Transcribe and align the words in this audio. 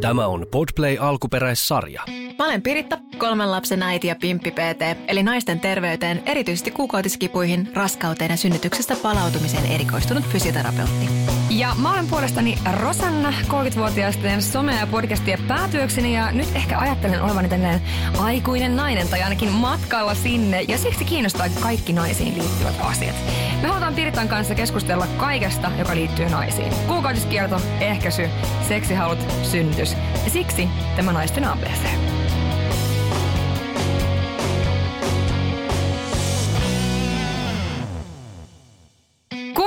Tämä 0.00 0.26
on 0.26 0.46
Podplay 0.50 0.96
alkuperäissarja. 1.00 2.02
Mä 2.38 2.44
olen 2.44 2.62
Piritta, 2.62 2.98
kolmen 3.20 3.50
lapsen 3.50 3.82
äiti 3.82 4.08
ja 4.08 4.16
pimppi 4.20 4.50
PT, 4.50 5.08
eli 5.08 5.22
naisten 5.22 5.60
terveyteen, 5.60 6.22
erityisesti 6.26 6.70
kuukautiskipuihin, 6.70 7.70
raskauteen 7.74 8.30
ja 8.30 8.36
synnytyksestä 8.36 8.96
palautumiseen 9.02 9.66
erikoistunut 9.66 10.24
fysioterapeutti. 10.24 11.08
Ja 11.50 11.74
mä 11.82 11.92
olen 11.92 12.06
puolestani 12.06 12.58
Rosanna, 12.80 13.32
30-vuotiaisten 13.48 14.38
some- 14.38 14.80
ja 14.80 14.86
podcastia 14.86 15.38
päätyökseni 15.48 16.14
ja 16.14 16.32
nyt 16.32 16.48
ehkä 16.54 16.78
ajattelen 16.78 17.22
olevani 17.22 17.48
tällainen 17.48 17.82
aikuinen 18.18 18.76
nainen 18.76 19.08
tai 19.08 19.22
ainakin 19.22 19.50
matkalla 19.50 20.14
sinne 20.14 20.62
ja 20.68 20.78
siksi 20.78 21.04
kiinnostaa 21.04 21.46
kaikki 21.60 21.92
naisiin 21.92 22.38
liittyvät 22.38 22.74
asiat. 22.80 23.16
Me 23.62 23.68
halutaan 23.68 23.94
Piritan 23.94 24.28
kanssa 24.28 24.54
keskustella 24.54 25.06
kaikesta, 25.16 25.70
joka 25.78 25.94
liittyy 25.94 26.28
naisiin. 26.28 26.72
Kuukautiskierto, 26.88 27.60
ehkäisy, 27.80 28.28
seksihalut, 28.68 29.18
synnytys 29.42 29.96
siksi 30.28 30.68
tämä 30.96 31.12
naisten 31.12 31.44
ABC. 31.44 32.19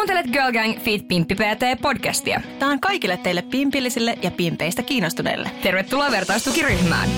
Kuuntelet 0.04 0.32
Girl 0.32 0.52
Gang 0.52 0.80
Fit 0.80 1.08
Pimppi 1.08 1.36
PT 1.36 1.82
podcastia. 1.82 2.42
Tämä 2.60 2.72
on 2.72 2.80
kaikille 2.80 3.18
teille 3.18 3.42
pimpillisille 3.42 4.18
ja 4.22 4.32
pimpeistä 4.32 4.84
kiinnostuneille. 4.84 5.52
Tervetuloa 5.62 6.12
vertaistukiryhmään. 6.12 7.10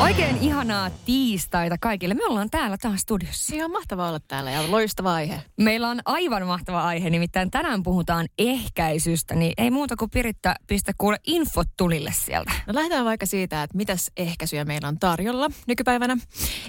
Oikein 0.00 0.36
ihanaa 0.40 0.90
tiistaita 0.90 1.76
kaikille. 1.80 2.14
Me 2.14 2.24
ollaan 2.24 2.50
täällä 2.50 2.76
taas 2.78 3.00
studiossa. 3.00 3.56
Ihan 3.56 3.70
mahtavaa 3.70 4.08
olla 4.08 4.20
täällä 4.28 4.50
ja 4.50 4.70
loistava 4.70 5.14
aihe. 5.14 5.42
Meillä 5.56 5.88
on 5.88 6.00
aivan 6.04 6.46
mahtava 6.46 6.82
aihe, 6.82 7.10
nimittäin 7.10 7.50
tänään 7.50 7.82
puhutaan 7.82 8.26
ehkäisystä, 8.38 9.34
niin 9.34 9.52
ei 9.56 9.70
muuta 9.70 9.96
kuin 9.96 10.10
Piritta 10.10 10.54
pistä 10.66 10.92
kuule 10.98 11.18
infot 11.26 11.68
tulille 11.76 12.12
sieltä. 12.14 12.52
No 12.66 12.74
lähdetään 12.74 13.04
vaikka 13.04 13.26
siitä, 13.26 13.62
että 13.62 13.76
mitäs 13.76 14.10
ehkäisyjä 14.16 14.64
meillä 14.64 14.88
on 14.88 14.98
tarjolla 14.98 15.50
nykypäivänä. 15.66 16.16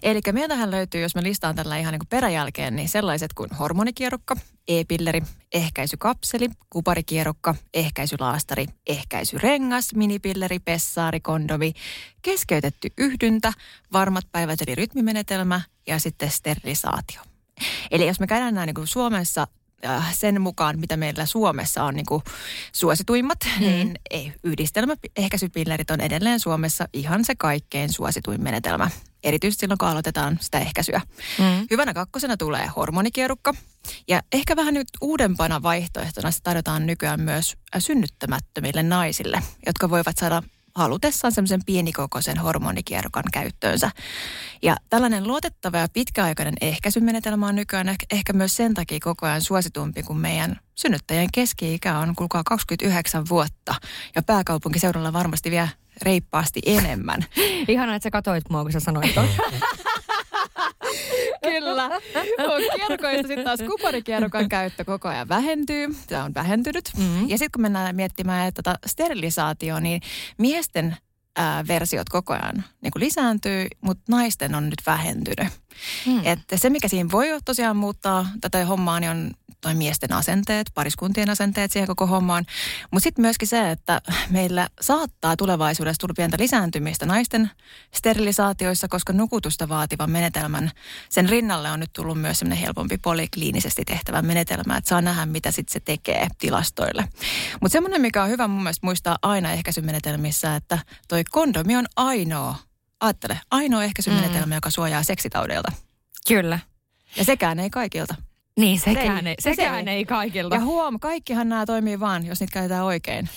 Eli 0.04 0.22
meiltähän 0.32 0.72
löytyy, 0.72 1.02
jos 1.02 1.16
me 1.16 1.24
listaan 1.24 1.56
tällä 1.56 1.78
ihan 1.78 1.92
niin 1.92 2.00
kuin 2.00 2.10
peräjälkeen, 2.10 2.76
niin 2.76 2.90
sellaiset 2.90 3.34
kuin 3.34 3.50
hormonikierukka, 3.60 4.36
e-pilleri, 4.68 5.22
ehkäisykapseli, 5.54 6.50
kuparikierukka, 6.70 7.56
ehkäisylaastari, 7.74 8.66
ehkäisyrengas, 8.88 9.96
minipilleri, 9.96 10.60
pessaari, 10.60 11.20
kondomi, 11.20 11.74
keskeytetty 12.22 12.90
yhdyntä, 13.22 13.54
varmat 13.94 14.26
päivät 14.32 14.62
eli 14.62 14.76
rytmimenetelmä 14.76 15.62
ja 15.88 16.00
sitten 16.00 16.32
sterilisaatio. 16.32 17.22
Eli 17.92 18.08
jos 18.08 18.20
me 18.20 18.28
käydään 18.28 18.54
nämä 18.54 18.66
niin 18.66 18.74
kuin 18.74 18.88
Suomessa 18.88 19.48
äh, 19.86 20.14
sen 20.14 20.42
mukaan, 20.42 20.80
mitä 20.80 20.98
meillä 20.98 21.26
Suomessa 21.26 21.84
on 21.84 21.96
niin 21.96 22.06
kuin 22.06 22.24
suosituimmat, 22.72 23.38
mm. 23.56 23.66
niin 23.66 24.00
ei, 24.10 24.34
yhdistelmäehkäisypillerit 24.44 25.92
on 25.92 26.02
edelleen 26.02 26.40
Suomessa 26.40 26.88
ihan 26.94 27.26
se 27.26 27.36
kaikkein 27.36 27.94
suosituin 27.94 28.44
menetelmä. 28.44 28.90
Erityisesti 29.24 29.64
silloin, 29.64 29.78
kun 29.78 29.88
aloitetaan 29.88 30.38
sitä 30.42 30.60
ehkäisyä. 30.60 31.02
Mm. 31.40 31.68
Hyvänä 31.72 31.94
kakkosena 31.94 32.38
tulee 32.38 32.68
hormonikierukka. 32.76 33.54
Ja 34.08 34.22
ehkä 34.34 34.56
vähän 34.56 34.74
nyt 34.74 34.88
uudempana 35.02 35.62
vaihtoehtona 35.62 36.32
sitä 36.32 36.44
tarjotaan 36.44 36.86
nykyään 36.86 37.22
myös 37.22 37.58
synnyttämättömille 37.80 38.84
naisille, 38.84 39.42
jotka 39.66 39.90
voivat 39.90 40.18
saada 40.20 40.44
halutessaan 40.76 41.32
semmoisen 41.32 41.66
pienikokoisen 41.66 42.38
hormonikierrokan 42.38 43.24
käyttöönsä. 43.34 43.92
Ja 44.62 44.76
tällainen 44.90 45.28
luotettava 45.28 45.78
ja 45.78 45.88
pitkäaikainen 45.94 46.54
ehkäisymenetelmä 46.62 47.48
on 47.48 47.56
nykyään 47.56 47.96
ehkä 48.12 48.34
myös 48.34 48.56
sen 48.56 48.74
takia 48.74 49.00
koko 49.04 49.26
ajan 49.26 49.42
suositumpi, 49.42 50.04
kun 50.04 50.18
meidän 50.18 50.60
synnyttäjien 50.76 51.30
keski-ikä 51.34 51.98
on 51.98 52.16
kulkaa 52.16 52.44
29 52.46 53.30
vuotta 53.30 53.76
ja 54.16 54.24
pääkaupunkiseudulla 54.24 55.14
varmasti 55.14 55.52
vielä 55.52 55.68
reippaasti 56.02 56.62
enemmän. 56.66 57.26
Ihanaa, 57.68 57.96
että 57.96 58.04
sä 58.04 58.12
katoit 58.12 58.50
mua, 58.50 58.64
kun 58.64 58.72
sä 58.72 58.80
sanoit 58.80 59.16
Kyllä. 61.44 61.90
Kierrokoista 62.76 63.28
sitten 63.28 63.44
taas 63.44 63.60
kuparikierrokan 63.60 64.50
käyttö 64.50 64.86
koko 64.86 65.08
ajan 65.08 65.30
vähentyy. 65.30 65.88
Tämä 66.08 66.24
on 66.24 66.34
vähentynyt. 66.34 66.92
Mm-hmm. 66.98 67.30
Ja 67.30 67.38
sitten 67.38 67.52
kun 67.54 67.62
mennään 67.62 67.96
miettimään 67.96 68.48
että 68.48 68.64
tota 68.64 68.80
sterilisaatio, 68.88 69.80
niin 69.80 70.02
miesten 70.38 70.98
ää, 71.36 71.68
versiot 71.68 72.10
koko 72.10 72.34
ajan 72.34 72.64
niin 72.82 72.92
kuin 72.92 73.04
lisääntyy, 73.04 73.68
mutta 73.82 74.04
naisten 74.10 74.56
on 74.56 74.66
nyt 74.66 74.82
vähentynyt. 74.86 75.48
Mm. 76.06 76.22
Että 76.24 76.58
se, 76.58 76.70
mikä 76.70 76.88
siinä 76.88 77.12
voi 77.12 77.28
tosiaan 77.46 77.78
muuttaa 77.78 78.28
tätä 78.42 78.66
hommaa, 78.66 79.00
niin 79.00 79.10
on 79.10 79.32
toi 79.62 79.76
miesten 79.76 80.14
asenteet, 80.14 80.72
pariskuntien 80.74 81.30
asenteet 81.30 81.72
siihen 81.72 81.88
koko 81.88 82.08
hommaan. 82.08 82.46
Mutta 82.92 83.04
sitten 83.04 83.22
myöskin 83.22 83.48
se, 83.48 83.72
että 83.72 84.02
meillä 84.30 84.70
saattaa 84.82 85.38
tulevaisuudessa 85.38 86.00
tulla 86.00 86.14
pientä 86.18 86.38
lisääntymistä 86.40 87.06
naisten 87.06 87.52
sterilisaatioissa, 87.94 88.88
koska 88.88 89.14
nukutusta 89.14 89.70
vaativan 89.70 90.12
menetelmän, 90.12 90.72
sen 91.10 91.30
rinnalle 91.30 91.72
on 91.72 91.80
nyt 91.80 91.94
tullut 91.94 92.22
myös 92.22 92.40
semmoinen 92.40 92.64
helpompi 92.64 92.98
polikliinisesti 92.98 93.86
tehtävä 93.86 94.22
menetelmä, 94.22 94.78
että 94.78 94.90
saa 94.90 95.02
nähdä, 95.02 95.26
mitä 95.26 95.52
sitten 95.52 95.74
se 95.74 95.80
tekee 95.80 96.28
tilastoille. 96.40 97.08
Mutta 97.62 97.74
semmoinen, 97.74 98.02
mikä 98.02 98.24
on 98.24 98.30
hyvä 98.30 98.48
mun 98.48 98.64
mielestä 98.64 98.88
muistaa 98.88 99.18
aina 99.22 99.52
ehkäisymenetelmissä, 99.52 100.56
että 100.56 100.80
toi 101.08 101.24
kondomi 101.24 101.76
on 101.76 101.86
ainoa, 101.96 102.56
ajattele, 103.02 103.40
ainoa 103.52 103.84
ehkäisymenetelmä, 103.84 104.46
mm. 104.46 104.54
joka 104.54 104.70
suojaa 104.70 105.04
seksitaudeilta. 105.04 105.72
Kyllä. 106.28 106.60
Ja 107.16 107.24
sekään 107.24 107.60
ei 107.60 107.70
kaikilta. 107.70 108.16
Niin, 108.58 108.80
sekään, 108.80 109.28
ei, 109.28 109.36
sekään 109.40 109.88
ei 109.88 110.06
kaikilta. 110.06 110.56
Ja 110.56 110.62
huom, 110.62 111.00
kaikkihan 111.00 111.50
nämä 111.50 111.66
toimii 111.66 112.00
vaan, 112.00 112.26
jos 112.26 112.40
niitä 112.40 112.54
käytetään 112.54 112.86
oikein. 112.86 113.30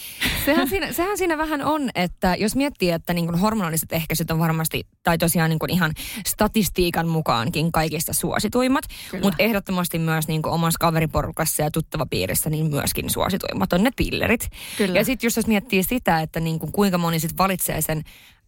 Sehän 0.44 0.68
siinä, 0.68 0.92
sehän 0.92 1.18
siinä 1.18 1.38
vähän 1.38 1.64
on, 1.64 1.90
että 1.94 2.34
jos 2.38 2.56
miettii, 2.56 2.90
että 2.90 3.14
niin 3.14 3.26
kuin 3.26 3.38
hormonalliset 3.38 3.92
ehkäisyt 3.92 4.30
on 4.30 4.38
varmasti, 4.38 4.86
tai 5.02 5.18
tosiaan 5.18 5.50
niin 5.50 5.58
kuin 5.58 5.70
ihan 5.70 5.92
statistiikan 6.26 7.08
mukaankin 7.08 7.72
kaikista 7.72 8.12
suosituimmat, 8.12 8.84
mutta 9.22 9.42
ehdottomasti 9.42 9.98
myös 9.98 10.28
niin 10.28 10.42
kuin 10.42 10.52
omassa 10.52 10.78
kaveriporukassa 10.80 11.62
ja 11.62 11.70
tuttava 11.70 12.06
piirissä 12.06 12.50
niin 12.50 12.70
myöskin 12.70 13.10
suosituimmat 13.10 13.72
on 13.72 13.82
ne 13.82 13.90
pillerit. 13.96 14.48
Kyllä. 14.78 14.98
Ja 14.98 15.04
sitten 15.04 15.26
jos 15.26 15.46
miettii 15.46 15.82
sitä, 15.82 16.20
että 16.20 16.40
niin 16.40 16.58
kuin 16.58 16.72
kuinka 16.72 16.98
moni 16.98 17.20
sitten 17.20 17.38
valitsee 17.38 17.80
sen 17.80 18.02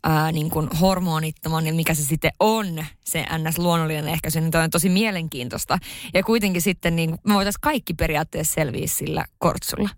ää, 0.04 0.32
niin 0.32 0.50
kuin 0.50 0.68
hormonittoman, 0.80 1.64
niin 1.64 1.74
mikä 1.76 1.94
se 1.94 2.02
sitten 2.04 2.32
on, 2.40 2.84
se 3.04 3.26
ns-luonnollinen 3.38 4.08
ehkäisy, 4.08 4.40
niin 4.40 4.50
toi 4.50 4.64
on 4.64 4.70
tosi 4.70 4.88
mielenkiintoista. 4.88 5.78
Ja 6.14 6.22
kuitenkin 6.22 6.62
sitten 6.62 6.96
niin 6.96 7.18
me 7.24 7.34
voitaisiin 7.34 7.60
kaikki 7.60 7.94
periaatteessa 7.94 8.54
selviä 8.54 8.86
sillä 8.86 9.24
kortsulla. 9.38 9.88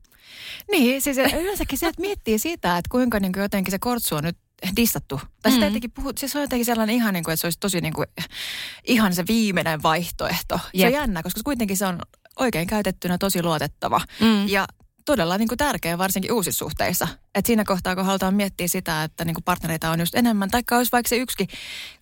Niin, 0.70 1.02
siis 1.02 1.18
yleensäkin 1.18 1.78
se, 1.78 1.86
että 1.86 2.00
miettii 2.00 2.38
sitä, 2.38 2.78
että 2.78 2.88
kuinka 2.90 3.20
niin 3.20 3.32
kuin 3.32 3.42
jotenkin 3.42 3.70
se 3.70 3.78
kortsu 3.78 4.14
on 4.14 4.24
nyt 4.24 4.36
dissattu. 4.76 5.20
Tai 5.42 5.52
sitä 5.52 5.64
mm. 5.64 5.68
jotenkin 5.68 5.90
puhut, 5.90 6.18
siis 6.18 6.36
on 6.36 6.42
jotenkin 6.42 6.64
sellainen 6.64 6.96
ihan 6.96 7.14
niin 7.14 7.24
kuin, 7.24 7.32
että 7.32 7.40
se 7.40 7.46
olisi 7.46 7.58
tosi 7.58 7.80
niin 7.80 7.92
kuin, 7.92 8.06
ihan 8.84 9.14
se 9.14 9.24
viimeinen 9.28 9.82
vaihtoehto. 9.82 10.60
Jep. 10.72 10.80
Se 10.80 10.86
on 10.86 10.92
jännä, 10.92 11.22
koska 11.22 11.40
kuitenkin 11.44 11.76
se 11.76 11.86
on 11.86 11.98
oikein 12.36 12.66
käytettynä 12.66 13.18
tosi 13.18 13.42
luotettava. 13.42 14.00
Mm. 14.20 14.48
Ja 14.48 14.66
todella 15.08 15.38
niin 15.38 15.48
kuin 15.48 15.58
tärkeä 15.58 15.98
varsinkin 15.98 16.32
uusissa 16.32 16.58
suhteissa. 16.58 17.08
Et 17.34 17.46
siinä 17.46 17.64
kohtaa, 17.64 17.94
kun 17.94 18.04
halutaan 18.04 18.34
miettiä 18.34 18.68
sitä, 18.68 19.04
että 19.04 19.24
niin 19.24 19.34
kuin 19.34 19.44
partnereita 19.44 19.90
on 19.90 20.00
just 20.00 20.14
enemmän, 20.14 20.50
tai 20.50 20.62
olisi 20.70 20.92
vaikka 20.92 21.08
se 21.08 21.16
yksi, 21.16 21.46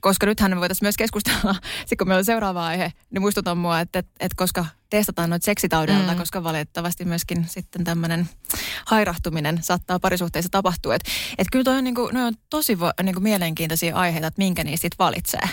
koska 0.01 0.27
nythän 0.27 0.51
me 0.51 0.61
voitaisiin 0.61 0.87
myös 0.87 0.97
keskustella, 0.97 1.55
sitten 1.79 1.99
kun 1.99 2.09
meillä 2.09 2.19
on 2.19 2.25
seuraava 2.25 2.67
aihe, 2.67 2.93
niin 3.11 3.23
muistutan 3.23 3.59
mua, 3.59 3.81
että, 3.81 3.99
että, 3.99 4.13
että 4.21 4.37
koska 4.37 4.67
testataan 4.91 5.31
noita 5.31 5.45
seksitaudelta, 5.45 6.13
mm. 6.13 6.19
koska 6.19 6.45
valitettavasti 6.45 7.05
myöskin 7.05 7.45
sitten 7.49 7.85
tämmöinen 7.85 8.29
hairahtuminen 8.87 9.59
saattaa 9.63 9.99
parisuhteissa 9.99 10.51
tapahtua. 10.51 10.95
Että 10.95 11.11
et 11.39 11.47
kyllä 11.53 11.65
toi 11.65 11.77
on, 11.77 11.85
niin 11.85 11.95
kuin, 11.95 12.15
noi 12.15 12.25
on 12.25 12.35
tosi 12.51 12.81
vo, 12.81 12.91
niin 13.03 13.15
kuin 13.15 13.23
mielenkiintoisia 13.23 13.97
aiheita, 13.97 14.27
että 14.27 14.43
minkä 14.43 14.65
niistä 14.65 14.83
sitten 14.83 15.05
valitsee. 15.05 15.49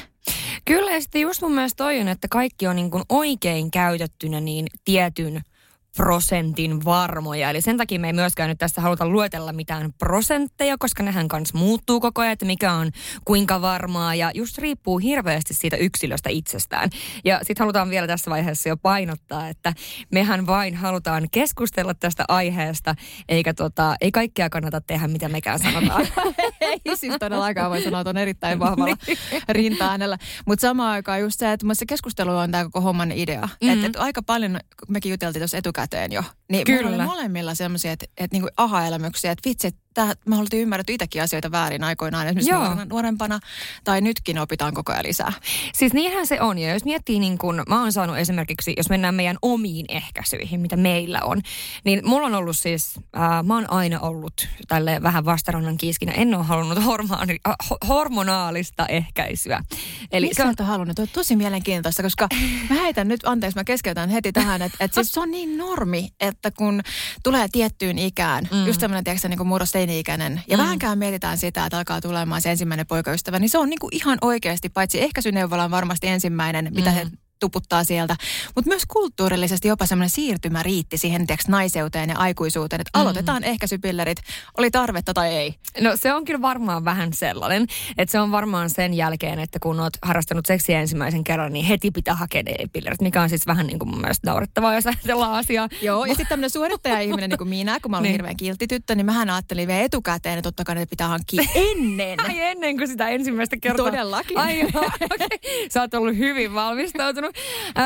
Kyllä 0.66 0.92
ja 0.92 1.02
sitten 1.02 1.22
just 1.22 1.42
mun 1.42 1.54
mielestä 1.54 1.84
toi 1.84 2.00
on, 2.00 2.08
että 2.08 2.28
kaikki 2.28 2.68
on 2.68 2.76
niin 2.76 2.92
kuin 2.92 3.04
oikein 3.10 3.72
käytettynä 3.72 4.40
niin 4.40 4.68
tietyn– 4.86 5.42
prosentin 5.98 6.86
varmoja. 6.86 7.50
Eli 7.50 7.62
sen 7.62 7.78
takia 7.78 8.00
me 8.00 8.08
ei 8.08 8.14
myöskään 8.14 8.50
nyt 8.50 8.58
tässä 8.58 8.82
haluta 8.82 9.10
luetella 9.10 9.54
mitään 9.54 9.94
prosentteja, 9.98 10.78
koska 10.80 11.04
nehän 11.04 11.28
kanssa 11.28 11.58
muuttuu 11.58 12.00
koko 12.00 12.22
ajan, 12.22 12.34
että 12.34 12.46
mikä 12.46 12.74
on 12.74 12.92
kuinka 13.26 13.62
varmaa 13.62 14.16
ja 14.16 14.32
just 14.34 14.58
riippuu 14.58 14.98
hirveästi 14.98 15.54
siitä 15.54 15.78
yksilöstä 15.78 16.30
itsestään. 16.30 16.90
Ja 17.26 17.38
sitten 17.38 17.64
halutaan 17.64 17.90
vielä 17.90 18.08
tässä 18.08 18.32
vaiheessa 18.32 18.70
jo 18.70 18.78
painottaa, 18.78 19.48
että 19.50 19.74
mehän 20.12 20.48
vain 20.48 20.76
halutaan 20.76 21.28
keskustella 21.32 21.94
tästä 21.94 22.26
aiheesta, 22.28 22.96
eikä 23.30 23.54
tota, 23.54 23.96
ei 24.02 24.12
kaikkea 24.12 24.50
kannata 24.50 24.82
tehdä, 24.82 25.08
mitä 25.08 25.30
mekään 25.30 25.60
sanotaan. 25.60 26.08
ei 26.62 26.96
siis 26.96 27.16
todellakaan 27.20 27.72
voi 27.72 27.82
sanoa, 27.82 28.02
että 28.02 28.10
on 28.10 28.18
erittäin 28.18 28.60
vahvalla 28.60 28.98
niin. 29.08 29.18
rinta-äänellä. 29.50 30.18
Mutta 30.46 30.62
samaan 30.62 30.92
aikaan 30.92 31.22
just 31.22 31.40
se, 31.40 31.52
että 31.52 31.66
se 31.74 31.86
keskustelu 31.86 32.38
on 32.38 32.52
tämä 32.52 32.64
koko 32.64 32.82
homman 32.82 33.12
idea. 33.12 33.42
Mm-hmm. 33.42 33.70
Että 33.74 33.88
et 33.88 33.96
aika 33.96 34.24
paljon, 34.24 34.60
mekin 34.88 35.10
juteltiin 35.10 35.42
tuossa 35.42 35.58
etukäteen, 35.58 35.83
etukäteen 35.84 36.12
jo. 36.12 36.24
Niin 36.52 36.66
Kyllä. 36.66 36.90
meillä 36.90 37.04
oli 37.04 37.12
molemmilla 37.12 37.56
semmoisia, 37.56 37.92
että, 37.92 38.06
että 38.18 38.38
niin 38.38 38.48
aha-elämyksiä, 38.58 39.32
että 39.32 39.50
vitsi, 39.50 39.68
että 39.68 39.82
tää, 39.94 40.14
me 40.26 40.38
oltiin 40.38 40.62
ymmärretty 40.62 40.94
itsekin 40.94 41.24
asioita 41.24 41.52
väärin 41.52 41.84
aikoinaan, 41.84 42.28
esimerkiksi 42.28 42.52
Joo. 42.52 42.64
nuorena- 42.64 42.86
nuorempana, 42.86 43.40
tai 43.84 44.02
nytkin 44.02 44.40
opitaan 44.40 44.74
koko 44.74 44.92
ajan 44.92 45.06
lisää. 45.06 45.34
Siis 45.74 45.94
niinhän 45.94 46.28
se 46.28 46.42
on. 46.42 46.58
Ja 46.58 46.74
jos 46.74 46.86
miettii, 46.86 47.20
niin 47.20 47.38
kun 47.38 47.64
mä 47.70 47.82
oon 47.82 47.92
saanut 47.92 48.18
esimerkiksi, 48.18 48.74
jos 48.78 48.90
mennään 48.90 49.16
meidän 49.16 49.38
omiin 49.42 49.86
ehkäisyihin, 49.90 50.60
mitä 50.60 50.76
meillä 50.78 51.20
on, 51.24 51.42
niin 51.84 52.02
mulla 52.04 52.28
on 52.28 52.36
ollut 52.36 52.58
siis, 52.58 53.00
äh, 53.18 53.44
mä 53.44 53.56
oon 53.56 53.72
aina 53.72 54.00
ollut 54.00 54.48
tälle 54.68 55.04
vähän 55.04 55.26
vastarannan 55.26 55.78
kiiskinä. 55.78 56.12
En 56.12 56.36
ole 56.36 56.44
halunnut 56.44 56.86
hormoni, 56.86 57.38
ho- 57.50 57.88
hormonaalista 57.88 58.86
ehkäisyä. 58.88 59.64
Eli 60.12 60.26
Miksi 60.26 60.38
se 60.38 60.44
on, 60.44 60.50
et 60.50 60.60
halunnut? 60.60 60.96
Tuo 60.96 61.04
on 61.04 61.10
tosi 61.14 61.36
mielenkiintoista, 61.36 62.04
koska 62.04 62.28
mä 62.70 62.76
heitän 62.76 63.08
nyt, 63.08 63.22
anteeksi 63.26 63.60
mä 63.60 63.64
keskeytän 63.64 64.10
heti 64.10 64.32
tähän, 64.32 64.62
että, 64.62 64.78
että 64.80 64.96
siis 64.96 65.12
se 65.12 65.20
on 65.20 65.32
niin 65.32 65.58
normi, 65.58 66.10
että 66.20 66.52
kun 66.52 66.82
tulee 67.24 67.48
tiettyyn 67.52 68.00
ikään, 68.00 68.48
mm. 68.52 68.68
just 68.68 68.80
tämmöinen 68.80 69.04
tiedätkö, 69.04 69.28
niin 69.28 69.38
kuin 69.38 69.48
murrosteini-ikäinen, 69.84 70.42
ja 70.48 70.58
mm. 70.58 70.64
vähänkään 70.64 70.98
mietitään 70.98 71.38
sitä, 71.38 71.66
että 71.66 71.78
alkaa 71.78 72.02
tulemaan 72.02 72.42
se 72.42 72.52
ensimmäinen 72.52 72.88
poikaystävä, 72.88 73.40
niin 73.40 73.50
se 73.50 73.58
on 73.58 73.70
niin 73.70 73.80
kuin 73.80 73.96
ihan 73.96 74.18
oikeasti, 74.22 74.70
paitsi 74.70 75.02
ehkäisyneuvola 75.02 75.64
on 75.64 75.72
varmasti 75.72 76.08
ensimmäinen, 76.08 76.72
mitä 76.76 76.90
Mm. 76.90 76.96
he 76.96 77.08
tuputtaa 77.44 77.84
sieltä. 77.84 78.16
Mutta 78.56 78.70
myös 78.70 78.86
kulttuurillisesti 78.86 79.68
jopa 79.68 79.86
semmoinen 79.86 80.10
siirtymä 80.10 80.64
riitti 80.64 80.98
siihen 80.98 81.28
tiiäks, 81.28 81.48
naiseuteen 81.48 82.10
ja 82.10 82.18
aikuisuuteen, 82.18 82.82
että 82.82 83.00
aloitetaan 83.00 83.44
ehkäisypillerit, 83.44 84.18
oli 84.58 84.72
tarvetta 84.72 85.14
tai 85.14 85.36
ei. 85.36 85.56
no 85.82 85.92
se 85.96 86.14
on 86.14 86.26
kyllä 86.26 86.42
varmaan 86.42 86.86
vähän 86.86 87.14
sellainen, 87.14 87.68
että 87.98 88.12
se 88.12 88.20
on 88.20 88.32
varmaan 88.32 88.70
sen 88.70 88.94
jälkeen, 88.94 89.40
että 89.40 89.60
kun 89.60 89.80
oot 89.80 89.94
harrastanut 90.02 90.46
seksiä 90.46 90.80
ensimmäisen 90.82 91.24
kerran, 91.24 91.54
niin 91.54 91.66
heti 91.66 91.92
pitää 91.92 92.16
hakea 92.16 92.44
ne 92.44 92.56
pillerit, 92.74 93.02
mikä 93.02 93.22
on 93.22 93.30
siis 93.30 93.48
vähän 93.48 93.68
niin 93.68 93.80
kuin 93.80 93.90
mun 93.90 94.02
mielestä 94.02 94.30
naurettavaa, 94.30 94.76
jos 94.76 94.88
ajatellaan 94.88 95.34
asiaa. 95.34 95.70
Joo, 95.82 96.06
ja 96.06 96.10
sitten 96.14 96.28
tämmöinen 96.28 96.50
suorittaja-ihminen 96.50 97.30
niin 97.30 97.38
kuin 97.38 97.50
minä, 97.50 97.80
kun 97.80 97.92
mä 97.92 97.98
olin 97.98 98.04
niin. 98.04 98.12
hirveän 98.12 98.38
kiltti 98.38 98.68
tyttö, 98.68 98.96
niin 98.96 99.06
mähän 99.06 99.30
ajattelin 99.30 99.68
vielä 99.68 99.82
etukäteen, 99.82 100.38
että 100.38 100.48
totta 100.48 100.64
kai 100.64 100.76
ne 100.76 100.86
pitää 100.86 101.08
hankkia 101.08 101.44
ennen. 101.72 102.20
Ai 102.20 102.40
ennen 102.40 102.78
kuin 102.78 102.88
sitä 102.88 103.10
ensimmäistä 103.10 103.58
kertaa. 103.62 103.86
Todellakin. 103.86 104.38
Ai 104.38 104.60
joo, 104.60 104.70
okay. 104.86 105.28
Sä 105.74 105.82
oot 105.82 105.94
ollut 105.94 106.18
hyvin 106.18 106.54
valmistautunut. 106.54 107.33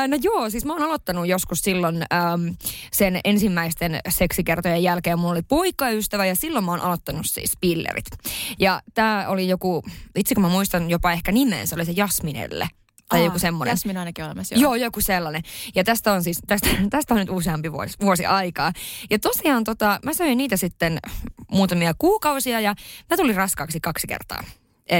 No 0.08 0.18
joo, 0.22 0.50
siis 0.50 0.64
mä 0.64 0.72
oon 0.72 0.82
aloittanut 0.82 1.26
joskus 1.26 1.60
silloin 1.60 1.96
ähm, 1.96 2.48
sen 2.92 3.20
ensimmäisten 3.24 4.00
seksikertojen 4.08 4.82
jälkeen. 4.82 5.18
Mulla 5.18 5.32
oli 5.32 5.42
poikaystävä 5.42 6.26
ja 6.26 6.34
silloin 6.34 6.64
mä 6.64 6.70
oon 6.70 6.80
aloittanut 6.80 7.26
siis 7.26 7.52
pillerit. 7.60 8.06
Ja 8.58 8.82
tää 8.94 9.28
oli 9.28 9.48
joku, 9.48 9.82
itse 10.16 10.34
kun 10.34 10.42
mä 10.42 10.48
muistan 10.48 10.90
jopa 10.90 11.12
ehkä 11.12 11.32
nimen, 11.32 11.66
se 11.66 11.74
oli 11.74 11.84
se 11.84 11.92
Jasminelle. 11.92 12.68
Tai 13.08 13.20
Aa, 13.20 13.24
joku 13.24 13.38
semmoinen. 13.38 13.72
Jasmin 13.72 13.96
ainakin 13.96 14.24
olemassa, 14.24 14.54
Joo. 14.54 14.74
joo, 14.74 14.74
joku 14.74 15.00
sellainen. 15.00 15.42
Ja 15.74 15.84
tästä 15.84 16.12
on 16.12 16.24
siis, 16.24 16.38
tästä, 16.46 16.68
tästä 16.90 17.14
on 17.14 17.20
nyt 17.20 17.30
useampi 17.30 17.72
vuosi, 17.72 17.94
vuosi 18.00 18.26
aikaa. 18.26 18.72
Ja 19.10 19.18
tosiaan 19.18 19.64
tota, 19.64 20.00
mä 20.04 20.14
söin 20.14 20.38
niitä 20.38 20.56
sitten 20.56 20.98
muutamia 21.52 21.94
kuukausia 21.98 22.60
ja 22.60 22.74
mä 23.10 23.16
tulin 23.16 23.36
raskaaksi 23.36 23.80
kaksi 23.80 24.06
kertaa 24.06 24.44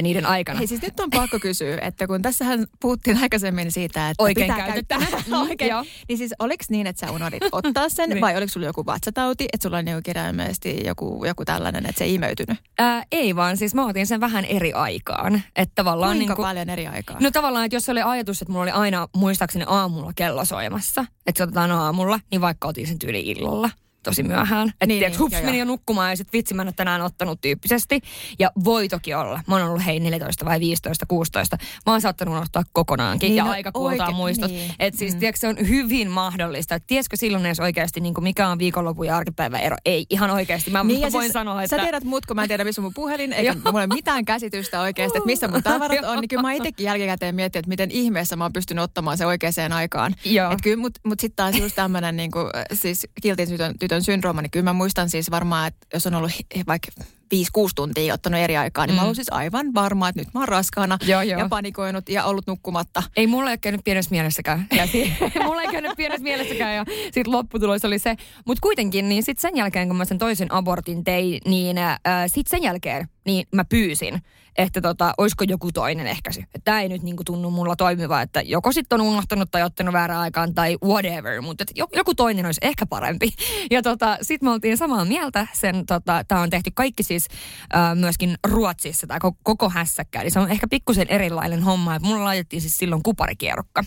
niiden 0.03 0.27
aikana. 0.27 0.59
Hei 0.59 0.67
siis 0.67 0.83
nyt 0.83 1.01
on 1.01 1.11
pakko 1.11 1.39
kysyä, 1.39 1.79
että 1.83 2.07
kun 2.07 2.23
tässähän 2.23 2.67
puhuttiin 2.81 3.19
aikaisemmin 3.23 3.73
siitä, 3.73 4.11
että 4.11 4.23
Oikein 4.23 4.53
pitää 4.53 4.67
käyttää. 4.67 4.99
Mm, 4.99 5.33
Oikein. 5.49 5.71
joo. 5.71 5.85
Niin 6.09 6.19
siis 6.19 6.35
oliko 6.39 6.65
niin, 6.69 6.87
että 6.87 7.07
sä 7.07 7.13
unohdit 7.13 7.43
ottaa 7.53 7.89
sen 7.89 8.09
Niin. 8.09 8.21
vai 8.21 8.37
oliko 8.37 8.49
sulla 8.53 8.67
joku 8.67 8.87
vatsatauti, 8.87 9.45
että 9.53 9.63
sulla 9.69 9.79
on 9.79 9.89
joku 9.89 10.03
kirjaimellisesti 10.03 10.81
joku, 10.87 11.25
joku 11.25 11.45
tällainen, 11.45 11.87
että 11.87 11.99
se 11.99 12.05
ei 12.05 12.15
imeytynyt? 12.15 12.59
Ää, 12.79 13.03
ei 13.13 13.37
vaan, 13.37 13.57
siis 13.57 13.75
mä 13.75 13.87
otin 13.87 14.07
sen 14.07 14.21
vähän 14.21 14.45
eri 14.45 14.73
aikaan. 14.73 15.43
Että 15.57 15.73
tavallaan 15.75 16.17
Kuinka 16.17 16.31
niin 16.33 16.37
kuin, 16.37 16.45
paljon 16.47 16.71
eri 16.71 16.87
aikaa? 16.87 17.17
No 17.21 17.31
tavallaan, 17.31 17.65
että 17.65 17.77
jos 17.77 17.89
oli 17.89 18.03
ajatus, 18.03 18.43
että 18.43 18.53
mulla 18.53 18.63
oli 18.63 18.71
aina 18.71 19.09
muistaakseni 19.17 19.65
aamulla 19.69 20.13
kello 20.17 20.45
soimassa, 20.45 21.05
että 21.27 21.39
se 21.39 21.43
otetaan 21.43 21.71
aamulla, 21.71 22.21
niin 22.31 22.41
vaikka 22.41 22.69
otin 22.69 22.87
sen 22.87 22.99
tyyli 22.99 23.21
illalla 23.21 23.71
tosi 24.09 24.23
myöhään. 24.23 24.69
Että 24.69 24.87
Niin, 24.87 25.01
niin, 25.01 25.11
niin, 25.11 25.19
hups, 25.19 25.37
joo. 25.43 25.53
jo 25.53 25.65
nukkumaan 25.65 26.11
ja 26.11 26.17
sitten 26.17 26.39
vitsi 26.39 26.55
mä 26.55 26.63
en 26.63 26.69
ole 26.69 26.73
tänään 26.77 27.03
ottanut 27.03 27.41
tyyppisesti. 27.41 28.01
Ja 28.39 28.51
voi 28.65 28.89
toki 28.89 29.15
olla. 29.15 29.41
Mä 29.47 29.55
oon 29.57 29.65
ollut 29.69 29.87
hei 29.87 30.01
14 30.01 30.45
vai 30.45 30.61
15, 30.61 31.07
16. 31.09 31.59
Mä 31.87 31.93
oon 31.93 32.01
saattanut 32.01 32.35
unohtaa 32.35 32.63
kokonaankin 32.73 33.27
Niin, 33.29 33.37
ja 33.37 33.45
no, 33.45 33.51
aika 33.51 33.73
kuultaa 33.73 34.11
muistot. 34.13 34.51
niin. 34.51 34.73
Että 34.79 34.99
siis 34.99 35.15
Mm. 35.15 35.21
tiedätkö, 35.21 35.41
se 35.41 35.49
on 35.49 35.57
hyvin 35.69 36.11
mahdollista. 36.11 36.75
Että 36.75 36.87
tiesikö 36.87 37.17
silloin 37.17 37.47
edes 37.47 37.61
oikeasti 37.61 38.01
niin 38.01 38.15
kuin 38.15 38.25
mikä 38.25 38.49
on 38.49 38.59
viikonlopun 38.59 39.07
ja 39.07 39.17
arkipäivän 39.17 39.61
ero? 39.61 39.77
Ei, 39.85 40.07
ihan 40.11 40.31
oikeasti. 40.31 40.71
Mä, 40.71 40.85
Niin, 40.85 41.01
ja 41.01 41.13
voin 41.13 41.25
siis 41.25 41.33
sanoa, 41.33 41.63
että... 41.63 41.77
Sä 41.77 41.83
tiedät 41.83 42.05
mut, 42.05 42.27
kun 42.27 42.37
mä 42.37 42.43
en 42.43 42.49
tiedä, 42.49 42.65
missä 42.65 42.83
mun 42.83 42.95
puhelin, 42.95 43.33
eikä 43.33 43.55
mulla 43.65 43.79
ole 43.79 43.87
mitään 43.87 44.25
käsitystä 44.25 44.81
oikeasti, 44.81 45.19
että 45.19 45.27
missä 45.27 45.49
mun 45.49 45.63
tavarat 45.63 46.05
on. 46.05 46.21
Niin 46.21 46.29
kyllä 46.29 46.43
mä 46.43 46.53
itsekin 46.53 46.85
jälkikäteen 46.85 47.35
mietin, 47.35 47.59
että 47.61 47.69
miten 47.69 47.91
ihmeessä 47.91 48.37
mä 48.37 48.45
oon 48.45 48.53
pystynyt 48.53 48.85
ottamaan 48.85 49.19
se 49.19 49.27
oikeaan 49.27 49.73
aikaan. 49.73 50.15
Joo. 50.25 50.53
Et 50.53 50.59
kyllä, 50.63 50.77
mut, 50.77 50.93
mut 51.07 51.21
sitten 51.21 51.37
taas 51.37 51.57
just 51.63 51.75
tämmöinen 51.77 52.17
niin 52.17 52.31
kuin, 52.31 52.47
siis 52.73 53.07
kiltin 53.23 53.49
tytön, 53.49 53.75
tytön 53.79 53.98
syndrooma, 54.03 54.43
niin 54.43 54.51
kyllä 54.51 54.65
mä 54.65 54.73
muistan 54.73 55.11
siis 55.11 55.31
varmaan, 55.31 55.69
että 55.69 55.87
jos 55.95 56.07
on 56.07 56.15
ollut 56.15 56.33
vaikka 56.67 56.89
5-6 57.35 57.69
tuntia 57.75 58.15
ottanut 58.15 58.41
eri 58.41 58.57
aikaa, 58.57 58.87
niin 58.87 58.95
mm. 58.95 58.97
mä 58.97 59.03
olen 59.03 59.15
siis 59.15 59.33
aivan 59.33 59.75
varma, 59.75 60.09
että 60.09 60.21
nyt 60.21 60.35
mä 60.35 60.41
oon 60.41 60.49
raskaana 60.49 60.99
Joo, 61.07 61.23
joo. 61.23 61.41
ja 61.41 61.49
panikoinut 61.49 62.09
ja 62.09 62.25
ollut 62.25 62.47
nukkumatta. 62.47 63.03
Ei 63.17 63.27
mulla 63.27 63.51
ei 63.51 63.53
ole 63.53 63.59
käynyt 63.59 63.81
pienessä 63.85 64.11
mielessäkään. 64.11 64.67
Mulla 65.45 65.63
ei 65.63 65.69
käynyt 65.69 65.93
pienessä 65.97 66.23
mielessäkään 66.23 66.77
ja 66.77 66.85
sitten 67.05 67.33
lopputulos 67.33 67.85
oli 67.85 67.99
se. 67.99 68.17
Mutta 68.45 68.61
kuitenkin, 68.63 69.09
niin 69.09 69.23
sitten 69.23 69.51
sen 69.51 69.57
jälkeen, 69.57 69.89
kun 69.89 69.97
mä 69.97 70.05
sen 70.05 70.19
toisen 70.19 70.53
abortin 70.53 71.05
tein, 71.05 71.41
niin 71.45 71.79
äh, 71.79 71.99
sitten 72.27 72.51
sen 72.51 72.63
jälkeen 72.63 73.09
niin 73.29 73.47
mä 73.55 73.65
pyysin, 73.65 74.23
että 74.59 74.81
tota, 74.81 75.15
olisiko 75.19 75.45
joku 75.45 75.73
toinen 75.73 76.07
ehkäisy. 76.07 76.43
Tämä 76.65 76.81
ei 76.81 76.89
nyt 76.89 77.03
niinku 77.03 77.25
tunnu 77.25 77.51
mulla 77.51 77.77
toimiva, 77.77 78.23
että 78.23 78.41
joko 78.41 78.73
sitten 78.73 79.01
on 79.01 79.07
unohtanut 79.07 79.51
tai 79.51 79.63
ottanut 79.63 79.93
väärään 79.93 80.21
aikaan 80.21 80.55
tai 80.55 80.79
whatever, 80.85 81.43
mutta 81.43 81.65
joku 81.97 82.15
toinen 82.15 82.47
olisi 82.47 82.61
ehkä 82.63 82.87
parempi. 82.87 83.29
Ja 83.71 83.83
tota, 83.83 84.19
sitten 84.23 84.49
me 84.49 84.53
oltiin 84.53 84.77
samaa 84.77 85.05
mieltä. 85.05 85.47
Sen, 85.53 85.87
tota, 85.87 86.25
Tämä 86.29 86.41
on 86.41 86.51
tehty 86.51 86.71
kaikki 86.75 87.03
siis 87.03 87.29
äh, 87.75 87.97
myöskin 87.97 88.35
Ruotsissa, 88.47 89.07
tai 89.07 89.19
koko, 89.21 89.39
koko 89.43 89.71
hässäkkä. 89.71 90.21
Eli 90.21 90.31
se 90.31 90.39
on 90.39 90.51
ehkä 90.51 90.69
pikkusen 90.69 91.07
erilainen 91.09 91.63
homma. 91.63 91.95
Et 91.95 92.03
mulla 92.03 92.25
laitettiin 92.25 92.61
siis 92.61 92.77
silloin 92.77 93.03
kuparikierrokka, 93.03 93.85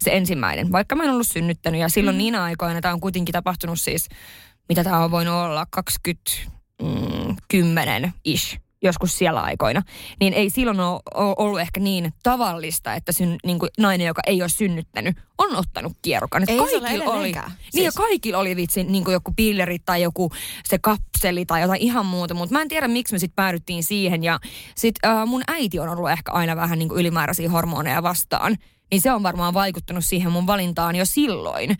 se 0.00 0.16
ensimmäinen, 0.16 0.72
vaikka 0.72 0.96
mä 0.96 1.04
en 1.04 1.10
ollut 1.10 1.26
synnyttänyt. 1.26 1.80
Ja 1.80 1.88
silloin 1.88 2.16
mm. 2.16 2.18
niinä 2.18 2.42
aikoina 2.42 2.80
tämä 2.80 2.94
on 2.94 3.00
kuitenkin 3.00 3.32
tapahtunut 3.32 3.80
siis, 3.80 4.08
mitä 4.68 4.84
tämä 4.84 5.04
on 5.04 5.10
voinut 5.10 5.34
olla, 5.34 5.66
20, 5.70 6.30
mm, 6.82 7.36
10 7.48 8.12
ish 8.24 8.63
joskus 8.84 9.18
siellä 9.18 9.40
aikoina, 9.40 9.82
niin 10.20 10.32
ei 10.32 10.50
silloin 10.50 10.80
ole 10.80 11.00
ole 11.14 11.34
ollut 11.38 11.60
ehkä 11.60 11.80
niin 11.80 12.12
tavallista, 12.22 12.94
että 12.94 13.12
syn, 13.12 13.36
niin 13.44 13.58
kuin 13.58 13.70
nainen, 13.78 14.06
joka 14.06 14.22
ei 14.26 14.42
ole 14.42 14.48
synnyttänyt, 14.48 15.16
on 15.38 15.56
ottanut 15.56 15.92
kierrokan. 16.02 16.42
Et 16.42 16.48
Ei 16.48 16.56
kaikilla 16.58 16.88
oli, 16.88 16.96
edelleenkään. 16.96 17.52
niin 17.74 17.84
ja 17.84 17.90
Siis- 17.90 17.94
kaikilla 17.94 18.38
oli 18.38 18.56
vitsi 18.56 18.84
niin 18.84 19.04
kuin 19.04 19.12
joku 19.12 19.32
pilleri 19.36 19.78
tai 19.78 20.02
joku 20.02 20.30
se 20.64 20.78
kapseli 20.78 21.46
tai 21.46 21.60
jotain 21.60 21.80
ihan 21.80 22.06
muuta, 22.06 22.34
mutta 22.34 22.52
mä 22.52 22.62
en 22.62 22.68
tiedä 22.68 22.88
miksi 22.88 23.14
me 23.14 23.18
sitten 23.18 23.36
päädyttiin 23.36 23.84
siihen 23.84 24.24
ja 24.24 24.40
sitten 24.74 25.10
äh, 25.10 25.26
mun 25.26 25.42
äiti 25.48 25.78
on 25.78 25.88
ollut 25.88 26.10
ehkä 26.10 26.32
aina 26.32 26.56
vähän 26.56 26.78
niin 26.78 26.88
kuin 26.88 27.00
ylimääräisiä 27.00 27.50
hormoneja 27.50 28.02
vastaan, 28.02 28.56
niin 28.90 29.00
se 29.00 29.12
on 29.12 29.22
varmaan 29.22 29.54
vaikuttanut 29.54 30.04
siihen 30.04 30.32
mun 30.32 30.46
valintaan 30.46 30.96
jo 30.96 31.04
silloin. 31.04 31.76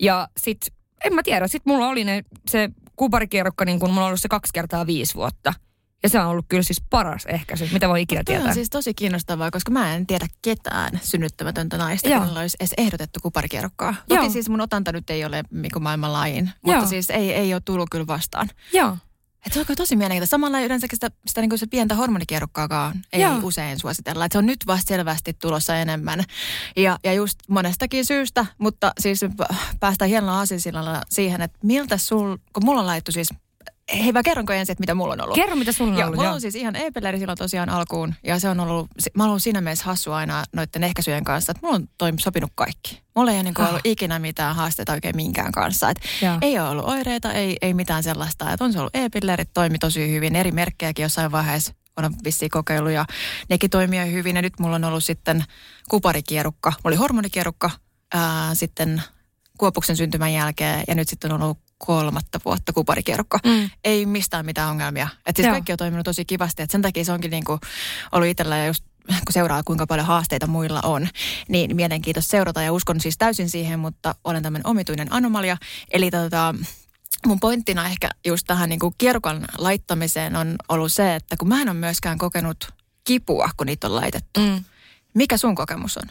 Ja 0.00 0.28
sitten, 0.36 0.72
en 1.04 1.14
mä 1.14 1.22
tiedä, 1.22 1.48
sitten 1.48 1.72
mulla 1.72 1.88
oli 1.88 2.04
ne, 2.04 2.22
se 2.50 2.68
kuparikierrokka, 2.96 3.64
niin 3.64 3.78
kun 3.80 3.90
mulla 3.90 4.00
on 4.00 4.06
ollut 4.06 4.20
se 4.20 4.28
kaksi 4.28 4.52
kertaa 4.54 4.86
viisi 4.86 5.14
vuotta. 5.14 5.54
Ja 6.02 6.08
se 6.08 6.20
on 6.20 6.26
ollut 6.26 6.44
kyllä 6.48 6.62
siis 6.62 6.82
paras 6.90 7.26
ehkäisy, 7.26 7.68
mitä 7.72 7.88
voi 7.88 8.02
ikinä 8.02 8.18
Toi 8.24 8.34
tietää. 8.34 8.48
on 8.48 8.54
siis 8.54 8.70
tosi 8.70 8.94
kiinnostavaa, 8.94 9.50
koska 9.50 9.70
mä 9.70 9.94
en 9.94 10.06
tiedä 10.06 10.26
ketään 10.42 11.00
synnyttämätöntä 11.02 11.78
naista, 11.78 12.08
Joo. 12.08 12.24
jolla 12.24 12.40
olisi 12.40 12.56
edes 12.60 12.74
ehdotettu 12.76 13.20
kuparikierrokkaa. 13.22 13.94
Joo. 14.10 14.18
Toki 14.18 14.32
siis 14.32 14.48
mun 14.48 14.60
otanta 14.60 14.92
nyt 14.92 15.10
ei 15.10 15.24
ole 15.24 15.42
niin 15.50 15.70
maailman 15.80 16.12
laajin, 16.12 16.50
mutta 16.62 16.78
Joo. 16.78 16.88
siis 16.88 17.10
ei, 17.10 17.34
ei 17.34 17.54
ole 17.54 17.62
tullut 17.64 17.88
kyllä 17.90 18.06
vastaan. 18.06 18.50
Joo. 18.72 18.96
Et 19.46 19.52
se 19.52 19.60
on 19.60 19.66
tosi 19.76 19.96
mielenkiintoista. 19.96 20.30
Samalla 20.30 20.60
yleensä 20.60 20.86
sitä, 20.92 21.10
sitä 21.26 21.40
niin 21.40 21.48
kuin 21.48 21.58
se 21.58 21.66
pientä 21.66 21.94
hormonikierrokkaakaan 21.94 23.04
ei 23.12 23.20
Joo. 23.20 23.38
usein 23.42 23.78
suositella. 23.78 24.24
Et 24.24 24.32
se 24.32 24.38
on 24.38 24.46
nyt 24.46 24.58
vasta 24.66 24.88
selvästi 24.88 25.32
tulossa 25.32 25.76
enemmän. 25.76 26.24
Ja, 26.76 26.98
ja 27.04 27.12
just 27.12 27.38
monestakin 27.48 28.04
syystä, 28.04 28.46
mutta 28.58 28.92
siis 29.00 29.20
päästään 29.80 30.08
hienolla 30.08 30.38
aasinsillalla 30.38 31.02
siihen, 31.10 31.42
että 31.42 31.58
miltä 31.62 31.96
sul, 31.98 32.36
kun 32.52 32.64
mulla 32.64 32.80
on 32.80 32.86
laittu 32.86 33.12
siis, 33.12 33.28
hei 33.92 34.12
mä 34.12 34.22
kerronko 34.22 34.52
ensin, 34.52 34.72
että 34.72 34.82
mitä 34.82 34.94
mulla 34.94 35.12
on 35.12 35.20
ollut. 35.20 35.34
Kerro, 35.34 35.56
mitä 35.56 35.72
sulla 35.72 35.92
on 35.92 35.98
Joo, 35.98 36.06
ollut. 36.06 36.16
mulla 36.16 36.28
joo. 36.28 36.34
on 36.34 36.40
siis 36.40 36.54
ihan 36.54 36.76
e-pelleri 36.76 37.18
silloin 37.18 37.38
tosiaan 37.38 37.68
alkuun. 37.68 38.14
Ja 38.24 38.38
se 38.38 38.48
on 38.48 38.60
ollut, 38.60 38.88
mä 39.14 39.22
oon 39.22 39.30
ollut 39.30 39.42
siinä 39.42 39.60
mielessä 39.60 39.84
hassu 39.84 40.12
aina 40.12 40.44
noiden 40.52 40.84
ehkäisyjen 40.84 41.24
kanssa, 41.24 41.50
että 41.52 41.66
mulla 41.66 41.76
on 41.76 41.88
toim, 41.98 42.18
sopinut 42.18 42.52
kaikki. 42.54 43.02
Mulla 43.16 43.30
ei 43.30 43.36
ole 43.36 43.42
niin 43.42 43.60
Ah. 43.60 43.68
ollut 43.68 43.80
ikinä 43.84 44.18
mitään 44.18 44.56
haasteita 44.56 44.92
oikein 44.92 45.16
minkään 45.16 45.52
kanssa. 45.52 45.90
Et 45.90 46.00
ei 46.42 46.58
ole 46.58 46.68
ollut 46.68 46.84
oireita, 46.84 47.32
ei, 47.32 47.56
ei 47.62 47.74
mitään 47.74 48.02
sellaista. 48.02 48.52
Et 48.52 48.60
on 48.60 48.72
se 48.72 48.78
ollut 48.78 48.96
e-pillerit, 48.96 49.50
toimi 49.54 49.78
tosi 49.78 50.10
hyvin. 50.10 50.36
Eri 50.36 50.52
merkkejäkin 50.52 51.02
jossain 51.02 51.32
vaiheessa 51.32 51.72
on 51.96 52.14
vissiin 52.24 52.50
kokeillut 52.50 52.92
ja 52.92 53.04
nekin 53.48 53.70
toimii 53.70 54.12
hyvin. 54.12 54.36
Ja 54.36 54.42
nyt 54.42 54.58
mulla 54.60 54.76
on 54.76 54.84
ollut 54.84 55.04
sitten 55.04 55.44
kuparikierukka. 55.88 56.70
Mulla 56.70 56.80
oli 56.84 56.96
hormonikierukka 56.96 57.70
ää, 58.14 58.54
sitten 58.54 59.02
Kuopuksen 59.58 59.96
syntymän 59.96 60.32
jälkeen 60.32 60.84
ja 60.88 60.94
nyt 60.94 61.08
sitten 61.08 61.32
on 61.32 61.42
ollut 61.42 61.58
kolmatta 61.78 62.40
vuotta 62.44 62.72
kuparikierukka. 62.72 63.38
Mm. 63.44 63.70
Ei 63.84 64.06
mistään 64.06 64.46
mitään 64.46 64.70
ongelmia. 64.70 65.08
Et 65.26 65.36
siis 65.36 65.46
Joo. 65.46 65.52
kaikki 65.52 65.72
on 65.72 65.78
toiminut 65.78 66.04
tosi 66.04 66.24
kivasti. 66.24 66.62
Et 66.62 66.70
sen 66.70 66.82
takia 66.82 67.04
se 67.04 67.12
onkin 67.12 67.30
niinku 67.30 67.58
ollut 68.12 68.28
itsellä 68.28 68.56
ja 68.56 68.66
just 68.66 68.84
kun 69.08 69.32
seuraa 69.32 69.62
kuinka 69.62 69.86
paljon 69.86 70.06
haasteita 70.06 70.46
muilla 70.46 70.80
on, 70.84 71.08
niin 71.48 71.76
mielenkiintoista 71.76 72.30
seurata 72.30 72.62
ja 72.62 72.72
uskon 72.72 73.00
siis 73.00 73.18
täysin 73.18 73.50
siihen, 73.50 73.78
mutta 73.78 74.14
olen 74.24 74.42
tämmöinen 74.42 74.66
omituinen 74.66 75.12
anomalia. 75.12 75.56
Eli 75.90 76.10
tota, 76.10 76.54
mun 77.26 77.40
pointtina 77.40 77.86
ehkä 77.86 78.10
just 78.26 78.46
tähän 78.46 78.68
niin 78.68 78.80
kuin 78.80 78.94
laittamiseen 79.58 80.36
on 80.36 80.56
ollut 80.68 80.92
se, 80.92 81.14
että 81.14 81.36
kun 81.36 81.48
mä 81.48 81.62
en 81.62 81.68
ole 81.68 81.76
myöskään 81.76 82.18
kokenut 82.18 82.68
kipua, 83.04 83.50
kun 83.56 83.66
niitä 83.66 83.86
on 83.86 83.94
laitettu. 83.94 84.40
Mm. 84.40 84.64
Mikä 85.14 85.36
sun 85.36 85.54
kokemus 85.54 85.96
on? 85.96 86.02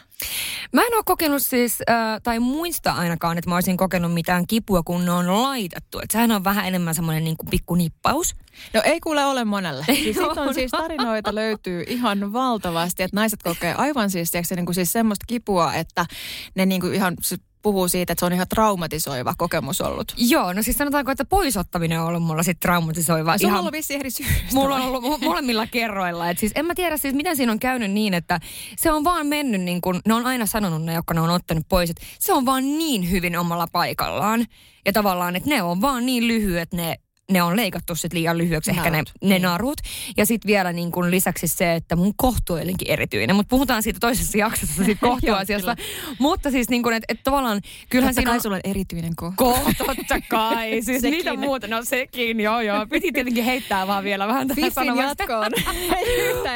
Mä 0.72 0.82
en 0.82 0.94
ole 0.94 1.02
kokenut 1.06 1.42
siis, 1.42 1.78
äh, 1.90 2.20
tai 2.22 2.38
muista 2.38 2.92
ainakaan, 2.92 3.38
että 3.38 3.50
mä 3.50 3.54
olisin 3.54 3.76
kokenut 3.76 4.14
mitään 4.14 4.46
kipua, 4.46 4.82
kun 4.82 5.04
ne 5.04 5.10
on 5.10 5.42
laitettu. 5.42 5.98
Että 5.98 6.12
sehän 6.12 6.30
on 6.30 6.44
vähän 6.44 6.66
enemmän 6.66 6.94
semmoinen 6.94 7.24
niin 7.24 7.36
kuin 7.36 7.50
pikku 7.50 7.74
nippaus. 7.74 8.34
No 8.74 8.82
ei 8.84 9.00
kuule 9.00 9.24
ole 9.24 9.44
monelle. 9.44 9.84
Siis 9.86 10.18
on 10.18 10.54
siis 10.54 10.70
tarinoita 10.70 11.34
löytyy 11.34 11.84
ihan 11.86 12.32
valtavasti, 12.32 13.02
että 13.02 13.16
naiset 13.16 13.42
kokee 13.42 13.74
aivan 13.74 14.10
siis, 14.10 14.30
tiiäks, 14.30 14.50
niin 14.50 14.66
kuin 14.66 14.74
siis 14.74 14.92
semmoista 14.92 15.24
kipua, 15.26 15.74
että 15.74 16.06
ne 16.54 16.66
niin 16.66 16.80
kuin 16.80 16.94
ihan 16.94 17.16
puhuu 17.62 17.88
siitä, 17.88 18.12
että 18.12 18.20
se 18.20 18.26
on 18.26 18.32
ihan 18.32 18.48
traumatisoiva 18.48 19.34
kokemus 19.38 19.80
ollut. 19.80 20.14
Joo, 20.16 20.52
no 20.52 20.62
siis 20.62 20.76
sanotaanko, 20.76 21.10
että 21.10 21.24
poisottaminen 21.24 22.00
on 22.00 22.06
ollut 22.06 22.22
mulla 22.22 22.42
sitten 22.42 22.60
traumatisoiva. 22.60 23.38
Sulla 23.38 23.48
ihan, 23.48 23.58
on 23.58 23.74
ollut 23.74 23.90
eri 23.90 24.10
syystä. 24.10 24.34
Mulla 24.52 24.74
on 24.74 24.82
ollut 24.82 25.20
molemmilla 25.20 25.66
kerroilla. 25.66 26.30
Et 26.30 26.38
siis 26.38 26.52
en 26.54 26.66
mä 26.66 26.74
tiedä 26.74 26.96
siis, 26.96 27.14
miten 27.14 27.36
siinä 27.36 27.52
on 27.52 27.58
käynyt 27.58 27.90
niin, 27.90 28.14
että 28.14 28.40
se 28.76 28.92
on 28.92 29.04
vaan 29.04 29.26
mennyt 29.26 29.60
niin 29.60 29.80
kuin, 29.80 30.00
ne 30.06 30.14
on 30.14 30.26
aina 30.26 30.46
sanonut 30.46 30.82
ne, 30.82 30.94
jotka 30.94 31.14
ne 31.14 31.20
on 31.20 31.30
ottanut 31.30 31.68
pois, 31.68 31.90
että 31.90 32.02
se 32.18 32.32
on 32.32 32.46
vaan 32.46 32.64
niin 32.78 33.10
hyvin 33.10 33.38
omalla 33.38 33.66
paikallaan. 33.72 34.46
Ja 34.86 34.92
tavallaan, 34.92 35.36
että 35.36 35.48
ne 35.48 35.62
on 35.62 35.80
vaan 35.80 36.06
niin 36.06 36.28
lyhyet 36.28 36.72
ne 36.72 36.96
ne 37.32 37.42
on 37.42 37.56
leikattu 37.56 37.94
sit 37.94 38.12
liian 38.12 38.38
lyhyeksi, 38.38 38.70
narut. 38.70 38.86
ehkä 38.86 38.96
ne, 38.96 39.02
ne 39.22 39.28
niin. 39.28 39.42
narut. 39.42 39.80
Ja 40.16 40.26
sitten 40.26 40.48
vielä 40.48 40.72
niin 40.72 40.92
kun 40.92 41.10
lisäksi 41.10 41.48
se, 41.48 41.74
että 41.74 41.96
mun 41.96 42.12
kohtuolinkin 42.16 42.90
erityinen. 42.90 43.36
Mutta 43.36 43.50
puhutaan 43.50 43.82
siitä 43.82 43.98
toisessa 44.00 44.38
jaksossa 44.44 44.84
siitä 44.84 45.06
kohtuasiasta. 45.08 45.76
Mutta 46.18 46.50
siis 46.50 46.68
niin 46.68 46.82
kun, 46.82 46.92
että 46.92 47.06
et 47.08 47.20
tavallaan 47.24 47.60
kyllähän 47.90 48.14
totta 48.14 48.20
siinä 48.20 48.30
kai 48.30 48.40
sulla 48.40 48.56
on 48.56 48.70
erityinen 48.70 49.16
kohtu. 49.16 49.36
Kohtu, 49.36 49.84
totta 49.96 50.20
kai. 50.28 50.70
Siis 50.82 51.02
sekin. 51.02 51.10
niitä 51.10 51.36
muuta, 51.36 51.66
no 51.66 51.84
sekin, 51.84 52.40
joo 52.40 52.60
joo. 52.60 52.86
Piti 52.86 53.12
tietenkin 53.12 53.44
heittää 53.44 53.86
vaan 53.86 54.04
vielä 54.04 54.28
vähän 54.28 54.48
tähän 54.48 54.70
sanomasta. 54.72 55.22
jatkoon. 55.22 55.52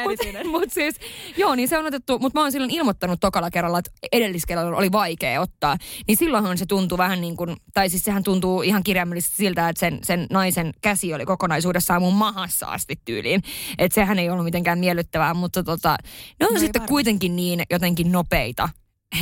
Mutta 0.03 0.49
mut 0.49 0.71
siis, 0.71 0.95
joo 1.37 1.55
niin 1.55 1.67
se 1.67 1.77
on 1.77 1.85
otettu, 1.85 2.19
mutta 2.19 2.39
mä 2.39 2.43
oon 2.43 2.51
silloin 2.51 2.71
ilmoittanut 2.71 3.19
tokalla 3.19 3.51
kerralla, 3.51 3.79
että 3.79 3.91
edelliskerralla 4.11 4.77
oli 4.77 4.91
vaikea 4.91 5.41
ottaa. 5.41 5.77
Niin 6.07 6.17
silloinhan 6.17 6.57
se 6.57 6.65
tuntuu 6.65 6.97
vähän 6.97 7.21
niin 7.21 7.37
kuin, 7.37 7.55
tai 7.73 7.89
siis 7.89 8.03
sehän 8.03 8.23
tuntuu 8.23 8.61
ihan 8.61 8.83
kirjaimellisesti 8.83 9.37
siltä, 9.37 9.69
että 9.69 9.79
sen, 9.79 9.99
sen 10.03 10.27
naisen 10.29 10.62
sen 10.63 10.73
käsi 10.81 11.13
oli 11.13 11.25
kokonaisuudessaan 11.25 12.01
mun 12.01 12.13
mahassa 12.13 12.65
asti 12.65 12.99
tyyliin. 13.05 13.43
Että 13.77 13.95
sehän 13.95 14.19
ei 14.19 14.29
ollut 14.29 14.45
mitenkään 14.45 14.79
miellyttävää, 14.79 15.33
mutta 15.33 15.63
tota, 15.63 15.97
ne 16.39 16.47
on 16.47 16.53
no 16.53 16.59
sitten 16.59 16.81
kuitenkin 16.87 17.35
niin 17.35 17.63
jotenkin 17.69 18.11
nopeita 18.11 18.69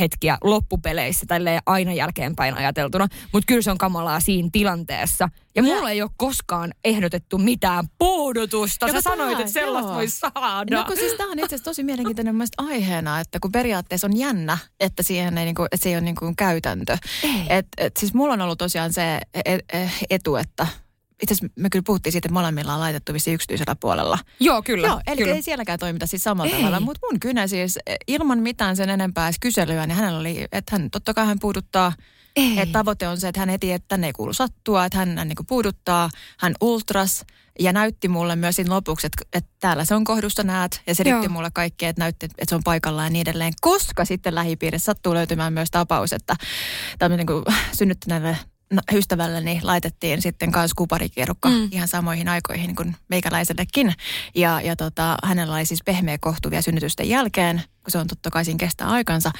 hetkiä 0.00 0.38
loppupeleissä 0.44 1.26
tälle 1.28 1.60
aina 1.66 1.92
jälkeenpäin 1.92 2.54
ajateltuna. 2.54 3.08
Mutta 3.32 3.46
kyllä 3.46 3.62
se 3.62 3.70
on 3.70 3.78
kamalaa 3.78 4.20
siinä 4.20 4.48
tilanteessa. 4.52 5.28
Ja 5.54 5.62
mulla 5.62 5.90
ei 5.90 6.02
ole 6.02 6.10
koskaan 6.16 6.74
ehdotettu 6.84 7.38
mitään 7.38 7.84
puudutusta. 7.98 8.92
Sä 8.92 9.00
sanoit, 9.00 9.40
että 9.40 9.52
sellaista 9.52 9.94
voi 9.94 10.08
saada. 10.08 10.76
No 10.76 10.84
kun 10.84 10.96
siis 10.96 11.12
tämä 11.12 11.30
on 11.30 11.38
itse 11.38 11.46
asiassa 11.46 11.70
tosi 11.70 11.82
mielenkiintoinen 11.82 12.36
aiheena, 12.58 13.20
että 13.20 13.38
kun 13.40 13.52
periaatteessa 13.52 14.06
on 14.06 14.16
jännä, 14.16 14.58
että, 14.80 15.02
siihen 15.02 15.38
ei, 15.38 15.44
niinku, 15.44 15.64
että 15.64 15.76
se 15.82 15.88
ei 15.88 15.94
ole 15.94 16.00
niinku 16.00 16.32
käytäntö. 16.36 16.98
Et, 17.48 17.66
et, 17.78 17.96
siis 17.96 18.14
mulla 18.14 18.32
on 18.32 18.40
ollut 18.40 18.58
tosiaan 18.58 18.92
se 18.92 19.20
e, 19.34 19.58
e, 19.72 19.90
etu, 20.10 20.36
että 20.36 20.66
itse 21.22 21.34
asiassa 21.34 21.54
me 21.56 21.70
kyllä 21.70 21.82
puhuttiin 21.86 22.12
siitä, 22.12 22.26
että 22.26 22.34
molemmilla 22.34 22.74
on 22.74 22.80
laitettu 22.80 23.12
vissi 23.12 23.32
yksityisellä 23.32 23.76
puolella. 23.80 24.18
Joo, 24.40 24.62
kyllä. 24.62 24.86
Joo, 24.86 25.00
eli 25.06 25.16
kyllä. 25.16 25.34
ei 25.34 25.42
sielläkään 25.42 25.78
toimita 25.78 26.06
siis 26.06 26.24
samalla 26.24 26.52
ei. 26.52 26.58
tavalla. 26.58 26.80
Mutta 26.80 27.06
mun 27.10 27.20
kynä 27.20 27.46
siis 27.46 27.78
ilman 28.08 28.38
mitään 28.38 28.76
sen 28.76 28.90
enempää 28.90 29.26
edes 29.26 29.36
kyselyä, 29.40 29.86
niin 29.86 29.96
hänellä 29.96 30.20
oli, 30.20 30.46
että 30.52 30.78
hän 30.78 30.90
totta 30.90 31.14
kai 31.14 31.26
hän 31.26 31.38
puuduttaa 31.38 31.92
ei. 32.36 32.60
Että 32.60 32.72
tavoite 32.72 33.08
on 33.08 33.20
se, 33.20 33.28
että 33.28 33.40
hän 33.40 33.48
heti, 33.48 33.72
että 33.72 33.88
tänne 33.88 34.06
ei 34.06 34.12
kuulu 34.12 34.32
sattua, 34.32 34.84
että 34.84 34.98
hän, 34.98 35.18
hän 35.18 35.28
niin 35.28 35.46
puuduttaa, 35.48 36.10
hän 36.38 36.54
ultras 36.60 37.24
ja 37.60 37.72
näytti 37.72 38.08
mulle 38.08 38.36
myös 38.36 38.56
siinä 38.56 38.74
lopuksi, 38.74 39.06
että, 39.06 39.24
että 39.32 39.50
täällä 39.60 39.84
se 39.84 39.94
on 39.94 40.04
kohdusta 40.04 40.42
näet 40.42 40.82
ja 40.86 40.94
selitti 40.94 41.28
mulle 41.28 41.50
kaikkea, 41.54 41.88
että 41.88 42.02
näytti, 42.02 42.26
että 42.26 42.44
se 42.48 42.54
on 42.54 42.62
paikallaan 42.64 43.06
ja 43.06 43.10
niin 43.10 43.28
edelleen. 43.28 43.52
Koska 43.60 44.04
sitten 44.04 44.34
lähipiirissä 44.34 44.84
sattuu 44.84 45.14
löytymään 45.14 45.52
myös 45.52 45.70
tapaus, 45.70 46.12
että 46.12 46.36
tämmöinen 46.98 47.26
niin 47.26 47.56
synnyttäneelle 47.78 48.38
ystävälleni 48.92 49.60
laitettiin 49.62 50.22
sitten 50.22 50.52
kanssa 50.52 50.74
kuparikierukka 50.76 51.48
mm. 51.48 51.68
ihan 51.70 51.88
samoihin 51.88 52.28
aikoihin 52.28 52.76
kuin 52.76 52.96
meikäläisellekin. 53.08 53.94
Ja, 54.34 54.60
ja 54.60 54.76
tota, 54.76 55.16
hänellä 55.24 55.54
oli 55.54 55.66
siis 55.66 55.82
pehmeä 55.84 56.18
kohtu 56.20 56.50
vielä 56.50 56.62
synnytysten 56.62 57.08
jälkeen, 57.08 57.56
kun 57.56 57.90
se 57.90 57.98
on 57.98 58.06
totta 58.06 58.30
kai 58.30 58.44
siinä 58.44 58.58
kestää 58.58 58.88
aikansa, 58.88 59.30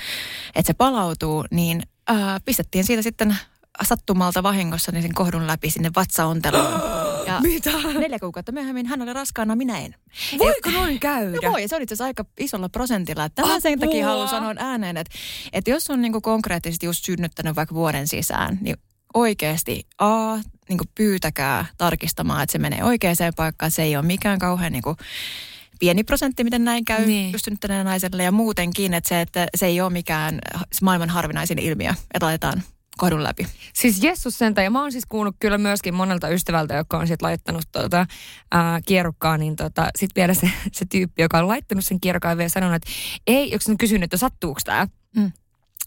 että 0.54 0.66
se 0.66 0.74
palautuu, 0.74 1.44
niin 1.50 1.82
ää, 2.08 2.40
pistettiin 2.44 2.84
siitä 2.84 3.02
sitten 3.02 3.36
sattumalta 3.82 4.42
vahingossa 4.42 4.92
niin 4.92 5.02
sen 5.02 5.14
kohdun 5.14 5.46
läpi 5.46 5.70
sinne 5.70 5.90
vatsaonteluun. 5.96 6.82
Ja 7.26 7.40
Mitä? 7.40 7.70
Neljä 7.98 8.18
kuukautta 8.18 8.52
myöhemmin 8.52 8.86
hän 8.86 9.02
oli 9.02 9.12
raskaana, 9.12 9.56
minä 9.56 9.78
en. 9.78 9.94
Voiko 10.38 10.68
Et, 10.68 10.74
noin 10.74 11.00
käydä? 11.10 11.38
No 11.42 11.52
voi, 11.52 11.68
se 11.68 11.76
oli 11.76 11.82
itse 11.82 11.94
asiassa 11.94 12.04
aika 12.04 12.24
isolla 12.38 12.68
prosentilla. 12.68 13.28
Tämä 13.28 13.60
sen 13.60 13.80
takia 13.80 14.06
haluan 14.06 14.28
sanoa 14.28 14.54
ääneen, 14.56 14.96
että, 14.96 15.18
että 15.52 15.70
jos 15.70 15.90
on 15.90 16.02
niinku 16.02 16.20
konkreettisesti 16.20 16.86
just 16.86 17.04
synnyttänyt 17.04 17.56
vaikka 17.56 17.74
vuoden 17.74 18.08
sisään, 18.08 18.58
niin 18.60 18.76
oikeasti 19.14 19.86
A, 19.98 20.36
niin 20.68 20.78
pyytäkää 20.94 21.66
tarkistamaan, 21.78 22.42
että 22.42 22.52
se 22.52 22.58
menee 22.58 22.84
oikeaan 22.84 23.16
paikkaan. 23.36 23.70
Se 23.70 23.82
ei 23.82 23.96
ole 23.96 24.04
mikään 24.04 24.38
kauhean 24.38 24.72
niin 24.72 24.82
kuin, 24.82 24.96
pieni 25.82 26.04
prosentti, 26.04 26.44
miten 26.44 26.64
näin 26.64 26.84
käy 26.84 27.06
niin. 27.06 27.32
pystynyttäneen 27.32 27.86
naiselle. 27.86 28.22
Ja 28.22 28.32
muutenkin, 28.32 28.94
että 28.94 29.08
se, 29.08 29.20
että 29.20 29.46
se 29.56 29.66
ei 29.66 29.80
ole 29.80 29.90
mikään 29.90 30.38
maailman 30.82 31.10
harvinaisin 31.10 31.58
ilmiö, 31.58 31.90
että 31.90 32.26
laitetaan 32.26 32.62
kohdun 32.98 33.22
läpi. 33.22 33.46
Siis 33.74 34.02
Jessus 34.02 34.38
sentä, 34.38 34.62
ja 34.62 34.70
mä 34.70 34.82
oon 34.82 34.92
siis 34.92 35.06
kuullut 35.08 35.36
kyllä 35.40 35.58
myöskin 35.58 35.94
monelta 35.94 36.28
ystävältä, 36.28 36.74
joka 36.74 36.98
on 36.98 37.06
sitten 37.06 37.26
laittanut 37.26 37.64
tuota, 37.72 38.06
ää, 38.50 38.80
kierrukkaa, 38.86 39.38
niin 39.38 39.56
tota, 39.56 39.90
sitten 39.98 40.20
vielä 40.20 40.34
se, 40.34 40.50
se 40.72 40.84
tyyppi, 40.84 41.22
joka 41.22 41.38
on 41.38 41.48
laittanut 41.48 41.84
sen 41.84 42.00
kierrukkaan, 42.00 42.38
vielä 42.38 42.48
sanonut, 42.48 42.76
että 42.76 42.90
ei, 43.26 43.50
jos 43.50 43.66
on 43.66 43.78
kysynyt, 43.78 44.04
että 44.04 44.16
sattuuko 44.16 44.60
tämä, 44.64 44.86
mm 45.16 45.32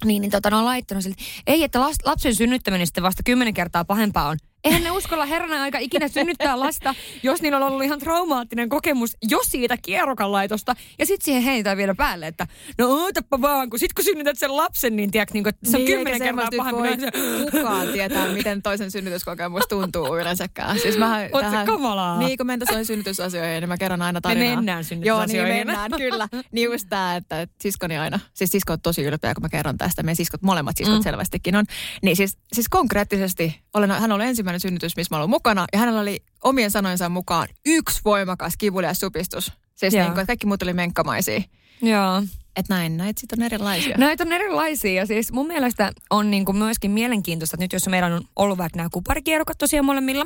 niin, 0.06 0.22
niin 0.22 0.32
tota, 0.32 0.50
ne 0.50 0.56
on 0.56 0.66
laittanut 0.66 1.04
sille, 1.04 1.16
ei, 1.48 1.64
että 1.64 1.80
lapsen 2.06 2.36
synnyttäminen 2.36 2.88
sitten 2.88 3.04
vasta 3.04 3.24
kymmenen 3.24 3.54
kertaa 3.54 3.86
pahempaa 3.86 4.28
on. 4.30 4.38
Eihän 4.66 4.84
ne 4.84 4.92
uskalla 4.92 5.26
herranen 5.26 5.60
aika 5.60 5.78
ikinä 5.78 6.08
synnyttää 6.08 6.60
lasta, 6.60 6.96
jos 7.24 7.42
niillä 7.42 7.58
on 7.58 7.64
ollut 7.64 7.84
ihan 7.84 8.00
traumaattinen 8.00 8.70
kokemus 8.70 9.18
jo 9.30 9.40
siitä 9.48 9.78
kierrokan 9.78 10.32
laitosta. 10.32 10.76
Ja 11.00 11.06
sitten 11.06 11.26
siihen 11.26 11.44
heitään 11.44 11.78
vielä 11.78 11.96
päälle, 11.96 12.28
että 12.28 12.48
no 12.78 12.88
ootappa 12.88 13.42
vaan, 13.42 13.70
kun 13.70 13.80
sit 13.80 13.94
kun 13.94 14.04
synnytät 14.04 14.38
sen 14.38 14.58
lapsen, 14.58 14.96
niin 14.96 15.12
tiedät, 15.12 15.34
niin 15.34 15.48
että 15.48 15.72
se 15.72 15.78
on 15.78 15.84
niin, 15.84 15.98
kymmenen 15.98 16.22
kertaa 16.22 16.50
pahempi. 16.58 17.06
Kukaan 17.52 17.88
tietää, 17.88 18.28
miten 18.28 18.62
toisen 18.62 18.92
synnytyskokemus 18.92 19.64
tuntuu 19.70 20.18
yleensäkään. 20.18 20.80
Siis 20.80 20.98
mä 20.98 21.30
Oot 21.32 21.42
tähän, 21.42 21.66
kamalaa? 21.66 22.20
Niin, 22.20 22.38
kun 22.38 22.48
mentäisiin 22.48 22.86
synnytysasioihin, 22.86 23.62
niin 23.62 23.70
mä 23.70 23.78
kerron 23.78 24.02
aina 24.02 24.22
tarinaa. 24.22 24.50
Me 24.50 24.56
mennään 24.56 24.84
synnytysasioihin. 24.84 25.38
Joo, 25.38 25.56
niin 25.56 25.68
mennään, 25.68 25.92
kyllä. 25.98 26.28
Niin 26.52 26.72
just 26.72 26.88
tää, 26.90 27.16
että 27.16 27.48
siskoni 27.62 27.98
aina, 27.98 28.20
siis 28.34 28.50
sisko 28.50 28.74
on 28.74 28.82
tosi 28.82 29.04
ylpeä, 29.04 29.34
kun 29.34 29.42
mä 29.42 29.50
kerron 29.50 29.78
tästä. 29.78 30.04
Meidän 30.04 30.16
siskot, 30.16 30.42
molemmat 30.42 30.78
siskot 30.78 30.98
mm. 30.98 31.04
selvästikin 31.04 31.56
on. 31.56 31.66
Niin 32.02 32.16
siis, 32.16 32.38
siis 32.54 32.70
konkreettisesti, 32.70 33.62
olen, 33.76 33.92
hän 33.92 34.12
oli 34.12 34.24
ensimmäinen 34.24 34.60
synnytys, 34.60 34.96
missä 34.96 35.16
mä 35.16 35.20
olin 35.20 35.30
mukana. 35.30 35.66
Ja 35.74 35.80
hänellä 35.80 36.02
oli 36.02 36.24
omien 36.44 36.72
sanojensa 36.72 37.10
mukaan 37.10 37.48
yksi 37.66 38.02
voimakas 38.06 38.54
kivulias 38.58 39.00
supistus. 39.00 39.52
Siis 39.76 39.94
niin 39.94 40.06
kuin, 40.06 40.12
että 40.12 40.26
kaikki 40.26 40.46
muut 40.46 40.64
oli 40.64 40.74
menkkamaisia. 40.74 41.42
Joo. 41.82 42.24
Että 42.56 42.74
näin, 42.74 42.98
näitä 42.98 43.22
sitten 43.22 43.40
on 43.40 43.46
erilaisia. 43.46 43.98
Näitä 43.98 44.24
on 44.24 44.32
erilaisia 44.32 44.94
ja 44.94 45.06
siis 45.06 45.32
mun 45.32 45.48
mielestä 45.48 45.92
on 46.10 46.32
niin 46.32 46.46
kuin 46.46 46.58
myöskin 46.58 46.92
mielenkiintoista, 46.92 47.56
että 47.56 47.64
nyt 47.64 47.74
jos 47.74 47.88
meillä 47.88 48.16
on 48.16 48.22
ollut 48.36 48.58
vaikka 48.58 48.78
nämä 48.78 48.90
kuparikierrokat 48.94 49.58
tosiaan 49.58 49.86
molemmilla, 49.86 50.26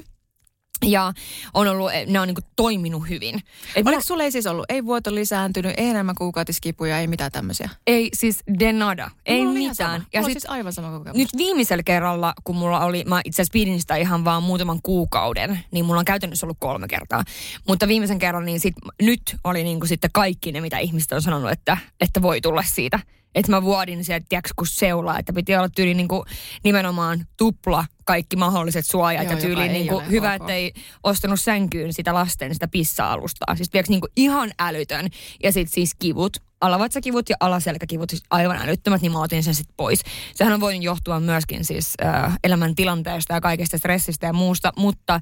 ja 0.86 1.14
on 1.54 1.68
ollut, 1.68 1.92
ne 2.08 2.20
on 2.20 2.28
niin 2.28 2.38
toiminut 2.56 3.10
hyvin. 3.10 3.36
Et 3.76 3.88
Oliko 3.88 4.00
mä... 4.00 4.02
sulla 4.02 4.24
ei 4.24 4.32
siis 4.32 4.48
ollut, 4.48 4.66
ei 4.70 4.86
vuoto 4.86 5.16
lisääntynyt, 5.16 5.74
ei 5.78 5.88
enemmän 5.88 6.16
kuukautiskipuja, 6.16 7.00
ei 7.00 7.08
mitään 7.08 7.32
tämmöisiä? 7.32 7.70
Ei 7.88 8.10
siis 8.14 8.44
de 8.60 8.74
nada, 8.74 9.12
ei 9.26 9.46
mitään. 9.46 10.06
Ja 10.14 10.24
sit, 10.24 10.32
siis 10.32 10.46
aivan 10.50 10.74
sama 10.74 10.98
kokemus. 10.98 11.18
Nyt 11.18 11.30
viimeisellä 11.38 11.84
kerralla, 11.84 12.34
kun 12.44 12.56
mulla 12.56 12.86
oli, 12.86 13.04
mä 13.08 13.22
itse 13.26 13.42
asiassa 13.42 13.54
pidin 13.54 13.82
sitä 13.82 13.96
ihan 13.96 14.26
vaan 14.26 14.44
muutaman 14.44 14.82
kuukauden, 14.84 15.60
niin 15.72 15.86
mulla 15.86 16.00
on 16.00 16.06
käytännössä 16.06 16.46
ollut 16.46 16.58
kolme 16.60 16.88
kertaa. 16.88 17.24
Mutta 17.68 17.88
viimeisen 17.88 18.20
kerran, 18.20 18.46
niin 18.46 18.60
sit, 18.60 18.76
nyt 19.02 19.36
oli 19.44 19.64
niin 19.64 19.80
sitten 19.88 20.10
kaikki 20.14 20.52
ne, 20.52 20.62
mitä 20.62 20.78
ihmiset 20.78 21.12
on 21.12 21.22
sanonut, 21.22 21.52
että, 21.52 21.78
että 22.02 22.22
voi 22.22 22.42
tulla 22.42 22.64
siitä 22.64 23.00
että 23.36 23.52
mä 23.52 23.64
vuodin 23.64 24.06
sieltä, 24.06 24.26
tiedätkö, 24.30 24.50
kun 24.56 24.68
seulaa, 24.68 25.20
että 25.20 25.34
piti 25.34 25.56
olla 25.56 25.70
tyyli 25.70 25.94
niin 25.94 26.08
kuin 26.08 26.24
nimenomaan 26.64 27.26
tupla 27.38 27.86
kaikki 28.06 28.36
mahdolliset 28.36 28.86
suojat 28.86 29.24
Joo, 29.24 29.34
ja 29.34 29.40
tyyli 29.40 29.68
niin 29.68 29.88
kuin 29.88 30.10
hyvä, 30.10 30.34
että 30.34 30.54
ei 30.54 30.74
ostanut 31.04 31.40
sänkyyn 31.40 31.94
sitä 31.94 32.14
lasten 32.14 32.54
sitä 32.54 32.68
pissa-alustaa. 32.68 33.56
Siis 33.56 33.70
tiedätkö, 33.70 33.92
niin 33.92 34.02
kuin 34.02 34.12
ihan 34.16 34.52
älytön. 34.60 35.08
Ja 35.44 35.52
sitten 35.52 35.74
siis 35.74 35.96
kivut, 36.00 36.38
alavatsakivut 36.62 37.30
ja 37.30 37.36
alaselkäkivut, 37.40 38.10
siis 38.10 38.24
aivan 38.30 38.58
älyttömät, 38.58 39.02
niin 39.02 39.12
mä 39.12 39.22
otin 39.22 39.44
sen 39.44 39.56
sitten 39.56 39.74
pois. 39.78 40.02
Sehän 40.36 40.54
on 40.54 40.60
voinut 40.60 40.84
johtua 40.84 41.20
myöskin 41.20 41.66
siis 41.66 41.94
äh, 42.04 42.38
elämäntilanteesta 42.44 43.34
ja 43.34 43.42
kaikesta 43.42 43.78
stressistä 43.78 44.28
ja 44.28 44.34
muusta, 44.34 44.74
mutta 44.76 45.20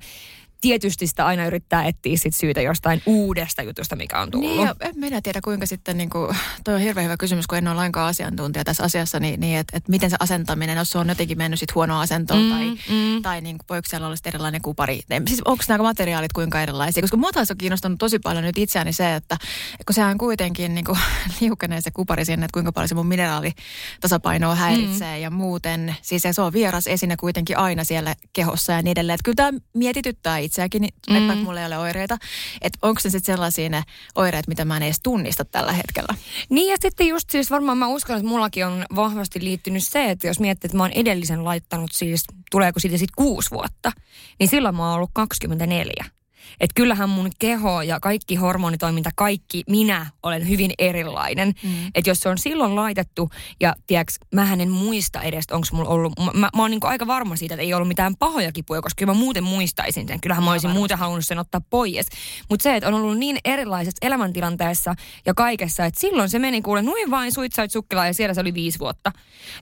tietysti 0.62 1.08
sitä 1.08 1.26
aina 1.26 1.46
yrittää 1.46 1.86
etsiä 1.86 2.18
sit 2.18 2.36
syytä 2.36 2.62
jostain 2.62 3.02
uudesta 3.06 3.62
jutusta, 3.62 3.96
mikä 3.96 4.20
on 4.20 4.32
tullut. 4.32 4.50
Niin, 4.50 4.70
en 4.80 5.00
minä 5.00 5.22
tiedä 5.22 5.42
kuinka 5.44 5.66
sitten, 5.66 5.98
niin 5.98 6.10
kuin, 6.10 6.38
toi 6.64 6.74
on 6.74 6.82
hirveän 6.82 7.06
hyvä 7.06 7.18
kysymys, 7.18 7.48
kun 7.48 7.58
en 7.58 7.68
ole 7.68 7.76
lainkaan 7.76 8.10
asiantuntija 8.10 8.64
tässä 8.64 8.84
asiassa, 8.84 9.20
niin, 9.20 9.40
niin 9.40 9.58
että 9.58 9.78
et 9.78 9.88
miten 9.88 10.10
se 10.10 10.18
asentaminen, 10.20 10.78
jos 10.78 10.90
se 10.90 10.98
on 10.98 11.10
jotenkin 11.10 11.38
mennyt 11.38 11.60
sit 11.60 11.76
huono 11.76 12.00
asento 12.00 12.36
mm, 12.36 12.50
tai, 12.50 12.70
mm. 12.70 13.22
tai 13.22 13.42
niin 13.42 13.58
kuin, 13.58 13.66
voiko 13.70 13.88
siellä 13.90 14.08
olla 14.08 14.18
erilainen 14.26 14.62
kupari. 14.62 15.00
Siis 15.28 15.42
onko 15.46 15.64
nämä 15.68 15.84
materiaalit 15.84 16.34
kuinka 16.34 16.62
erilaisia? 16.62 17.02
Koska 17.02 17.18
mua 17.18 17.32
taas 17.32 17.52
on 17.52 17.58
kiinnostanut 17.58 18.00
tosi 18.00 18.20
paljon 18.20 18.44
nyt 18.44 18.58
itseäni 18.58 18.94
se, 18.94 19.16
että 19.16 19.38
kun 19.86 19.94
sehän 19.94 20.18
kuitenkin 20.18 20.76
niin 20.76 20.86
kuin, 20.86 21.00
liukenee 21.42 21.82
se 21.82 21.92
kupari 21.92 22.26
sinne, 22.26 22.46
että 22.46 22.54
kuinka 22.54 22.72
paljon 22.72 22.88
se 22.88 22.96
mun 22.96 23.08
mineraalitasapainoa 23.08 24.56
häiritsee 24.56 25.16
mm. 25.16 25.22
ja 25.22 25.30
muuten. 25.30 25.96
Siis 26.02 26.24
se 26.32 26.42
on 26.42 26.54
vieras 26.54 26.88
esine 26.88 27.18
kuitenkin 27.18 27.58
aina 27.58 27.84
siellä 27.84 28.16
kehossa 28.34 28.74
ja 28.74 28.82
niin 28.82 28.92
edelleen. 28.92 29.16
Että 29.16 29.24
kyllä 29.24 29.36
tämä 29.36 29.60
mietityttää 29.74 30.38
itseäkin, 30.58 30.88
mm. 31.10 31.16
että 31.16 31.44
mulla 31.44 31.60
ei 31.60 31.66
ole 31.66 31.78
oireita. 31.78 32.18
Että 32.62 32.80
onko 32.82 33.00
se 33.00 33.10
sitten 33.10 33.36
sellaisia 33.36 33.70
ne 33.70 33.84
oireet, 34.16 34.48
mitä 34.48 34.66
mä 34.66 34.78
en 34.78 34.84
edes 34.84 35.00
tunnista 35.04 35.46
tällä 35.46 35.72
hetkellä. 35.72 36.16
Niin 36.50 36.72
ja 36.72 36.78
sitten 36.82 37.08
just 37.08 37.30
siis 37.30 37.52
varmaan 37.52 37.78
mä 37.78 37.88
uskon, 37.88 38.18
että 38.18 38.30
mullakin 38.30 38.66
on 38.66 38.86
vahvasti 38.96 39.44
liittynyt 39.44 39.84
se, 39.84 40.10
että 40.10 40.28
jos 40.28 40.40
miettii, 40.40 40.68
että 40.68 40.78
mä 40.78 40.84
oon 40.84 40.92
edellisen 40.92 41.46
laittanut 41.46 41.92
siis, 41.94 42.24
tuleeko 42.52 42.80
siitä 42.80 42.98
sitten 42.98 43.16
kuusi 43.18 43.52
vuotta, 43.52 43.92
niin 44.40 44.50
silloin 44.50 44.76
mä 44.76 44.86
oon 44.86 44.96
ollut 44.96 45.12
24. 45.14 46.17
Että 46.60 46.74
kyllähän 46.76 47.10
mun 47.10 47.30
keho 47.40 47.82
ja 47.82 48.00
kaikki 48.00 48.36
hormonitoiminta, 48.36 49.10
kaikki 49.16 49.64
minä 49.70 50.06
olen 50.24 50.50
hyvin 50.50 50.72
erilainen. 50.80 51.54
Mm. 51.64 51.88
Että 51.96 52.10
jos 52.10 52.20
se 52.20 52.30
on 52.30 52.38
silloin 52.38 52.76
laitettu 52.76 53.30
ja 53.60 53.76
tiedätkö, 53.88 54.14
mä 54.36 54.54
en 54.54 54.70
muista 54.72 55.22
edes, 55.22 55.46
onko 55.52 55.68
mulla 55.72 55.90
ollut, 55.90 56.14
mä, 56.20 56.32
mä, 56.34 56.50
mä 56.56 56.62
oon 56.62 56.72
niin 56.72 56.80
aika 56.84 57.08
varma 57.08 57.36
siitä, 57.36 57.54
että 57.54 57.62
ei 57.62 57.74
ollut 57.74 57.88
mitään 57.88 58.16
pahoja 58.16 58.52
kipuja, 58.52 58.82
koska 58.82 59.00
kyllä 59.00 59.14
mä 59.14 59.20
muuten 59.20 59.44
muistaisin 59.44 60.08
sen. 60.08 60.22
Kyllähän 60.22 60.44
mä 60.44 60.52
olisin 60.52 60.70
muuten 60.70 60.98
halunnut 60.98 61.26
sen 61.26 61.40
ottaa 61.40 61.62
pois. 61.70 62.08
Mutta 62.50 62.64
se, 62.64 62.76
että 62.76 62.88
on 62.88 62.94
ollut 62.94 63.18
niin 63.18 63.38
erilaisessa 63.46 64.06
elämäntilanteessa 64.08 64.96
ja 65.26 65.34
kaikessa, 65.34 65.86
että 65.86 66.00
silloin 66.00 66.30
se 66.30 66.40
meni 66.40 66.62
kuule 66.62 66.82
noin 66.82 67.12
vain 67.12 67.32
suitsait 67.32 67.72
sukkila 67.72 68.08
ja 68.08 68.14
siellä 68.14 68.34
se 68.34 68.42
oli 68.42 68.54
viisi 68.54 68.80
vuotta. 68.80 69.12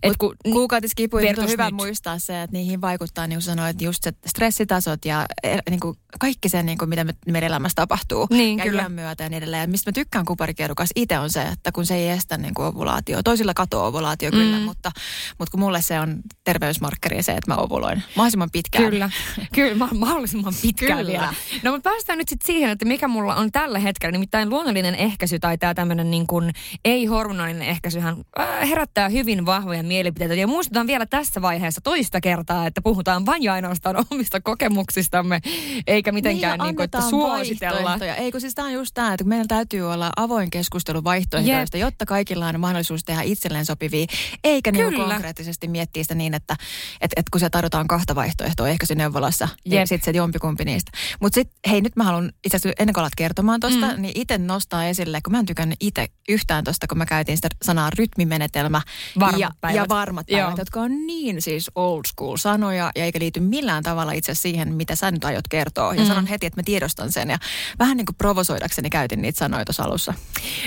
Et 0.03 0.17
ku, 0.17 0.35
kuukautiskipuja 0.43 1.33
on 1.37 1.49
hyvä 1.49 1.65
nyt. 1.65 1.73
muistaa 1.73 2.19
se, 2.19 2.41
että 2.41 2.57
niihin 2.57 2.81
vaikuttaa, 2.81 3.27
niin 3.27 3.35
kuin 3.37 3.43
sanoit, 3.43 3.81
just 3.81 4.03
se 4.03 4.13
stressitasot 4.25 5.05
ja 5.05 5.25
e, 5.43 5.57
niin 5.69 5.79
kuin 5.79 5.97
kaikki 6.19 6.49
se, 6.49 6.63
niin 6.63 6.74
kuin 6.77 6.89
mitä 6.89 7.05
meidän 7.25 7.47
elämässä 7.47 7.75
tapahtuu. 7.75 8.27
Niin, 8.29 8.57
ja 8.57 8.63
kyllä. 8.63 8.89
myötä 8.89 9.23
ja 9.23 9.29
niin 9.29 9.37
edelleen. 9.37 9.61
Ja 9.61 9.67
mistä 9.67 9.91
mä 9.91 9.93
tykkään 9.93 10.25
kuparikierukas 10.25 10.89
itse 10.95 11.19
on 11.19 11.29
se, 11.29 11.41
että 11.41 11.71
kun 11.71 11.85
se 11.85 11.95
ei 11.95 12.09
estä 12.09 12.37
niin 12.37 12.53
kuin 12.53 12.65
ovulaatio. 12.65 13.23
Toisilla 13.23 13.53
katoaa 13.53 13.87
ovulaatio 13.87 14.31
mm. 14.31 14.37
kyllä, 14.37 14.59
mutta, 14.59 14.91
mutta 15.39 15.51
kun 15.51 15.59
mulle 15.59 15.81
se 15.81 15.99
on 15.99 16.21
terveysmarkkeri 16.43 17.23
se, 17.23 17.31
että 17.31 17.51
mä 17.51 17.57
ovuloin 17.57 18.03
mahdollisimman 18.15 18.49
pitkään. 18.51 18.89
Kyllä, 18.89 19.09
kyllä 19.53 19.87
mahdollisimman 19.95 20.53
pitkään 20.61 20.97
kyllä. 20.97 21.11
vielä. 21.11 21.33
No 21.63 21.71
mutta 21.71 21.89
päästään 21.89 22.17
nyt 22.17 22.29
sitten 22.29 22.47
siihen, 22.47 22.69
että 22.69 22.85
mikä 22.85 23.07
mulla 23.07 23.35
on 23.35 23.51
tällä 23.51 23.79
hetkellä. 23.79 24.11
Nimittäin 24.11 24.49
luonnollinen 24.49 24.95
ehkäisy 24.95 25.39
tai 25.39 25.57
tämä 25.57 25.73
tämmöinen 25.73 26.11
niin 26.11 26.27
kuin 26.27 26.53
ei-hormonaalinen 26.85 27.67
ehkäisyhän 27.67 28.15
äh, 28.39 28.69
herättää 28.69 29.09
hyvin 29.09 29.45
vahvoja 29.45 29.83
mielipiteitä. 29.83 30.33
Ja 30.33 30.47
muistutan 30.47 30.87
vielä 30.87 31.05
tässä 31.05 31.41
vaiheessa 31.41 31.81
toista 31.81 32.21
kertaa, 32.21 32.67
että 32.67 32.81
puhutaan 32.81 33.25
vain 33.25 33.43
ja 33.43 33.53
ainoastaan 33.53 33.95
omista 34.11 34.41
kokemuksistamme, 34.41 35.39
eikä 35.87 36.11
mitenkään 36.11 36.61
niin, 36.65 36.69
niin 36.69 36.75
kuin, 36.75 36.83
että 36.85 37.01
suositellaan. 37.09 38.01
Ei 38.03 38.31
kun 38.31 38.41
siis 38.41 38.55
tämä 38.55 38.67
on 38.67 38.73
just 38.73 38.91
tämä, 38.93 39.13
että 39.13 39.23
meillä 39.23 39.45
täytyy 39.47 39.93
olla 39.93 40.11
avoin 40.17 40.49
keskustelu 40.49 41.03
vaihtoehtoista, 41.03 41.77
yep. 41.77 41.85
jotta 41.85 42.05
kaikilla 42.05 42.47
on 42.47 42.59
mahdollisuus 42.59 43.03
tehdä 43.03 43.21
itselleen 43.21 43.65
sopivia, 43.65 44.05
eikä 44.43 44.71
niin 44.71 44.95
konkreettisesti 44.95 45.67
miettiä 45.67 46.03
sitä 46.03 46.15
niin, 46.15 46.33
että 46.33 46.55
et, 47.01 47.11
et 47.15 47.29
kun 47.29 47.39
se 47.39 47.49
tarjotaan 47.49 47.87
kahta 47.87 48.15
vaihtoehtoa 48.15 48.67
ehkä 48.67 48.85
se 48.85 48.95
neuvolassa, 48.95 49.47
yep. 49.65 49.73
niin 49.73 49.87
sitten 49.87 50.13
se 50.13 50.17
jompikumpi 50.17 50.65
niistä. 50.65 50.91
Mutta 51.21 51.35
sitten 51.35 51.71
hei, 51.71 51.81
nyt 51.81 51.95
mä 51.95 52.03
haluan 52.03 52.31
itse 52.43 52.57
asiassa 52.57 52.75
ennen 52.79 52.93
kuin 52.93 53.01
alat 53.01 53.15
kertomaan 53.17 53.59
tuosta, 53.59 53.87
mm. 53.87 54.01
niin 54.01 54.11
itse 54.15 54.37
nostaa 54.37 54.85
esille, 54.85 55.21
kun 55.21 55.31
mä 55.31 55.39
en 55.39 55.45
tykännyt 55.45 55.77
itse 55.79 56.07
yhtään 56.29 56.63
tuosta, 56.63 56.87
kun 56.87 56.97
mä 56.97 57.05
käytin 57.05 57.37
sitä 57.37 57.47
sanaa 57.61 57.89
rytmimenetelmä 57.89 58.81
varmat 59.19 59.39
ja, 59.39 59.51
päivät. 59.61 59.75
ja 59.75 59.85
varmat 59.89 60.25
päivät, 60.31 60.49
Joo. 60.49 60.57
jotka 60.57 60.81
on 60.81 61.07
niin 61.07 61.41
siis 61.41 61.71
old 61.75 62.01
school 62.07 62.37
sanoja 62.37 62.91
ja 62.95 63.03
eikä 63.03 63.19
liity 63.19 63.39
millään 63.39 63.83
tavalla 63.83 64.11
itse 64.11 64.33
siihen, 64.33 64.73
mitä 64.73 64.95
sä 64.95 65.11
nyt 65.11 65.25
aiot 65.25 65.47
kertoa. 65.47 65.93
Ja 65.93 66.01
mm. 66.01 66.07
sanon 66.07 66.27
heti, 66.27 66.45
että 66.45 66.54
mä 66.55 66.63
tiedostan 66.63 67.11
sen 67.11 67.29
ja 67.29 67.37
vähän 67.79 67.97
niin 67.97 68.05
kuin 68.05 68.15
provosoidakseni 68.15 68.89
käytin 68.89 69.21
niitä 69.21 69.39
sanoja 69.39 69.65
tuossa 69.65 69.83
alussa. 69.83 70.13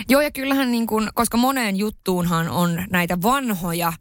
Joo 0.09 0.21
ja 0.21 0.31
kyllähän 0.31 0.73
niin 0.73 0.87
kuin, 0.87 1.09
koska 1.15 1.37
moneen 1.37 1.77
juttuunhan 1.77 2.49
on 2.49 2.85
näitä 2.91 3.23
vanhoja 3.23 3.93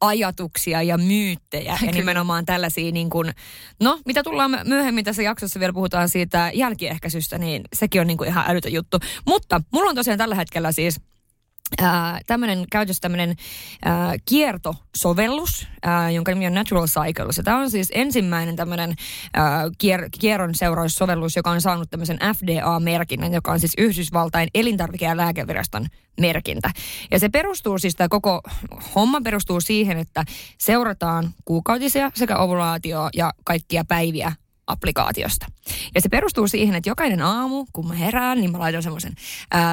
ajatuksia 0.00 0.82
ja 0.82 0.98
myyttejä 0.98 1.78
ja 1.82 1.92
nimenomaan 1.92 2.44
tällaisia 2.44 2.92
niin 2.92 3.10
kuin, 3.10 3.32
no 3.80 4.00
mitä 4.06 4.22
tullaan 4.22 4.60
myöhemmin 4.64 5.04
tässä 5.04 5.22
jaksossa 5.22 5.60
vielä 5.60 5.72
puhutaan 5.72 6.08
siitä 6.08 6.50
jälkiehkäisystä, 6.54 7.38
niin 7.38 7.62
sekin 7.74 8.00
on 8.00 8.06
niin 8.06 8.18
kuin 8.18 8.28
ihan 8.28 8.44
älytön 8.48 8.72
juttu. 8.72 8.98
Mutta 9.26 9.60
mulla 9.72 9.90
on 9.90 9.96
tosiaan 9.96 10.18
tällä 10.18 10.34
hetkellä 10.34 10.72
siis 10.72 11.00
Tämmöinen 12.26 12.64
käytössä 12.70 13.00
tämmöinen 13.00 13.30
äh, 13.86 14.12
kiertosovellus, 14.24 15.66
äh, 15.86 16.14
jonka 16.14 16.32
nimi 16.32 16.46
on 16.46 16.54
Natural 16.54 16.86
Cycles. 16.86 17.40
Tämä 17.44 17.58
on 17.58 17.70
siis 17.70 17.92
ensimmäinen 17.94 18.56
tämmöinen 18.56 18.90
äh, 18.90 19.44
kier, 19.78 20.08
kierron 20.20 20.54
seuraussovellus, 20.54 21.36
joka 21.36 21.50
on 21.50 21.60
saanut 21.60 21.90
tämmöisen 21.90 22.18
FDA-merkinnän, 22.18 23.32
joka 23.32 23.52
on 23.52 23.60
siis 23.60 23.74
Yhdysvaltain 23.78 24.48
elintarvike- 24.54 25.04
ja 25.04 25.16
lääkeviraston 25.16 25.86
merkintä. 26.20 26.70
Ja 27.10 27.18
se 27.18 27.28
perustuu 27.28 27.78
siis, 27.78 27.96
tämä 27.96 28.08
koko 28.08 28.40
homma 28.94 29.20
perustuu 29.20 29.60
siihen, 29.60 29.98
että 29.98 30.24
seurataan 30.58 31.34
kuukautisia 31.44 32.10
sekä 32.14 32.36
ovulaatio 32.36 33.08
ja 33.14 33.32
kaikkia 33.44 33.84
päiviä 33.84 34.32
applikaatiosta. 34.68 35.46
Ja 35.94 36.00
se 36.00 36.08
perustuu 36.08 36.48
siihen, 36.48 36.74
että 36.74 36.90
jokainen 36.90 37.22
aamu, 37.22 37.66
kun 37.72 37.88
mä 37.88 37.94
herään, 37.94 38.40
niin 38.40 38.52
mä 38.52 38.58
laitan 38.58 38.82
semmoisen 38.82 39.14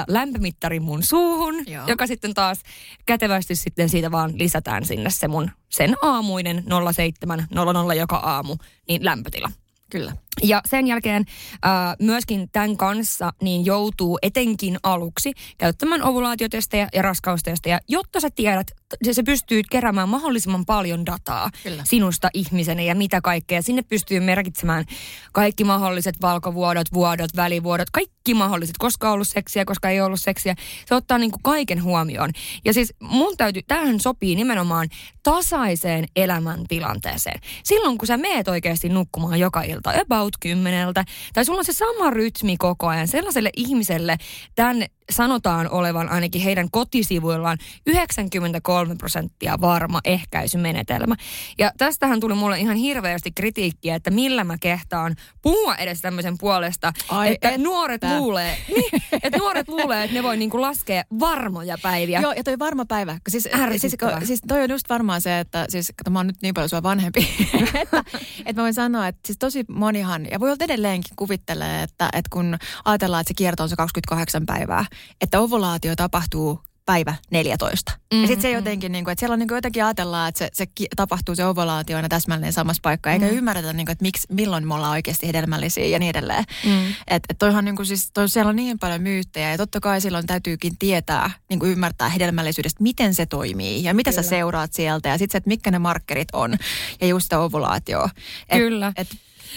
lämpömittarin 0.07 0.83
mun 0.83 1.03
suuhun, 1.03 1.55
Joo. 1.67 1.87
joka 1.87 2.07
sitten 2.07 2.33
taas 2.33 2.61
kätevästi 3.05 3.55
sitten 3.55 3.89
siitä 3.89 4.11
vaan 4.11 4.39
lisätään 4.39 4.85
sinne 4.85 5.09
se 5.09 5.27
mun 5.27 5.51
sen 5.69 5.95
aamuinen 6.01 6.63
0700 6.93 7.95
joka 7.95 8.15
aamu, 8.15 8.57
niin 8.87 9.05
lämpötila. 9.05 9.51
Kyllä. 9.89 10.13
Ja 10.43 10.61
sen 10.69 10.87
jälkeen 10.87 11.25
äh, 11.65 11.71
myöskin 11.99 12.49
tämän 12.51 12.77
kanssa 12.77 13.31
niin 13.41 13.65
joutuu 13.65 14.19
etenkin 14.21 14.77
aluksi 14.83 15.33
käyttämään 15.57 16.03
ovulaatiotestejä 16.03 16.87
ja 16.93 17.01
raskaustestejä, 17.01 17.79
jotta 17.87 18.19
sä 18.19 18.29
tiedät, 18.35 18.71
se, 19.03 19.13
se 19.13 19.23
pystyy 19.23 19.61
keräämään 19.71 20.09
mahdollisimman 20.09 20.65
paljon 20.65 21.05
dataa 21.05 21.49
Kyllä. 21.63 21.83
sinusta 21.85 22.29
ihmisenä 22.33 22.81
ja 22.81 22.95
mitä 22.95 23.21
kaikkea. 23.21 23.61
Sinne 23.61 23.81
pystyy 23.81 24.19
merkitsemään 24.19 24.85
kaikki 25.31 25.63
mahdolliset 25.63 26.15
valkovuodot, 26.21 26.87
vuodot, 26.93 27.29
välivuodot, 27.35 27.89
kaikki 27.89 28.33
mahdolliset, 28.33 28.75
koska 28.79 29.07
on 29.07 29.13
ollut 29.13 29.27
seksiä, 29.27 29.65
koska 29.65 29.89
ei 29.89 30.01
ollut 30.01 30.21
seksiä. 30.21 30.55
Se 30.85 30.95
ottaa 30.95 31.17
niin 31.17 31.31
kuin 31.31 31.43
kaiken 31.43 31.83
huomioon. 31.83 32.31
Ja 32.65 32.73
siis 32.73 32.93
mun 32.99 33.37
täytyy, 33.37 33.61
tämähän 33.67 33.99
sopii 33.99 34.35
nimenomaan 34.35 34.89
tasaiseen 35.23 36.05
elämäntilanteeseen. 36.15 37.39
Silloin 37.63 37.97
kun 37.97 38.07
sä 38.07 38.17
meet 38.17 38.47
oikeasti 38.47 38.89
nukkumaan 38.89 39.39
joka 39.39 39.61
ilta, 39.61 39.93
about 40.01 40.24
about 40.25 40.35
kymmeneltä, 40.39 41.05
tai 41.33 41.45
sulla 41.45 41.59
on 41.59 41.65
se 41.65 41.73
sama 41.73 42.09
rytmi 42.09 42.57
koko 42.57 42.87
ajan, 42.87 43.07
sellaiselle 43.07 43.49
ihmiselle 43.57 44.17
tämän 44.55 44.85
sanotaan 45.11 45.69
olevan 45.69 46.09
ainakin 46.09 46.41
heidän 46.41 46.71
kotisivuillaan 46.71 47.57
93 47.85 48.95
prosenttia 48.95 49.61
varma 49.61 49.99
ehkäisymenetelmä. 50.05 51.15
Ja 51.57 51.71
tästähän 51.77 52.19
tuli 52.19 52.33
mulle 52.33 52.59
ihan 52.59 52.75
hirveästi 52.75 53.31
kritiikkiä, 53.31 53.95
että 53.95 54.11
millä 54.11 54.43
mä 54.43 54.57
kehtaan 54.57 55.15
puhua 55.41 55.75
edes 55.75 56.01
tämmöisen 56.01 56.37
puolesta, 56.37 56.93
Ai 57.09 57.33
että 57.33 57.49
et 57.49 57.61
nuoret 57.61 58.01
luulee, 58.17 58.57
niin, 58.75 59.01
että 59.23 59.37
nuoret 59.37 59.67
luulee, 59.67 60.03
että 60.03 60.13
ne 60.13 60.23
voi 60.23 60.37
niinku 60.37 60.61
laskea 60.61 61.03
varmoja 61.19 61.77
päiviä. 61.81 62.21
Joo, 62.21 62.31
ja 62.31 62.43
toi 62.43 62.59
varma 62.59 62.85
päivä. 62.85 63.19
Siis, 63.29 63.49
siis, 63.77 63.95
siis 64.23 64.41
toi 64.47 64.63
on 64.63 64.69
just 64.69 64.89
varmaan 64.89 65.21
se, 65.21 65.39
että 65.39 65.65
siis, 65.69 65.93
kato, 65.95 66.09
mä 66.09 66.19
oon 66.19 66.27
nyt 66.27 66.41
niin 66.41 66.53
paljon 66.53 66.69
sua 66.69 66.83
vanhempi, 66.83 67.27
että, 67.81 68.03
että 68.45 68.61
mä 68.61 68.61
voin 68.61 68.73
sanoa, 68.73 69.07
että 69.07 69.21
siis 69.25 69.37
tosi 69.37 69.65
monihan, 69.69 70.25
ja 70.31 70.39
voi 70.39 70.49
olla 70.49 70.65
edelleenkin 70.65 71.15
kuvittelee, 71.15 71.83
että, 71.83 72.09
että 72.13 72.29
kun 72.29 72.57
ajatellaan, 72.85 73.21
että 73.21 73.29
se 73.29 73.33
kierto 73.33 73.63
on 73.63 73.69
se 73.69 73.75
28 73.75 74.45
päivää, 74.45 74.85
että 75.21 75.39
ovulaatio 75.39 75.95
tapahtuu 75.95 76.59
päivä 76.85 77.15
14. 77.31 77.91
Mm-hmm. 77.91 78.21
Ja 78.21 78.27
sitten 78.27 78.41
se 78.41 78.51
jotenkin, 78.51 78.91
niin 78.91 79.03
kuin, 79.03 79.11
että 79.11 79.19
siellä 79.19 79.33
on 79.33 79.39
niin 79.39 79.47
kuin 79.47 79.55
jotenkin 79.55 79.83
ajatellaan, 79.83 80.29
että 80.29 80.39
se, 80.39 80.49
se 80.53 80.67
tapahtuu 80.95 81.35
se 81.35 81.45
ovulaatio 81.45 81.95
aina 81.95 82.09
täsmälleen 82.09 82.53
samassa 82.53 82.79
paikkaa, 82.83 83.13
eikä 83.13 83.25
mm-hmm. 83.25 83.37
ymmärretä, 83.37 83.73
niin 83.73 83.85
kuin, 83.85 83.91
että 83.91 84.03
miksi, 84.03 84.27
milloin 84.31 84.67
me 84.67 84.73
ollaan 84.73 84.91
oikeasti 84.91 85.27
hedelmällisiä 85.27 85.85
ja 85.85 85.99
niin 85.99 86.09
edelleen. 86.09 86.43
Mm. 86.65 86.87
Että 86.87 87.27
et 87.29 87.37
toihan 87.37 87.65
niin 87.65 87.75
kuin, 87.75 87.85
siis, 87.85 88.11
toi, 88.13 88.29
siellä 88.29 88.49
on 88.49 88.55
niin 88.55 88.79
paljon 88.79 89.01
myyttejä 89.01 89.51
ja 89.51 89.57
totta 89.57 89.79
kai 89.79 90.01
silloin 90.01 90.27
täytyykin 90.27 90.77
tietää, 90.77 91.31
niin 91.49 91.59
kuin 91.59 91.71
ymmärtää 91.71 92.09
hedelmällisyydestä, 92.09 92.83
miten 92.83 93.13
se 93.13 93.25
toimii 93.25 93.83
ja 93.83 93.93
mitä 93.93 94.11
Kyllä. 94.11 94.23
sä 94.23 94.29
seuraat 94.29 94.73
sieltä 94.73 95.09
ja 95.09 95.17
sitten 95.17 95.31
se, 95.31 95.37
että 95.37 95.47
mitkä 95.47 95.71
ne 95.71 95.79
markkerit 95.79 96.27
on 96.33 96.57
ja 97.01 97.07
just 97.07 97.23
sitä 97.23 97.39
ovulaatioa. 97.39 98.09
Et, 98.49 98.57
Kyllä. 98.57 98.93
Et, 98.95 99.07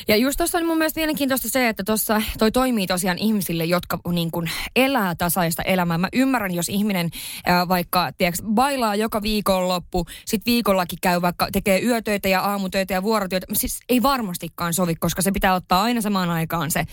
Ja 0.09 0.17
just 0.17 0.37
tuossa 0.37 0.59
on 0.59 0.67
mun 0.67 0.79
mielestä 0.79 1.01
mielenkiintoista 1.01 1.49
se, 1.49 1.69
että 1.69 1.85
tuossa 1.85 2.23
toi 2.39 2.53
toimii 2.53 2.87
tosiaan 2.87 3.19
ihmisille, 3.19 3.65
jotka 3.65 3.99
niin 4.13 4.31
kuin 4.31 4.51
elää 4.77 5.15
tasaista 5.15 5.63
elämää. 5.63 5.99
Mä 5.99 6.09
ymmärrän, 6.13 6.55
jos 6.55 6.69
ihminen 6.69 7.11
ää, 7.47 7.69
vaikka 7.69 8.13
tiedätkö, 8.19 8.43
bailaa 8.55 8.95
joka 8.95 9.23
viikonloppu, 9.23 10.07
sit 10.27 10.47
viikollakin 10.47 10.99
käy 11.03 11.23
vaikka, 11.23 11.49
tekee 11.53 11.83
yötöitä 11.83 12.29
ja 12.29 12.41
aamutöitä 12.41 12.95
ja 12.95 13.03
vuorotöitä. 13.03 13.47
Siis 13.53 13.81
ei 13.89 14.03
varmastikaan 14.03 14.75
sovi, 14.75 14.95
koska 14.95 15.23
se 15.23 15.33
pitää 15.33 15.55
ottaa 15.55 15.83
aina 15.83 16.01
samaan 16.01 16.31
aikaan 16.31 16.71
se 16.71 16.85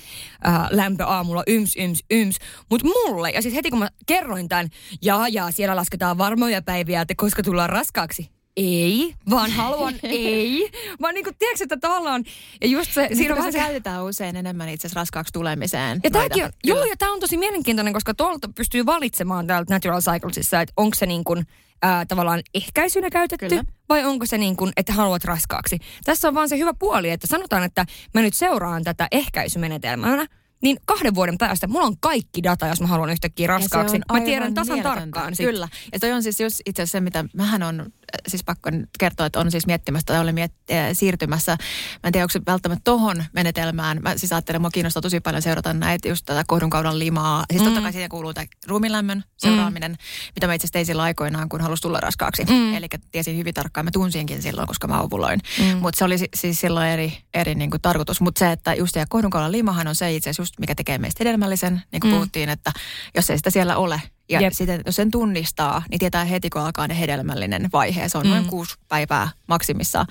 ää, 0.43 0.67
lämpö 0.71 1.05
aamulla 1.05 1.43
yms, 1.47 1.75
yms, 1.77 2.03
yms. 2.11 2.35
Mutta 2.69 2.87
mulle, 2.87 3.29
ja 3.29 3.41
siis 3.41 3.55
heti 3.55 3.69
kun 3.69 3.79
mä 3.79 3.89
kerroin 4.05 4.49
tämän, 4.49 4.69
ja 5.01 5.27
ja 5.27 5.51
siellä 5.51 5.75
lasketaan 5.75 6.17
varmoja 6.17 6.61
päiviä, 6.61 7.01
että 7.01 7.13
koska 7.17 7.43
tullaan 7.43 7.69
raskaaksi, 7.69 8.34
ei, 8.57 9.13
vaan 9.29 9.51
haluan 9.61 9.93
ei. 10.03 10.71
Vaan 11.01 11.13
niin 11.13 11.23
kuin, 11.23 11.35
tiedätkö, 11.39 11.63
että 11.63 11.77
tavallaan, 11.77 12.23
ja 12.61 12.67
just 12.67 12.93
se... 12.93 13.07
Niin 13.07 13.17
siinä 13.17 13.51
se, 13.51 13.57
käytetään 13.57 14.03
usein 14.03 14.35
enemmän 14.35 14.69
itse 14.69 14.87
asiassa 14.87 14.99
raskaaksi 14.99 15.33
tulemiseen. 15.33 15.99
Ja 16.03 16.11
tämäkin 16.11 16.43
on, 16.43 16.51
joo, 16.63 16.83
ja 16.83 16.97
tämä 16.97 17.13
on 17.13 17.19
tosi 17.19 17.37
mielenkiintoinen, 17.37 17.93
koska 17.93 18.13
tuolta 18.13 18.49
pystyy 18.55 18.85
valitsemaan 18.85 19.47
täältä 19.47 19.73
Natural 19.73 20.01
Cyclesissa, 20.01 20.61
että 20.61 20.73
onko 20.77 20.95
se 20.95 21.05
niin 21.05 21.23
kuin, 21.23 21.47
ää, 21.81 22.05
tavallaan 22.05 22.41
ehkäisynä 22.53 23.09
käytetty, 23.09 23.49
Kyllä. 23.49 23.63
vai 23.89 24.05
onko 24.05 24.25
se 24.25 24.37
niin 24.37 24.55
kuin, 24.55 24.71
että 24.77 24.93
haluat 24.93 25.23
raskaaksi. 25.23 25.79
Tässä 26.03 26.27
on 26.27 26.33
vaan 26.33 26.49
se 26.49 26.57
hyvä 26.57 26.73
puoli, 26.73 27.09
että 27.09 27.27
sanotaan, 27.27 27.63
että 27.63 27.85
mä 28.13 28.21
nyt 28.21 28.33
seuraan 28.33 28.83
tätä 28.83 29.07
ehkäisymenetelmänä, 29.11 30.25
niin 30.61 30.77
kahden 30.85 31.15
vuoden 31.15 31.37
päästä 31.37 31.67
mulla 31.67 31.85
on 31.85 31.97
kaikki 31.99 32.43
data, 32.43 32.67
jos 32.67 32.81
mä 32.81 32.87
haluan 32.87 33.09
yhtäkkiä 33.09 33.47
raskaaksi. 33.47 33.99
Mä 34.11 34.21
tiedän 34.21 34.53
tasan 34.53 34.81
tarkkaan 34.81 35.35
sit. 35.35 35.45
Kyllä. 35.45 35.67
Ja 35.93 35.99
toi 35.99 36.11
on 36.11 36.23
siis 36.23 36.39
just 36.39 36.59
itse 36.65 36.81
asiassa 36.81 36.97
se, 36.97 37.01
mitä 37.01 37.25
mähän 37.33 37.63
on 37.63 37.85
siis 38.27 38.43
pakko 38.43 38.69
kertoa, 38.99 39.25
että 39.25 39.39
on 39.39 39.51
siis 39.51 39.67
miettimässä 39.67 40.05
tai 40.05 40.19
olen 40.19 40.35
miet- 40.35 40.73
äh, 40.75 40.89
siirtymässä. 40.93 41.51
Mä 41.51 42.07
en 42.07 42.11
tiedä, 42.11 42.23
onko 42.23 42.31
se 42.31 42.41
välttämättä 42.47 42.81
tohon 42.83 43.23
menetelmään. 43.33 43.99
Mä 44.01 44.17
siis 44.17 44.33
ajattelen, 44.33 44.61
mua 44.61 44.69
kiinnostaa 44.71 45.01
tosi 45.01 45.19
paljon 45.19 45.41
seurata 45.41 45.73
näitä 45.73 46.07
just 46.07 46.25
tätä 46.25 46.43
kohdunkaudan 46.47 46.99
limaa. 46.99 47.45
Siis 47.51 47.61
mm. 47.61 47.65
totta 47.65 47.81
kai 47.81 47.91
siihen 47.91 48.09
kuuluu 48.09 48.33
tämä 48.33 48.47
ruumilämmön 48.67 49.23
seuraaminen, 49.37 49.91
mm. 49.91 49.97
mitä 50.35 50.47
mä 50.47 50.53
itse 50.53 50.65
asiassa 50.65 50.73
tein 50.73 50.85
silloin 50.85 51.05
aikoinaan, 51.05 51.49
kun 51.49 51.61
halusi 51.61 51.81
tulla 51.81 51.99
raskaaksi. 51.99 52.45
Mm. 52.45 52.73
Eli 52.73 52.87
tiesin 53.11 53.37
hyvin 53.37 53.53
tarkkaan, 53.53 53.85
mä 53.85 53.91
tunsinkin 53.91 54.41
silloin, 54.41 54.67
koska 54.67 54.87
mä 54.87 55.01
ovuloin. 55.01 55.39
Mm. 55.59 55.77
Mutta 55.77 55.97
se 55.97 56.05
oli 56.05 56.17
siis 56.35 56.59
silloin 56.59 56.87
eri, 56.87 57.17
eri 57.33 57.55
niin 57.55 57.71
kuin 57.71 57.81
tarkoitus. 57.81 58.21
Mutta 58.21 58.39
se, 58.39 58.51
että 58.51 58.73
just 58.73 58.95
ja 58.95 59.05
kohdunkaudan 59.09 59.51
limahan 59.51 59.87
on 59.87 59.95
se 59.95 60.13
itse 60.13 60.29
asiassa 60.29 60.41
just, 60.41 60.59
mikä 60.59 60.75
tekee 60.75 60.97
meistä 60.97 61.23
hedelmällisen, 61.23 61.81
niin 61.91 61.99
kuin 61.99 62.11
mm. 62.11 62.15
puhuttiin, 62.15 62.49
että 62.49 62.71
jos 63.15 63.29
ei 63.29 63.37
sitä 63.37 63.49
siellä 63.49 63.77
ole, 63.77 64.01
ja 64.29 64.41
Jep. 64.41 64.53
sitten 64.53 64.81
jos 64.85 64.95
sen 64.95 65.11
tunnistaa, 65.11 65.83
niin 65.89 65.99
tietää 65.99 66.25
heti, 66.25 66.49
kun 66.49 66.61
alkaa 66.61 66.87
ne 66.87 66.99
hedelmällinen 66.99 67.69
vaihe. 67.73 68.09
Se 68.09 68.17
on 68.17 68.25
mm. 68.25 68.29
noin 68.29 68.45
kuusi 68.45 68.75
päivää 68.87 69.29
maksimissa 69.47 70.05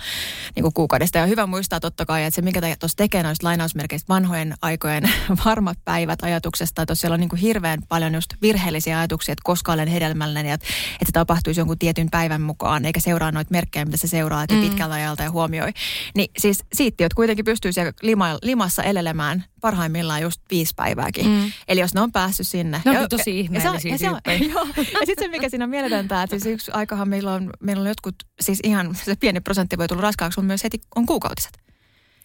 niin 0.55 0.63
kuin 0.63 0.75
kuukaudesta. 0.75 1.19
Ja 1.19 1.27
hyvä 1.27 1.47
muistaa 1.47 1.81
totta 1.81 2.07
kai, 2.07 2.25
että 2.25 2.35
se 2.35 2.43
minkä 2.43 2.61
tuossa 2.61 2.97
tekee 2.97 3.23
noista 3.23 3.47
lainausmerkeistä 3.47 4.09
vanhojen 4.09 4.55
aikojen 4.63 5.11
varmat 5.45 5.79
päivät 5.85 6.23
ajatuksesta, 6.23 6.83
että 6.83 6.95
siellä 6.95 7.15
on 7.15 7.21
niin 7.21 7.29
kuin 7.29 7.41
hirveän 7.41 7.79
paljon 7.89 8.15
just 8.15 8.35
virheellisiä 8.43 8.99
ajatuksia, 8.99 9.33
että 9.33 9.43
koska 9.45 9.73
olen 9.73 9.89
hedelmällinen 9.89 10.47
ja 10.47 10.55
että, 10.55 10.67
että 10.93 11.07
se 11.07 11.13
tapahtuisi 11.13 11.61
jonkun 11.61 11.79
tietyn 11.79 12.11
päivän 12.11 12.41
mukaan, 12.41 12.85
eikä 12.85 13.01
seuraa 13.01 13.33
noita 13.33 13.51
merkkejä, 13.51 13.85
mitä 13.85 13.97
se 13.97 14.07
seuraa, 14.07 14.43
että 14.43 14.55
mm. 14.55 14.61
pitkältä 14.61 14.95
ajalta 14.95 15.23
ja 15.23 15.31
huomioi. 15.31 15.73
Niin 16.17 16.31
siis 16.39 16.65
siittiöt 16.73 17.15
kuitenkin 17.15 17.45
pystyy 17.45 17.73
siellä 17.73 17.93
lima, 18.03 18.39
limassa 18.43 18.83
elelemään 18.83 19.45
parhaimmillaan 19.61 20.23
just 20.23 20.41
viisi 20.51 20.75
päivääkin. 20.77 21.27
Mm. 21.27 21.53
Eli 21.69 21.81
jos 21.81 21.95
ne 21.95 22.01
on 22.01 22.13
päässyt 22.13 22.47
sinne. 22.47 22.83
Ne 22.85 22.91
on 22.91 22.97
ja, 22.97 23.09
tosi 23.09 23.41
ihmeellisiä 23.41 23.93
ja 23.93 23.99
se, 23.99 24.04
ja 24.05 24.21
se, 24.27 24.45
joo. 24.45 24.67
ja 24.77 25.07
sitten 25.07 25.25
se, 25.25 25.29
mikä 25.29 25.49
siinä 25.49 25.65
on 25.65 25.71
mieletöntä, 25.71 26.23
että 26.23 26.39
siis 26.39 26.47
yksi 26.47 26.71
aikahan 26.71 27.09
meillä 27.09 27.33
on, 27.33 27.51
meillä 27.61 27.81
on 27.81 27.89
jotkut, 27.89 28.15
siis 28.41 28.59
ihan 28.63 28.95
se 28.95 29.17
pieni 29.17 29.41
prosentti 29.41 29.79
voi 29.79 29.89
tulla 29.89 30.03
raskaaksi, 30.03 30.41
on 30.41 30.47
myös 30.47 30.65
heti 30.65 30.81
on 30.97 31.07
kuukautiset. 31.07 31.65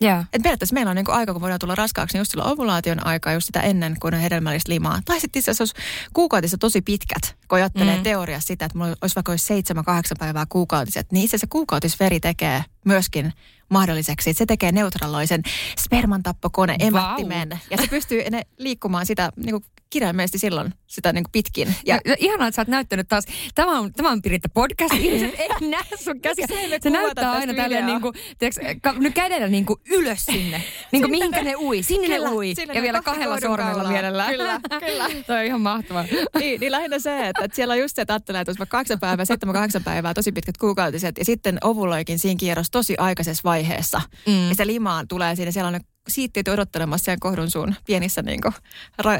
Yeah. 0.04 0.26
Et 0.34 0.42
periaatteessa 0.42 0.74
meillä 0.74 0.90
on 0.90 0.96
niinku 0.96 1.12
aika, 1.12 1.34
kun 1.34 1.42
voidaan 1.42 1.60
tulla 1.60 1.76
raskaaksi, 1.76 2.14
niin 2.14 2.20
just 2.20 2.32
silloin 2.32 2.52
ovulaation 2.52 3.06
aikaa, 3.08 3.34
just 3.34 3.46
sitä 3.46 3.62
ennen, 3.62 3.96
kun 4.02 4.14
on 4.14 4.20
hedelmällistä 4.20 4.72
limaa. 4.72 5.00
Tai 5.06 5.20
sitten 5.20 5.40
itse 5.40 5.52
asiassa 5.52 5.76
kuukautissa 6.14 6.58
tosi 6.58 6.82
pitkät, 6.82 7.36
kun 7.48 7.56
ajattelee 7.56 7.98
mm. 7.98 8.04
teoriassa 8.04 8.48
sitä, 8.48 8.66
että 8.66 8.78
mulla 8.78 8.96
olisi 9.02 9.16
vaikka 9.16 9.32
olisi 9.32 9.54
7-8 9.54 9.82
päivää 10.20 10.46
kuukautiset, 10.50 11.12
niin 11.12 11.26
itse 11.26 11.36
asiassa 11.36 11.48
kuukautisveri 11.50 12.20
tekee 12.20 12.64
myöskin 12.86 13.34
mahdolliseksi. 13.70 14.34
Se 14.34 14.46
tekee 14.46 14.72
neutraloisen 14.72 15.42
spermantappokone 15.80 16.76
emättimen. 16.80 17.50
Wow. 17.50 17.60
Ja 17.72 17.78
se 17.78 17.88
pystyy 17.88 18.30
ne 18.30 18.42
liikkumaan 18.58 19.06
sitä 19.06 19.32
niin 19.36 19.52
kuin 19.52 19.64
kirjaimellisesti 19.90 20.40
silloin 20.40 20.74
sitä 20.88 21.14
niin 21.14 21.24
kuin 21.24 21.32
pitkin. 21.32 21.76
Ja, 21.86 22.00
ja 22.06 22.16
ihanaa, 22.20 22.48
että 22.48 22.56
sä 22.56 22.62
oot 22.62 22.68
näyttänyt 22.68 23.08
taas. 23.08 23.24
Tämä 23.56 23.80
on, 23.80 23.94
tämä 23.94 24.12
on 24.12 24.22
Piritta 24.22 24.50
podcast. 24.54 24.94
Ihmiset 24.94 25.40
ei 25.40 25.70
näe 25.70 25.84
sun 26.04 26.22
käsiä. 26.22 26.48
Se, 26.48 26.80
se 26.84 26.90
näyttää 26.90 27.32
aina 27.32 27.54
tälleen 27.54 27.86
niin 27.86 28.02
kuin, 28.02 28.14
tiedätkö, 28.38 28.94
nyt 29.00 29.14
kädellä 29.14 29.48
niin 29.48 29.66
kuin 29.66 29.80
ylös 29.90 30.26
sinne. 30.26 30.64
Niin 30.92 31.02
kuin 31.02 31.12
mihinkä 31.12 31.44
ne 31.44 31.56
ui. 31.56 31.84
Sinne 31.84 32.08
kyllä, 32.08 32.30
ne 32.30 32.36
ui. 32.36 32.54
Ja 32.74 32.82
vielä 32.82 33.02
kahdella 33.02 33.40
sormella 33.40 33.90
mielellään. 33.90 34.32
Kyllä, 34.32 34.60
kyllä. 34.86 35.10
Toi 35.28 35.38
on 35.38 35.46
ihan 35.46 35.62
mahtavaa. 35.62 36.06
niin, 36.40 36.60
niin 36.60 36.72
lähinnä 36.72 37.00
se, 37.00 37.28
että, 37.28 37.44
että 37.44 37.56
siellä 37.56 37.72
on 37.72 37.80
just 37.80 37.96
se, 37.96 38.02
että 38.02 38.14
ajattelee, 38.14 38.42
että 38.42 38.66
kahdeksan 38.66 39.00
päivää, 39.00 39.26
seitsemän 39.26 39.54
kahdeksan 39.54 39.84
päivää, 39.84 40.14
tosi 40.14 40.32
pitkät 40.32 40.58
kuukautiset. 40.58 41.18
Ja 41.18 41.26
sitten 41.26 41.58
ovuloikin 41.64 42.20
siinä 42.20 42.38
kierros 42.40 42.72
tosi 42.72 42.96
aikaisessa 42.98 43.42
vaiheessa. 43.44 44.02
Mm. 44.28 44.50
Ja 44.50 44.56
se 44.56 44.68
limaan 44.68 45.08
tulee 45.08 45.36
siinä, 45.36 45.52
siellä 45.52 45.68
on 46.10 46.12
ne 46.12 46.16
siittiöt 46.16 46.48
odottelemassa 46.48 47.06
siellä 47.06 47.18
kohdun 47.22 47.52
suun 47.52 47.76
pienissä, 47.86 48.22
niin 48.22 48.42
kuin, 48.42 48.54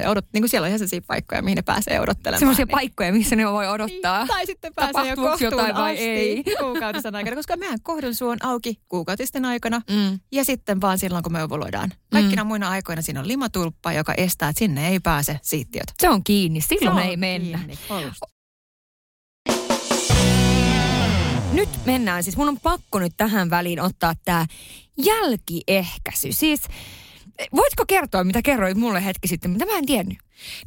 odot, 0.08 0.26
niin 0.34 0.42
kuin 0.42 0.50
siellä 0.50 0.66
on 0.66 0.68
ihan 0.68 0.80
sellaisia 0.80 1.02
paikkoja, 1.08 1.42
mihin 1.42 1.56
ne 1.56 1.62
pääsee 1.62 2.00
odottelemaan. 2.00 2.40
Sellaisia 2.40 2.66
niin. 2.66 2.72
paikkoja, 2.72 3.14
missä 3.14 3.36
ne 3.36 3.48
voi 3.48 3.68
odottaa. 3.68 4.18
Niin, 4.20 4.28
tai 4.28 4.46
sitten 4.46 4.74
pääsee 4.76 5.10
jo 5.10 5.16
kohtuun 5.16 5.52
jotain 5.52 5.76
vai 5.76 5.94
asti 5.94 6.06
ei. 6.06 6.44
kuukautisen 6.60 7.16
aikana, 7.16 7.36
koska 7.36 7.58
meidän 7.58 7.80
kohdun 7.84 8.16
suu 8.16 8.30
on 8.30 8.38
auki 8.44 8.80
kuukautisten 8.88 9.46
aikana 9.46 9.82
mm. 9.90 10.20
ja 10.32 10.46
sitten 10.46 10.82
vaan 10.82 10.98
silloin, 11.00 11.24
kun 11.24 11.32
me 11.34 11.44
ovuloidaan. 11.44 11.92
Kaikkina 12.12 12.44
mm. 12.44 12.48
muina 12.48 12.70
aikoina 12.70 13.02
siinä 13.02 13.20
on 13.20 13.28
limatulppa, 13.28 13.94
joka 13.94 14.14
estää, 14.14 14.50
että 14.50 14.60
sinne 14.60 14.90
ei 14.90 15.00
pääse 15.00 15.40
siittiöt. 15.42 15.94
Se 16.00 16.10
on 16.10 16.24
kiinni, 16.24 16.62
silloin 16.62 16.98
Se 16.98 17.04
ei 17.04 17.18
mennä. 17.18 17.58
Kiinni. 17.58 17.78
Nyt 21.60 21.70
mennään, 21.86 22.24
siis 22.24 22.38
mun 22.38 22.50
on 22.50 22.60
pakko 22.60 23.00
nyt 23.00 23.14
tähän 23.18 23.50
väliin 23.50 23.82
ottaa 23.82 24.14
tämä 24.26 24.46
jälkiehkäisy. 24.98 26.32
Siis 26.32 26.62
voitko 27.56 27.84
kertoa, 27.88 28.24
mitä 28.24 28.42
kerroit 28.42 28.78
mulle 28.78 29.06
hetki 29.06 29.28
sitten, 29.28 29.52
mitä 29.52 29.66
mä 29.66 29.78
en 29.78 29.86
tiennyt? 29.86 30.18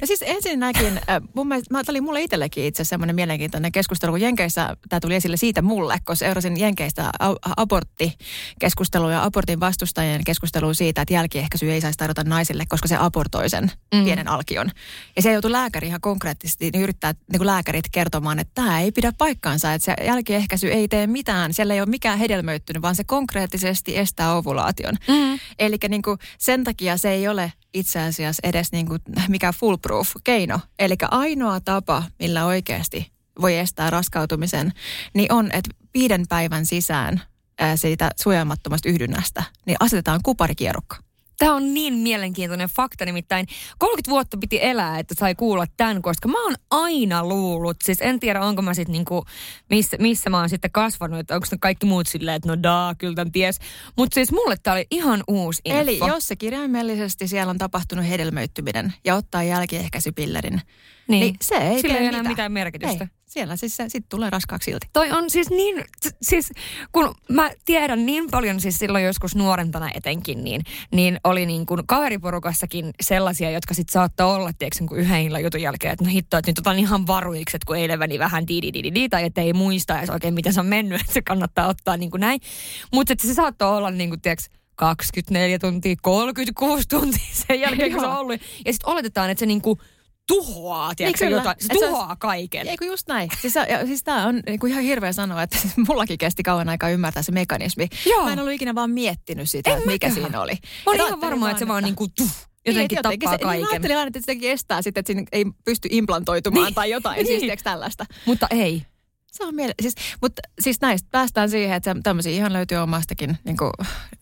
No 0.01 0.07
siis 0.07 0.23
ensinnäkin, 0.25 0.97
äh, 0.97 1.21
mun 1.35 1.47
mielestä, 1.47 1.69
tämä 1.69 1.83
oli 1.89 2.01
mulle 2.01 2.21
itsellekin 2.21 2.65
itse 2.65 2.83
semmoinen 2.83 3.15
mielenkiintoinen 3.15 3.71
keskustelu, 3.71 4.11
kun 4.11 4.21
Jenkeissä 4.21 4.77
tämä 4.89 4.99
tuli 4.99 5.15
esille 5.15 5.37
siitä 5.37 5.61
mulle, 5.61 5.97
kun 6.05 6.15
seurasin 6.15 6.59
Jenkeistä 6.59 7.11
aborttikeskustelua 7.57 9.11
ja 9.11 9.23
abortin 9.23 9.59
vastustajien 9.59 10.23
keskustelua 10.23 10.73
siitä, 10.73 11.01
että 11.01 11.13
jälkiehkäisy 11.13 11.71
ei 11.71 11.81
saisi 11.81 11.97
tarjota 11.97 12.23
naisille, 12.23 12.65
koska 12.69 12.87
se 12.87 12.97
abortoi 12.99 13.49
sen 13.49 13.71
mm. 13.93 14.03
pienen 14.03 14.27
alkion. 14.27 14.71
Ja 15.15 15.21
se 15.21 15.31
joutui 15.31 15.51
lääkäri 15.51 15.87
ihan 15.87 16.01
konkreettisesti 16.01 16.69
niin 16.73 16.83
yrittää 16.83 17.13
niin 17.31 17.39
kuin 17.39 17.47
lääkärit 17.47 17.85
kertomaan, 17.91 18.39
että 18.39 18.51
tämä 18.55 18.79
ei 18.79 18.91
pidä 18.91 19.11
paikkaansa, 19.17 19.73
että 19.73 19.85
se 19.85 20.05
jälkiehkäisy 20.05 20.67
ei 20.67 20.87
tee 20.87 21.07
mitään, 21.07 21.53
siellä 21.53 21.73
ei 21.73 21.81
ole 21.81 21.89
mikään 21.89 22.19
hedelmöittynyt, 22.19 22.81
vaan 22.81 22.95
se 22.95 23.03
konkreettisesti 23.03 23.97
estää 23.97 24.35
ovulaation. 24.35 24.95
Mm. 25.07 25.39
Eli 25.59 25.77
niin 25.89 26.01
sen 26.37 26.63
takia 26.63 26.97
se 26.97 27.09
ei 27.11 27.27
ole 27.27 27.53
itse 27.73 27.99
asiassa 27.99 28.47
edes 28.47 28.71
niin 28.71 28.87
kuin 28.87 29.01
mikä 29.27 29.53
foolproof 29.53 30.11
keino. 30.23 30.59
Eli 30.79 30.95
ainoa 31.11 31.59
tapa, 31.59 32.03
millä 32.19 32.45
oikeasti 32.45 33.11
voi 33.41 33.57
estää 33.57 33.89
raskautumisen, 33.89 34.71
niin 35.13 35.31
on, 35.31 35.45
että 35.45 35.69
viiden 35.93 36.25
päivän 36.29 36.65
sisään 36.65 37.21
siitä 37.75 38.11
suojaamattomasta 38.21 38.89
yhdynnästä, 38.89 39.43
niin 39.65 39.77
asetetaan 39.79 40.19
kuparikierukka. 40.23 40.97
Tämä 41.43 41.55
on 41.55 41.73
niin 41.73 41.93
mielenkiintoinen 41.93 42.69
fakta, 42.69 43.05
nimittäin 43.05 43.47
30 43.77 44.09
vuotta 44.09 44.37
piti 44.37 44.59
elää, 44.61 44.99
että 44.99 45.15
sai 45.17 45.35
kuulla 45.35 45.65
tämän, 45.77 46.01
koska 46.01 46.27
mä 46.27 46.43
oon 46.43 46.55
aina 46.71 47.25
luullut, 47.25 47.77
siis 47.83 48.01
en 48.01 48.19
tiedä 48.19 48.41
onko 48.41 48.61
mä 48.61 48.73
sitten 48.73 48.93
niinku, 48.93 49.25
missä, 49.69 49.97
missä 49.99 50.29
mä 50.29 50.39
oon 50.39 50.49
sitten 50.49 50.71
kasvanut, 50.71 51.19
että 51.19 51.35
onko 51.35 51.47
ne 51.51 51.57
kaikki 51.61 51.85
muut 51.85 52.07
silleen, 52.07 52.35
että 52.35 52.49
no 52.49 52.63
daa, 52.63 52.95
kyllä 52.95 53.15
tämän 53.15 53.31
ties. 53.31 53.59
Mutta 53.97 54.15
siis 54.15 54.31
mulle 54.31 54.55
tämä 54.63 54.73
oli 54.73 54.87
ihan 54.91 55.23
uusi 55.27 55.61
info. 55.65 55.79
Eli 55.79 55.97
jos 55.97 56.27
se 56.27 56.35
kirjaimellisesti 56.35 57.27
siellä 57.27 57.51
on 57.51 57.57
tapahtunut 57.57 58.07
hedelmöittyminen 58.07 58.93
ja 59.05 59.15
ottaa 59.15 59.43
jälkiehkäisypillerin, 59.43 60.61
niin, 61.07 61.19
niin 61.19 61.35
se 61.41 61.55
ei 61.55 61.81
Sillä 61.81 61.97
ei 61.97 62.05
enää 62.05 62.19
mitään, 62.19 62.31
mitään 62.31 62.51
merkitystä. 62.51 63.03
Ei 63.03 63.22
siellä 63.33 63.55
siis 63.55 63.75
se 63.75 63.83
sitten 63.83 64.09
tulee 64.09 64.29
raskaaksi 64.29 64.71
silti. 64.71 64.87
Toi 64.93 65.11
on 65.11 65.29
siis 65.29 65.49
niin, 65.49 65.85
siis 66.21 66.51
kun 66.91 67.15
mä 67.29 67.51
tiedän 67.65 68.05
niin 68.05 68.31
paljon 68.31 68.59
siis 68.59 68.79
silloin 68.79 69.03
joskus 69.03 69.35
nuorempana 69.35 69.89
etenkin, 69.93 70.43
niin, 70.43 70.61
niin 70.91 71.19
oli 71.23 71.45
niin 71.45 71.65
kuin 71.65 71.81
kaveriporukassakin 71.87 72.91
sellaisia, 73.01 73.51
jotka 73.51 73.73
sitten 73.73 73.93
saattaa 73.93 74.33
olla, 74.33 74.53
tiedätkö, 74.53 74.85
kun 74.87 74.97
yhden 74.97 75.21
illan 75.21 75.43
jutun 75.43 75.61
jälkeen, 75.61 75.93
että 75.93 76.05
no 76.05 76.11
hitto, 76.11 76.37
että 76.37 76.51
nyt 76.51 76.59
otan 76.59 76.79
ihan 76.79 77.07
varuiksi, 77.07 77.57
että 77.57 77.65
kun 77.65 77.77
eilen 77.77 77.99
meni 77.99 78.19
vähän 78.19 78.47
di 78.47 78.61
di 78.61 78.93
di 78.93 79.09
tai 79.09 79.23
että 79.23 79.41
ei 79.41 79.53
muista 79.53 79.97
edes 79.97 80.09
oikein, 80.09 80.33
miten 80.33 80.53
se 80.53 80.59
on 80.59 80.65
mennyt, 80.65 80.99
että 81.01 81.13
se 81.13 81.21
kannattaa 81.21 81.67
ottaa 81.67 81.97
niin 81.97 82.11
kuin 82.11 82.21
näin. 82.21 82.39
Mutta 82.93 83.13
se 83.21 83.33
saattaa 83.33 83.75
olla 83.75 83.91
niin 83.91 84.09
kuin, 84.09 84.21
tiedätkö, 84.21 84.57
24 84.75 85.59
tuntia, 85.59 85.95
36 86.01 86.87
tuntia 86.87 87.25
sen 87.47 87.59
jälkeen, 87.59 87.91
kun 87.91 88.01
se 88.01 88.07
on 88.07 88.17
ollut. 88.17 88.41
Ja 88.65 88.73
sitten 88.73 88.89
oletetaan, 88.89 89.29
että 89.29 89.39
se 89.39 89.45
niin 89.45 89.61
kuin 89.61 89.79
tuhoaa, 90.27 90.95
tiedätkö, 90.95 91.25
Niin, 91.25 91.31
jotain. 91.31 91.55
Se 91.59 91.67
tuhoaa 91.73 92.05
olisi- 92.07 92.17
kaiken. 92.19 92.67
Eikö 92.67 92.85
just 92.85 93.07
näin? 93.07 93.29
Siis, 93.41 93.55
ja, 93.55 93.85
siis 93.85 94.03
tämä 94.03 94.27
on 94.27 94.41
niin 94.47 94.59
kuin 94.59 94.71
ihan 94.71 94.83
hirveä 94.83 95.13
sanoa, 95.13 95.41
että 95.43 95.57
siis 95.57 95.73
mullakin 95.87 96.17
kesti 96.17 96.43
kauan 96.43 96.69
aikaa 96.69 96.89
ymmärtää 96.89 97.23
se 97.23 97.31
mekanismi. 97.31 97.87
Joo. 98.05 98.25
Mä 98.25 98.33
en 98.33 98.39
ollut 98.39 98.53
ikinä 98.53 98.75
vaan 98.75 98.91
miettinyt 98.91 99.49
sitä, 99.49 99.69
En 99.69 99.77
että 99.77 99.89
mikä 99.89 100.07
mäkään. 100.07 100.23
siinä 100.25 100.41
oli. 100.41 100.53
Mä 100.85 100.91
olin 100.91 101.01
ihan 101.07 101.21
varma, 101.21 101.49
että 101.49 101.59
se 101.59 101.67
vaan 101.67 101.83
niinku 101.83 102.07
tuh, 102.07 102.31
jotenkin 102.65 102.95
Niin, 102.95 103.03
tappaa 103.03 103.31
se, 103.31 103.37
Niin, 103.37 103.45
mä 103.45 103.51
kaiken. 103.51 103.67
ajattelin 103.69 103.97
aina, 103.97 104.07
että 104.07 104.19
se 104.19 104.23
jotenkin 104.31 104.51
estää 104.51 104.81
sitten, 104.81 104.99
että 105.01 105.13
siinä 105.13 105.23
ei 105.31 105.45
pysty 105.65 105.87
implantoitumaan 105.91 106.65
Niin. 106.65 106.73
tai 106.75 106.89
jotain, 106.89 107.15
Niin. 107.17 107.27
siis 107.27 107.39
tiedätkö 107.39 107.63
tällaista. 107.63 108.05
Mutta 108.25 108.47
ei. 108.49 108.83
Se 109.31 109.43
on 109.45 109.55
miele- 109.55 109.73
siis, 109.81 109.95
mutta 110.21 110.41
siis 110.61 110.81
näistä 110.81 111.07
päästään 111.11 111.49
siihen, 111.49 111.75
että 111.75 111.95
tämmöisiä 112.03 112.31
ihan 112.31 112.53
löytyy 112.53 112.77
omastakin, 112.77 113.37
niin 113.45 113.57
kuin, 113.57 113.71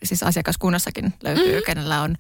siis 0.04 0.24
asiakaskunnassakin 0.24 1.14
löytyy, 1.24 1.56
mm. 1.60 1.64
kenellä 1.66 2.02
on 2.02 2.16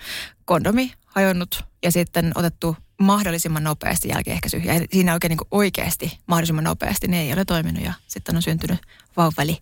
kondomi 0.45 0.93
hajonnut 1.05 1.63
ja 1.83 1.91
sitten 1.91 2.31
otettu 2.35 2.75
mahdollisimman 3.03 3.63
nopeasti 3.63 4.07
jälkiehkäisy. 4.09 4.57
Ja 4.57 4.73
siinä 4.91 5.13
oikein 5.13 5.29
niin 5.29 5.37
kuin 5.37 5.47
oikeasti 5.51 6.19
mahdollisimman 6.27 6.63
nopeasti 6.63 7.07
ne 7.07 7.21
ei 7.21 7.33
ole 7.33 7.45
toiminut 7.45 7.83
ja 7.83 7.93
sitten 8.07 8.35
on 8.35 8.41
syntynyt 8.41 8.79
vauvali 9.17 9.57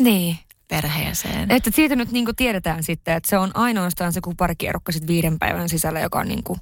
Niin. 0.00 0.38
perheeseen. 0.68 1.50
Että 1.50 1.70
siitä 1.74 1.96
nyt 1.96 2.12
niinku 2.12 2.32
tiedetään 2.32 2.82
sitten, 2.82 3.16
että 3.16 3.30
se 3.30 3.38
on 3.38 3.50
ainoastaan 3.56 4.12
se 4.12 4.20
kuparikierrokka 4.20 4.92
sit 4.92 5.06
viiden 5.06 5.38
päivän 5.38 5.68
sisällä, 5.68 6.00
joka 6.00 6.18
on 6.18 6.28
niinku... 6.28 6.58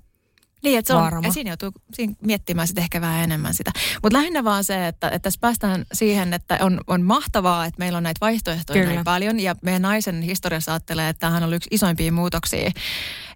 Niin, 0.62 0.78
että 0.78 0.92
se 0.92 0.96
on, 0.96 1.02
Varma. 1.02 1.26
ja 1.26 1.32
siinä 1.32 1.50
joutuu 1.50 1.72
siinä 1.94 2.14
miettimään 2.22 2.68
sitten 2.68 2.82
ehkä 2.82 3.00
vähän 3.00 3.24
enemmän 3.24 3.54
sitä. 3.54 3.70
Mutta 4.02 4.18
lähinnä 4.18 4.44
vaan 4.44 4.64
se, 4.64 4.86
että, 4.88 5.06
että 5.08 5.18
tässä 5.18 5.38
päästään 5.40 5.84
siihen, 5.92 6.32
että 6.32 6.58
on, 6.60 6.80
on 6.86 7.02
mahtavaa, 7.02 7.64
että 7.64 7.78
meillä 7.78 7.96
on 7.96 8.02
näitä 8.02 8.18
vaihtoehtoja 8.20 8.80
Kyllä. 8.80 8.94
näin 8.94 9.04
paljon. 9.04 9.40
Ja 9.40 9.56
meidän 9.62 9.82
naisen 9.82 10.22
historiassa 10.22 10.72
ajattelee, 10.72 11.08
että 11.08 11.20
tämähän 11.20 11.42
on 11.42 11.54
yksi 11.54 11.68
isoimpia 11.70 12.12
muutoksia, 12.12 12.70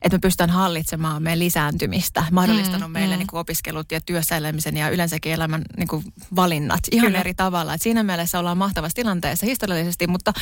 että 0.02 0.16
me 0.16 0.18
pystytään 0.18 0.50
hallitsemaan 0.50 1.22
meidän 1.22 1.38
lisääntymistä, 1.38 2.24
mahdollistanut 2.30 2.88
Mm, 2.88 2.92
meille 2.92 3.14
mm. 3.14 3.18
niin 3.18 3.26
kuin 3.26 3.40
opiskelut 3.40 3.92
ja 3.92 4.00
työssä 4.00 4.37
elämisen 4.37 4.76
ja 4.76 4.88
yleensäkin 4.90 5.32
elämän 5.32 5.62
niin 5.76 5.88
kuin 5.88 6.04
valinnat 6.37 6.80
ihan 6.92 7.06
Kyllä. 7.06 7.20
eri 7.20 7.35
tavalla. 7.35 7.74
Et 7.74 7.82
siinä 7.82 8.02
mielessä 8.02 8.38
ollaan 8.38 8.58
mahtavassa 8.58 8.96
tilanteessa 8.96 9.46
historiallisesti, 9.46 10.06
mutta 10.06 10.32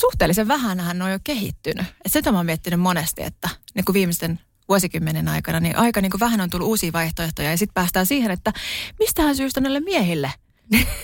suhteellisen 0.00 0.48
vähänhän 0.48 0.98
ne 0.98 1.04
on 1.04 1.12
jo 1.12 1.18
kehittynyt. 1.24 1.86
Et 2.04 2.12
sitä 2.12 2.32
mä 2.32 2.38
oon 2.38 2.46
miettinyt 2.46 2.80
monesti, 2.80 3.22
että 3.22 3.48
niin 3.74 3.84
kuin 3.84 3.94
viimeisten 3.94 4.40
vuosikymmenen 4.70 5.28
aikana, 5.28 5.60
niin 5.60 5.76
aika 5.76 6.00
niin 6.00 6.10
kuin 6.10 6.20
vähän 6.20 6.40
on 6.40 6.50
tullut 6.50 6.68
uusia 6.68 6.92
vaihtoehtoja 6.92 7.50
ja 7.50 7.58
sitten 7.58 7.74
päästään 7.74 8.06
siihen, 8.06 8.30
että 8.30 8.52
mistähän 8.98 9.36
syystä 9.36 9.60
näille 9.60 9.80
miehille? 9.80 10.32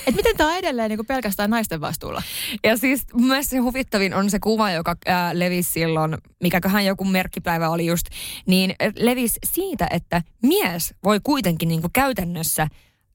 että 0.07 0.17
miten 0.17 0.37
tämä 0.37 0.51
on 0.51 0.57
edelleen 0.57 0.89
niin 0.89 0.99
kuin 0.99 1.07
pelkästään 1.07 1.51
naisten 1.51 1.81
vastuulla? 1.81 2.23
Ja 2.65 2.77
siis 2.77 3.03
mun 3.13 3.29
mielestä 3.29 3.51
se 3.51 3.59
huvittavin 3.59 4.15
on 4.15 4.31
se 4.31 4.39
kuva, 4.39 4.71
joka 4.71 4.97
ää, 5.07 5.39
levisi 5.39 5.73
silloin, 5.73 6.19
mikäköhän 6.43 6.85
joku 6.85 7.05
merkkipäivä 7.05 7.69
oli 7.69 7.87
just, 7.87 8.07
niin 8.47 8.75
levisi 8.97 9.39
siitä, 9.45 9.87
että 9.91 10.23
mies 10.43 10.95
voi 11.05 11.21
kuitenkin 11.23 11.69
niinku 11.69 11.89
käytännössä 11.93 12.69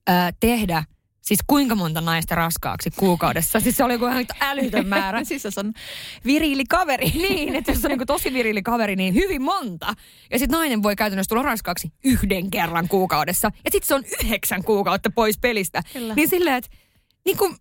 ää, 0.06 0.32
tehdä 0.40 0.84
Siis 1.22 1.40
kuinka 1.46 1.74
monta 1.74 2.00
naista 2.00 2.34
raskaaksi 2.34 2.90
kuukaudessa? 2.96 3.60
Siis 3.60 3.76
se 3.76 3.84
oli 3.84 3.92
joku 3.92 4.06
ihan 4.06 4.26
älytön 4.40 4.86
määrä. 4.86 5.24
siis 5.32 5.44
jos 5.44 5.58
on 5.58 5.72
viriili 6.24 6.64
kaveri. 6.64 7.10
niin, 7.28 7.54
että 7.54 7.72
jos 7.72 7.84
on 7.84 7.88
niinku 7.88 8.06
tosi 8.06 8.32
virili 8.32 8.62
kaveri, 8.62 8.96
niin 8.96 9.14
hyvin 9.14 9.42
monta. 9.42 9.94
Ja 10.30 10.38
sitten 10.38 10.58
nainen 10.58 10.82
voi 10.82 10.96
käytännössä 10.96 11.28
tulla 11.28 11.42
raskaaksi 11.42 11.92
yhden 12.04 12.50
kerran 12.50 12.88
kuukaudessa. 12.88 13.50
Ja 13.64 13.70
sitten 13.70 13.88
se 13.88 13.94
on 13.94 14.04
yhdeksän 14.24 14.64
kuukautta 14.64 15.10
pois 15.10 15.38
pelistä. 15.38 15.82
Kyllä. 15.92 16.14
Niin 16.14 16.28
silleen, 16.28 16.56
että 16.56 16.70
niin 17.24 17.36
kuin, 17.36 17.56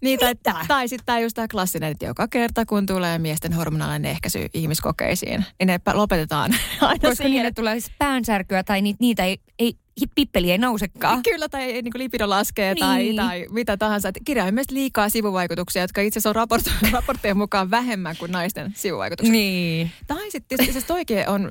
Niin, 0.00 0.18
tai, 0.18 0.34
Mitä? 0.34 0.54
tai 0.68 0.88
sitten 0.88 1.06
tämä 1.06 1.18
just 1.18 1.34
tämä 1.34 1.48
klassinen, 1.48 1.90
että 1.90 2.06
joka 2.06 2.28
kerta 2.28 2.66
kun 2.66 2.86
tulee 2.86 3.18
miesten 3.18 3.52
hormonaalinen 3.52 4.10
ehkäisy 4.10 4.46
ihmiskokeisiin, 4.54 5.44
niin 5.58 5.66
ne 5.66 5.80
lopetetaan 5.92 6.50
aina 6.80 6.98
koska 6.98 7.14
siihen, 7.14 7.30
niille 7.30 7.52
tulee 7.52 7.80
siis 7.80 7.92
päänsärkyä 7.98 8.64
tai 8.64 8.82
niitä, 8.82 8.96
niitä 9.00 9.24
ei, 9.24 9.38
ei 9.58 9.74
pippeli 10.14 10.50
ei 10.50 10.58
nousekaan. 10.58 11.22
Kyllä, 11.22 11.48
tai 11.48 11.62
ei, 11.62 11.82
niin 11.82 11.92
lipido 11.96 12.30
laskee 12.30 12.74
tai, 12.74 12.98
Niin. 13.02 13.16
tai 13.16 13.46
mitä 13.50 13.76
tahansa. 13.76 14.08
Et 14.08 14.18
kirjaimellisesti 14.24 14.74
liikaa 14.74 15.08
sivuvaikutuksia, 15.08 15.82
jotka 15.82 16.00
itse 16.00 16.18
asiassa 16.18 16.28
on 16.30 16.36
raport, 16.36 16.64
raporttien 16.92 17.36
mukaan 17.36 17.70
vähemmän 17.70 18.16
kuin 18.16 18.32
naisten 18.32 18.72
sivuvaikutuksia. 18.76 19.32
Niin. 19.32 19.90
Tai 20.06 20.30
sitten 20.30 20.60
itse 20.60 20.70
asiassa 20.70 20.88
toikin 20.88 21.28
on 21.28 21.50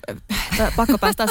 äh, 0.59 0.75
pakko 0.75 0.97
päästä 0.97 1.27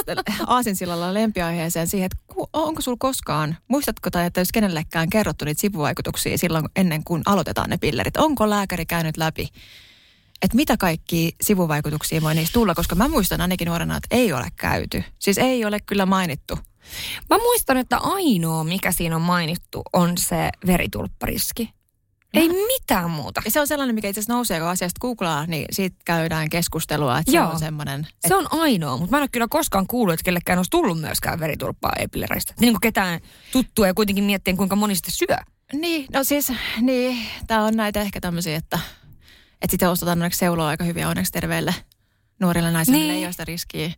aasinsillalla 0.46 1.14
lempiaiheeseen 1.14 1.86
siihen, 1.86 2.06
että 2.06 2.34
onko 2.52 2.80
sulla 2.80 2.96
koskaan, 3.00 3.56
muistatko 3.68 4.10
tai 4.10 4.26
että 4.26 4.40
jos 4.40 4.52
kenellekään 4.52 5.10
kerrottu 5.10 5.44
niitä 5.44 5.60
sivuvaikutuksia 5.60 6.38
silloin 6.38 6.64
ennen 6.76 7.04
kuin 7.04 7.22
aloitetaan 7.26 7.70
ne 7.70 7.76
pillerit? 7.78 8.16
Onko 8.16 8.50
lääkäri 8.50 8.86
käynyt 8.86 9.16
läpi, 9.16 9.48
että 10.42 10.56
mitä 10.56 10.76
kaikki 10.76 11.36
sivuvaikutuksia 11.40 12.22
voi 12.22 12.34
niistä 12.34 12.52
tulla? 12.52 12.74
Koska 12.74 12.94
mä 12.94 13.08
muistan 13.08 13.40
ainakin 13.40 13.66
nuorena, 13.68 13.96
että 13.96 14.16
ei 14.16 14.32
ole 14.32 14.48
käyty. 14.56 15.04
Siis 15.18 15.38
ei 15.38 15.64
ole 15.64 15.80
kyllä 15.80 16.06
mainittu. 16.06 16.58
Mä 17.30 17.38
muistan, 17.38 17.76
että 17.76 17.98
ainoa, 17.98 18.64
mikä 18.64 18.92
siinä 18.92 19.16
on 19.16 19.22
mainittu, 19.22 19.82
on 19.92 20.18
se 20.18 20.50
veritulppariski. 20.66 21.70
Ei 22.34 22.48
mitään 22.48 23.10
muuta. 23.10 23.42
Ja 23.44 23.50
se 23.50 23.60
on 23.60 23.66
sellainen, 23.66 23.94
mikä 23.94 24.08
itse 24.08 24.20
asiassa 24.20 24.32
nousee, 24.32 24.60
kun 24.60 24.68
asiasta 24.68 25.00
googlaa, 25.00 25.46
niin 25.46 25.64
siitä 25.70 25.96
käydään 26.04 26.50
keskustelua, 26.50 27.18
että 27.18 27.32
Joo. 27.32 27.46
se 27.46 27.52
on 27.52 27.58
semmoinen... 27.58 28.06
Se 28.28 28.34
on 28.34 28.46
ainoa, 28.50 28.96
mutta 28.96 29.10
mä 29.10 29.16
en 29.16 29.22
ole 29.22 29.28
kyllä 29.32 29.46
koskaan 29.50 29.86
kuullut, 29.86 30.14
että 30.14 30.24
kellekään 30.24 30.58
olisi 30.58 30.70
tullut 30.70 31.00
myöskään 31.00 31.40
veritulppaa 31.40 31.92
epillereistä. 31.98 32.54
Niin 32.60 32.72
kuin 32.72 32.80
ketään 32.80 33.20
tuttua 33.52 33.86
ja 33.86 33.94
kuitenkin 33.94 34.24
miettien, 34.24 34.56
kuinka 34.56 34.76
moni 34.76 34.94
sitä 34.94 35.10
syö. 35.10 35.36
Niin, 35.72 36.06
no 36.12 36.24
siis, 36.24 36.52
niin, 36.80 37.18
tämä 37.46 37.64
on 37.64 37.76
näitä 37.76 38.00
ehkä 38.00 38.20
tämmöisiä, 38.20 38.56
että, 38.56 38.78
että 39.62 39.70
sitten 39.70 39.90
ostetaan 39.90 40.18
onneksi 40.18 40.38
seuloa 40.38 40.68
aika 40.68 40.84
hyviä 40.84 41.08
onneksi 41.08 41.32
terveille 41.32 41.74
nuorille 42.40 42.70
naisille, 42.70 42.98
Niin. 42.98 43.08
niin. 43.08 43.18
ei 43.18 43.24
ole 43.24 43.32
sitä 43.32 43.44
riskiä, 43.44 43.92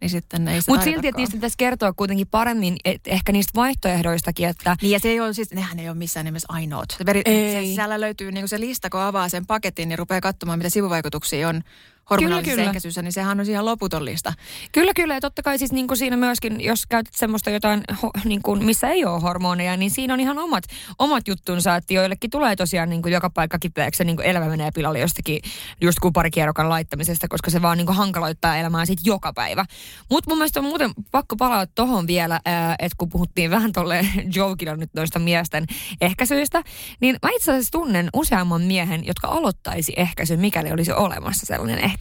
niin 0.00 0.10
sitten 0.10 0.48
ei 0.48 0.60
Mutta 0.68 0.84
silti, 0.84 1.08
että 1.08 1.20
niistä 1.20 1.36
pitäisi 1.36 1.56
kertoa 1.58 1.92
kuitenkin 1.92 2.26
paremmin, 2.26 2.76
et 2.84 3.00
ehkä 3.06 3.32
niistä 3.32 3.52
vaihtoehdoistakin, 3.54 4.48
että 4.48 4.76
Niin 4.82 4.90
ja 4.90 4.98
se 4.98 5.08
ei 5.08 5.20
ole 5.20 5.32
siis, 5.34 5.50
nehän 5.50 5.78
ei 5.78 5.88
ole 5.88 5.96
missään 5.96 6.24
nimessä 6.26 6.46
ainoat. 6.48 6.88
Se, 6.98 7.06
veri, 7.06 7.22
Ei. 7.24 7.52
se 7.52 7.66
sisällä 7.66 8.00
löytyy 8.00 8.32
niin 8.32 8.48
se 8.48 8.60
lista, 8.60 8.90
kun 8.90 9.00
avaa 9.00 9.28
sen 9.28 9.46
paketin 9.46 9.90
ja 9.90 9.96
rupeaa 9.96 10.20
katsomaan, 10.20 10.58
mitä 10.58 10.70
sivuvaikutuksia 10.70 11.48
on 11.48 11.62
hormonaalisessa 12.10 12.56
kyllä. 12.56 12.68
ehkäisyssä, 12.68 13.02
niin 13.02 13.12
sehän 13.12 13.40
on 13.40 13.46
ihan 13.46 13.64
loputon 13.64 14.04
lista. 14.04 14.32
Kyllä, 14.72 14.92
kyllä. 14.94 15.14
Ja 15.14 15.20
totta 15.20 15.42
kai 15.42 15.58
siis 15.58 15.72
niin 15.72 15.86
kuin 15.86 15.98
siinä 15.98 16.16
myöskin, 16.16 16.60
jos 16.60 16.86
käytät 16.86 17.14
semmoista 17.14 17.50
jotain, 17.50 17.82
ho, 18.02 18.10
niin 18.24 18.42
kuin, 18.42 18.64
missä 18.64 18.88
ei 18.88 19.04
ole 19.04 19.20
hormoneja, 19.20 19.76
niin 19.76 19.90
siinä 19.90 20.14
on 20.14 20.20
ihan 20.20 20.38
omat, 20.38 20.64
omat 20.98 21.28
juttunsa, 21.28 21.76
että 21.76 21.94
joillekin 21.94 22.30
tulee 22.30 22.56
tosiaan 22.56 22.88
niin 22.88 23.02
kuin 23.02 23.12
joka 23.12 23.30
paikka 23.30 23.58
kipeäksi 23.58 24.04
niin 24.04 24.16
kuin 24.16 24.26
elämä 24.26 24.46
menee 24.46 24.70
pilalle 24.74 24.98
jostakin 24.98 25.40
just 25.80 25.98
kuparikierrokan 25.98 26.68
laittamisesta, 26.68 27.28
koska 27.28 27.50
se 27.50 27.62
vaan 27.62 27.78
niin 27.78 27.86
kuin 27.86 27.96
hankaloittaa 27.96 28.56
elämää 28.56 28.86
sit 28.86 28.98
joka 29.04 29.32
päivä. 29.32 29.64
Mutta 30.10 30.30
mun 30.30 30.38
mielestä 30.38 30.60
on 30.60 30.66
muuten 30.66 30.90
pakko 31.10 31.36
palata 31.36 31.72
tohon 31.74 32.06
vielä, 32.06 32.40
ää, 32.44 32.74
että 32.78 32.96
kun 32.98 33.08
puhuttiin 33.08 33.50
vähän 33.50 33.72
tolleen 33.72 34.08
jokilla 34.34 34.76
nyt 34.76 34.90
noista 34.94 35.18
miesten 35.18 35.66
ehkäisyistä, 36.00 36.62
niin 37.00 37.16
mä 37.22 37.28
itse 37.36 37.50
asiassa 37.50 37.72
tunnen 37.72 38.08
useamman 38.14 38.62
miehen, 38.62 39.06
jotka 39.06 39.28
aloittaisi 39.28 39.92
ehkäisyn, 39.96 40.40
mikäli 40.40 40.72
olisi 40.72 40.92
olemassa 40.92 41.46
sellainen 41.46 41.78
ehkäisy. 41.78 41.97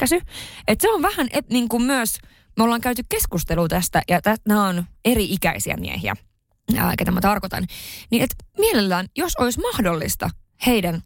Että 0.68 0.82
se 0.82 0.92
on 0.94 1.02
vähän 1.02 1.28
et, 1.32 1.50
niin 1.50 1.70
kuin 1.70 1.84
myös, 1.84 2.20
me 2.58 2.64
ollaan 2.64 2.82
käyty 2.82 3.04
keskustelua 3.10 3.68
tästä, 3.68 4.02
ja 4.10 4.22
tä, 4.22 4.36
nämä 4.48 4.68
on 4.68 4.86
eri-ikäisiä 5.06 5.78
miehiä, 5.78 6.16
ää, 6.78 6.94
ketä 6.98 7.12
mä 7.12 7.22
tarkoitan. 7.22 7.68
Niin 8.12 8.24
että 8.24 8.36
mielellään, 8.58 9.08
jos 9.16 9.36
olisi 9.36 9.60
mahdollista 9.60 10.30
heidän 10.66 11.02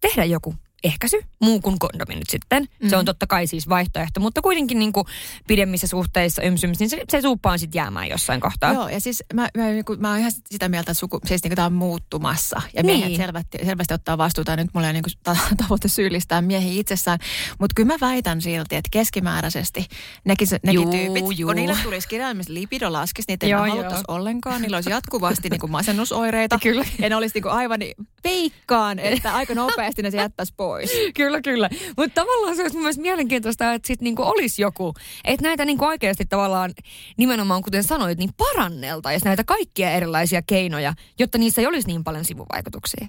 tehdä 0.00 0.24
joku 0.24 0.54
ehkäisy, 0.84 1.16
muu 1.40 1.60
kuin 1.60 1.78
kondomi 1.78 2.14
nyt 2.14 2.30
sitten. 2.30 2.62
Mm-hmm. 2.62 2.88
Se 2.88 2.96
on 2.96 3.04
totta 3.04 3.26
kai 3.26 3.46
siis 3.46 3.68
vaihtoehto, 3.68 4.20
mutta 4.20 4.42
kuitenkin 4.42 4.78
niin 4.78 4.92
kuin 4.92 5.06
pidemmissä 5.46 5.86
suhteissa 5.86 6.42
ymsyms, 6.42 6.78
niin 6.78 6.90
se, 6.90 7.02
se 7.10 7.22
tuuppaan 7.22 7.58
sitten 7.58 7.78
jäämään 7.78 8.08
jossain 8.08 8.40
kohtaa. 8.40 8.72
Joo, 8.72 8.88
ja 8.88 9.00
siis 9.00 9.24
mä, 9.34 9.48
mä, 9.56 9.64
niinku- 9.66 9.96
mä 9.98 10.10
oon 10.10 10.18
ihan 10.18 10.32
sitä 10.50 10.68
mieltä, 10.68 10.90
että 10.90 11.00
suku, 11.00 11.20
siis 11.26 11.42
niinku 11.42 11.56
tämä 11.56 11.66
on 11.66 11.72
muuttumassa. 11.72 12.62
Ja 12.74 12.84
miehet 12.84 13.06
Niin. 13.08 13.16
selvästi, 13.16 13.58
selvästi 13.64 13.94
ottaa 13.94 14.18
vastuuta. 14.18 14.50
Ja 14.52 14.56
nyt 14.56 14.68
mulla 14.74 14.86
ei 14.86 14.90
ole 14.90 14.92
niinku 14.92 15.10
ta- 15.22 15.36
tavoite 15.62 15.88
syyllistää 15.88 16.42
miehiä 16.42 16.80
itsessään. 16.80 17.18
Mutta 17.58 17.74
kyllä 17.74 17.86
mä 17.86 17.96
väitän 18.00 18.40
silti, 18.42 18.76
että 18.76 18.88
keskimääräisesti 18.90 19.86
nekin, 20.24 20.48
nekin 20.62 20.82
Juu, 20.82 20.90
tyypit, 20.90 21.38
juu. 21.38 21.48
kun 21.48 21.56
niille 21.56 21.76
tulisi 21.82 22.08
kirjaimellisesti 22.08 22.54
lipido 22.60 22.92
laskisi, 22.92 23.26
niitä 23.28 23.46
ei 23.46 23.52
haluttaisi 23.52 24.04
ollenkaan. 24.08 24.62
Niillä 24.62 24.76
olisi 24.76 24.90
jatkuvasti 24.90 25.48
niinku 25.48 25.68
masennusoireita. 25.78 26.58
Kyllä. 26.62 26.84
Ja 26.98 27.08
ne 27.08 27.16
olisi 27.16 27.34
niinku 27.34 27.48
aivan 27.48 27.78
niin 27.78 27.94
peikkaan, 28.24 28.98
että 29.14 29.34
aika 29.34 29.54
nopeasti 29.54 30.02
ne 30.02 30.10
se 30.10 30.16
jättäisi 30.16 30.54
pois. 30.56 30.90
Kyllä, 31.14 31.40
kyllä. 31.40 31.70
Mutta 31.96 32.20
tavallaan 32.20 32.56
se 32.56 32.62
olisi 32.62 32.76
mun 32.76 32.82
mielestä 32.82 33.02
mielenkiintoista, 33.02 33.72
että 33.72 33.86
sitten 33.86 34.04
niinku 34.04 34.22
olisi 34.22 34.62
joku, 34.62 34.94
että 35.24 35.42
näitä 35.42 35.64
niinku 35.64 35.84
oikeasti 35.84 36.24
tavallaan 36.24 36.72
nimenomaan, 37.16 37.62
kuten 37.62 37.82
sanoit, 37.82 38.18
niin 38.18 38.30
paranneltaisiin 38.36 39.28
näitä 39.28 39.44
kaikkia 39.44 39.90
erilaisia 39.90 40.42
keinoja, 40.42 40.94
jotta 41.18 41.38
niissä 41.38 41.60
ei 41.60 41.66
olisi 41.66 41.88
niin 41.88 42.04
paljon 42.04 42.24
sivuvaikutuksia. 42.24 43.08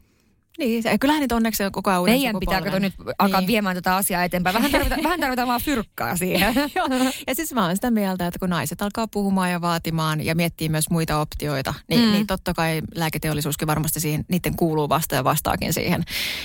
Niin, 0.57 0.83
se, 0.83 0.97
kyllähän 0.97 1.21
niitä 1.21 1.35
onneksi 1.35 1.63
on 1.63 1.71
koko 1.71 1.89
ajan 1.89 2.03
Meidän 2.03 2.39
pitää 2.39 2.61
kato 2.61 2.79
nyt 2.79 2.93
alkaa 3.19 3.41
niin. 3.41 3.47
viemään 3.47 3.75
tätä 3.75 3.95
asiaa 3.95 4.23
eteenpäin. 4.23 4.53
Vähän 4.53 4.71
tarvitaan, 4.71 5.03
vähän 5.09 5.19
tarvitaan 5.19 5.47
vaan 5.47 5.61
fyrkkaa 5.61 6.15
siihen. 6.17 6.55
Joo. 6.75 6.87
Ja 7.27 7.35
siis 7.35 7.53
mä 7.53 7.65
oon 7.65 7.75
sitä 7.75 7.91
mieltä, 7.91 8.27
että 8.27 8.39
kun 8.39 8.49
naiset 8.49 8.81
alkaa 8.81 9.07
puhumaan 9.07 9.51
ja 9.51 9.61
vaatimaan 9.61 10.25
ja 10.25 10.35
miettii 10.35 10.69
myös 10.69 10.89
muita 10.89 11.19
optioita, 11.19 11.73
niin, 11.89 12.01
mm. 12.01 12.11
niin 12.11 12.27
totta 12.27 12.53
kai 12.53 12.81
lääketeollisuuskin 12.95 13.67
varmasti 13.67 13.99
siihen, 13.99 14.25
niiden 14.29 14.55
kuuluu 14.55 14.89
vasta 14.89 15.15
ja 15.15 15.23
vastaakin 15.23 15.73
siihen. 15.73 16.03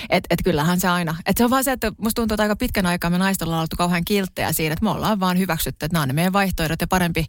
Että 0.09 0.27
et 0.29 0.39
kyllähän 0.43 0.79
se 0.79 0.87
aina. 0.87 1.15
Että 1.25 1.39
se 1.39 1.43
on 1.43 1.49
vaan 1.49 1.63
se, 1.63 1.71
että 1.71 1.91
musta 1.97 2.21
tuntuu, 2.21 2.35
että 2.35 2.43
aika 2.43 2.55
pitkän 2.55 2.85
aikaa 2.85 3.09
me 3.09 3.17
naiset 3.17 3.41
ollaan 3.41 3.61
oltu 3.61 3.75
kauhean 3.75 4.05
kilttejä 4.05 4.53
siinä, 4.53 4.73
että 4.73 4.85
me 4.85 4.91
ollaan 4.91 5.19
vaan 5.19 5.37
hyväksytty, 5.37 5.85
että 5.85 5.95
nämä 5.95 6.01
on 6.01 6.07
ne 6.07 6.13
meidän 6.13 6.33
vaihtoehdot 6.33 6.81
ja 6.81 6.87
parempi, 6.87 7.25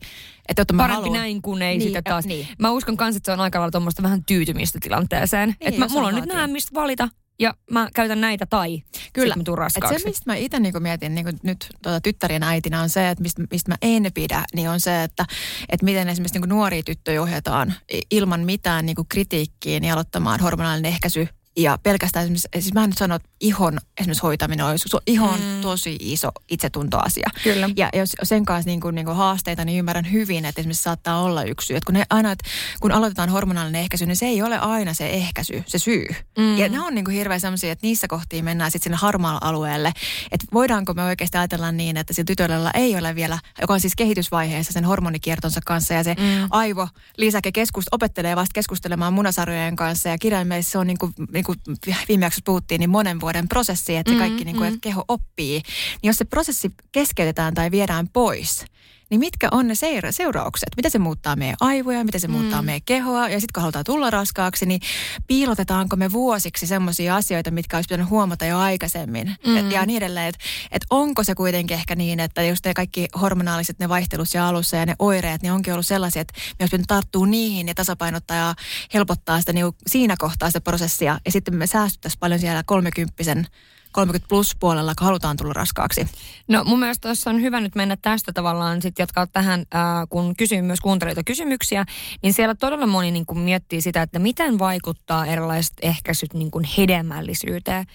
että 0.49 0.61
jotta 0.61 0.75
Parempi 0.77 1.03
haluan. 1.03 1.21
näin 1.21 1.43
kuin 1.43 1.63
ei 1.63 1.79
niin, 1.79 1.83
sitten 1.83 2.05
taas. 2.05 2.25
Niin. 2.25 2.49
Mä 2.59 2.71
uskon 2.71 2.97
kanssa, 2.97 3.17
että 3.17 3.27
se 3.27 3.33
on 3.33 3.41
aika 3.41 3.59
lailla 3.59 3.71
tuommoista 3.71 4.03
vähän 4.03 4.25
tyytymistä 4.25 4.79
tilanteeseen. 4.83 5.49
Niin, 5.49 5.75
että 5.75 5.89
mulla 5.89 6.09
on 6.09 6.15
nyt 6.15 6.27
nämä, 6.27 6.47
mistä 6.47 6.72
valita 6.75 7.09
ja 7.39 7.55
mä 7.71 7.89
käytän 7.95 8.21
näitä 8.21 8.47
tai 8.47 8.83
Kyllä. 9.13 9.35
mä 9.37 9.43
Et 9.79 10.01
se, 10.01 10.09
mistä 10.09 10.31
mä 10.31 10.35
itse 10.35 10.61
niinku 10.61 10.81
mietin 10.81 11.15
niinku 11.15 11.31
nyt 11.43 11.67
tuota 11.83 12.01
tyttärien 12.01 12.43
äitinä 12.43 12.81
on 12.81 12.89
se, 12.89 13.09
että 13.09 13.23
mistä, 13.23 13.43
mistä 13.51 13.71
mä 13.71 13.77
en 13.83 14.11
pidä, 14.15 14.45
niin 14.55 14.71
on 14.71 14.81
se, 14.81 15.03
että, 15.03 15.25
että 15.69 15.85
miten 15.85 16.09
esimerkiksi 16.09 16.35
niinku 16.35 16.55
nuoria 16.55 16.83
tyttöjä 16.83 17.23
ohjataan 17.23 17.75
ilman 18.11 18.41
mitään 18.41 18.87
niinku 18.87 19.07
kritiikkiin 19.09 19.85
ja 19.85 19.93
aloittamaan 19.93 20.41
hormonaalinen 20.41 20.93
ehkäisy 20.93 21.29
ja 21.57 21.79
pelkästään 21.83 22.23
esimerkiksi, 22.23 22.49
siis 22.61 22.75
mä 22.75 22.85
en 22.85 22.91
nyt 22.91 22.99
sano, 22.99 23.15
että 23.15 23.29
ihon 23.41 23.79
esimerkiksi 24.01 24.23
hoitaminen 24.23 24.67
on 24.67 24.77
ihon 25.07 25.41
mm. 25.41 25.61
tosi 25.61 25.97
iso 26.01 26.29
itsetuntoasia. 26.51 27.31
Kyllä. 27.45 27.69
Ja 27.77 27.89
jos 27.95 28.13
sen 28.23 28.45
kanssa 28.45 28.69
niin 28.69 28.81
kuin, 28.81 28.95
niin 28.95 29.05
kuin 29.05 29.17
haasteita, 29.17 29.65
niin 29.65 29.79
ymmärrän 29.79 30.13
hyvin, 30.13 30.45
että 30.45 30.61
esimerkiksi 30.61 30.83
saattaa 30.83 31.23
olla 31.23 31.45
yksi 31.45 31.67
syy. 31.67 31.77
Että 31.77 31.87
kun, 31.87 31.95
ne 31.95 32.05
aina, 32.11 32.33
että 32.33 32.49
kun 32.81 32.93
aloitetaan 32.93 33.29
hormonaalinen 33.29 33.81
ehkäisy, 33.81 34.07
niin 34.07 34.17
se 34.17 34.27
ei 34.27 34.43
ole 34.43 34.59
aina 34.59 34.95
se 34.95 35.11
ehkäisy, 35.11 35.65
se 35.67 35.79
syy. 35.79 36.07
Mm. 36.39 36.57
Ja 36.59 36.69
ne 36.69 36.81
on 36.81 36.95
niin 36.95 37.05
kuin 37.05 37.17
hirveän 37.17 37.41
sellaisia, 37.41 37.73
että 37.73 37.87
niissä 37.87 38.09
kohtiin 38.09 38.45
mennään 38.45 38.71
sitten 38.71 38.85
sinne 38.85 38.97
harmaalla 38.97 39.41
alueelle. 39.43 39.93
Että 40.31 40.47
voidaanko 40.53 40.95
me 40.95 41.05
oikeasti 41.05 41.39
ajatella 41.39 41.73
niin, 41.73 41.97
että 41.97 42.15
sillä 42.15 42.27
tytöllä 42.27 42.71
ei 42.75 42.97
ole 42.97 43.15
vielä, 43.15 43.39
joka 43.61 43.75
on 43.75 43.81
siis 43.81 43.97
kehitysvaiheessa 43.97 44.73
sen 44.73 44.85
hormonikiertonsa 44.85 45.61
kanssa 45.67 45.95
ja 45.95 46.05
se 46.05 46.15
mm. 46.15 46.49
aivo 46.51 46.89
lisäke 47.17 47.53
keskust, 47.53 47.89
opettelee 47.93 48.37
vasta 48.37 48.55
keskustelemaan 48.55 49.13
munasarjojen 49.13 49.77
kanssa 49.77 50.09
ja 50.09 50.19
kirjaimellisesti 50.19 50.73
se 50.73 50.79
on 50.79 50.87
niin 50.87 50.99
kuin, 50.99 51.15
niin 51.49 51.79
kuin 51.85 51.99
viime 52.09 52.27
jaksossa 52.27 52.43
puhuttiin, 52.45 52.79
niin 52.79 52.91
monen 52.91 53.21
vuoden 53.21 53.49
prosessi, 53.49 53.97
että 53.97 54.13
se 54.13 54.19
kaikki 54.19 54.45
mm, 54.45 54.47
niin 54.47 54.57
kuin, 54.57 54.67
että 54.67 54.77
mm. 54.77 54.81
keho 54.81 55.05
oppii. 55.09 55.63
Niin 56.03 56.09
jos 56.09 56.17
se 56.17 56.25
prosessi 56.25 56.73
keskeytetään 56.93 57.55
tai 57.55 57.71
viedään 57.71 58.09
pois, 58.09 58.65
niin 59.13 59.21
mitkä 59.21 59.49
on 59.51 59.69
ne 59.69 59.75
seura- 59.75 60.13
seuraukset? 60.13 60.69
Mitä 60.77 60.91
se 60.91 60.99
muuttaa 60.99 61.37
meidän 61.37 61.57
aivoja, 61.61 62.05
mitä 62.05 62.19
se 62.19 62.29
mm. 62.29 62.33
muuttaa 62.33 62.63
meidän 62.63 62.83
kehoa 62.85 63.29
ja 63.29 63.41
sitten 63.41 63.53
kun 63.55 63.61
halutaan 63.61 63.85
tulla 63.85 64.11
raskaaksi, 64.11 64.67
niin 64.67 64.81
piilotetaanko 65.27 65.97
me 65.97 66.13
vuosiksi 66.13 66.67
semmoisia 66.67 67.17
asioita, 67.17 67.51
mitkä 67.51 67.77
olisi 67.77 67.89
pitänyt 67.89 68.11
huomata 68.11 68.47
jo 68.47 68.59
aikaisemmin 68.59 69.35
mm. 69.47 69.57
ja, 69.57 69.63
ja 69.71 69.87
niin 69.87 69.97
edelleen. 69.97 70.29
Että 70.29 70.45
et 70.71 70.83
onko 70.91 71.25
se 71.25 71.35
kuitenkin 71.35 71.75
ehkä 71.75 71.95
niin, 71.95 72.21
että 72.21 72.43
just 72.43 72.67
ne 72.67 72.75
kaikki 72.75 73.09
hormonaaliset 73.21 73.79
ne 73.79 73.89
vaihtelut 73.89 74.29
siellä 74.29 74.49
alussa 74.49 74.77
ja 74.77 74.87
ne 74.87 74.95
oireet, 74.99 75.43
niin 75.43 75.53
onkin 75.53 75.73
ollut 75.73 75.87
sellaisia, 75.87 76.23
että 76.23 76.35
me 76.37 76.63
olisi 76.63 76.71
pitänyt 76.71 76.87
tarttua 76.87 77.27
niihin 77.27 77.69
ja 77.69 77.75
tasapainottaa 77.75 78.37
ja 78.37 78.55
helpottaa 78.95 79.41
sitä 79.41 79.53
niin 79.53 79.67
siinä 79.87 80.15
kohtaa 80.19 80.49
sitä 80.49 80.61
prosessia 80.61 81.21
ja 81.25 81.33
sitten 81.33 81.57
me 81.57 81.67
säästyttäisiin 81.67 82.21
paljon 82.21 82.41
siellä 82.41 82.63
kolmekymppisen 82.67 83.47
30 83.93 84.29
plus 84.29 84.57
puolella, 84.61 84.95
kun 84.99 85.05
halutaan 85.05 85.37
tulla 85.37 85.53
raskaaksi? 85.53 86.07
No 86.49 86.65
mun 86.65 86.79
mielestä 86.79 87.09
tuossa 87.09 87.31
on 87.31 87.43
hyvä 87.43 87.61
nyt 87.61 87.75
mennä 87.75 87.97
tästä 88.03 88.33
tavallaan 88.33 88.83
sitten 88.83 89.03
jatkaa 89.03 89.27
tähän, 89.27 89.61
äh, 89.61 89.81
kun 90.09 90.37
kysyn 90.37 90.65
myös 90.65 90.81
kuuntelijoita 90.81 91.25
kysymyksiä, 91.25 91.85
niin 92.23 92.33
siellä 92.33 92.55
todella 92.55 92.87
moni 92.87 93.11
niin 93.11 93.27
kuin 93.27 93.39
miettii 93.39 93.81
sitä, 93.83 94.03
että 94.03 94.19
miten 94.19 94.59
vaikuttaa 94.59 95.27
erilaiset 95.27 95.75
ehkäisyt 95.83 96.35
niin 96.35 96.51
kuin 96.51 96.65
hedelmällisyyteen. 96.79 97.87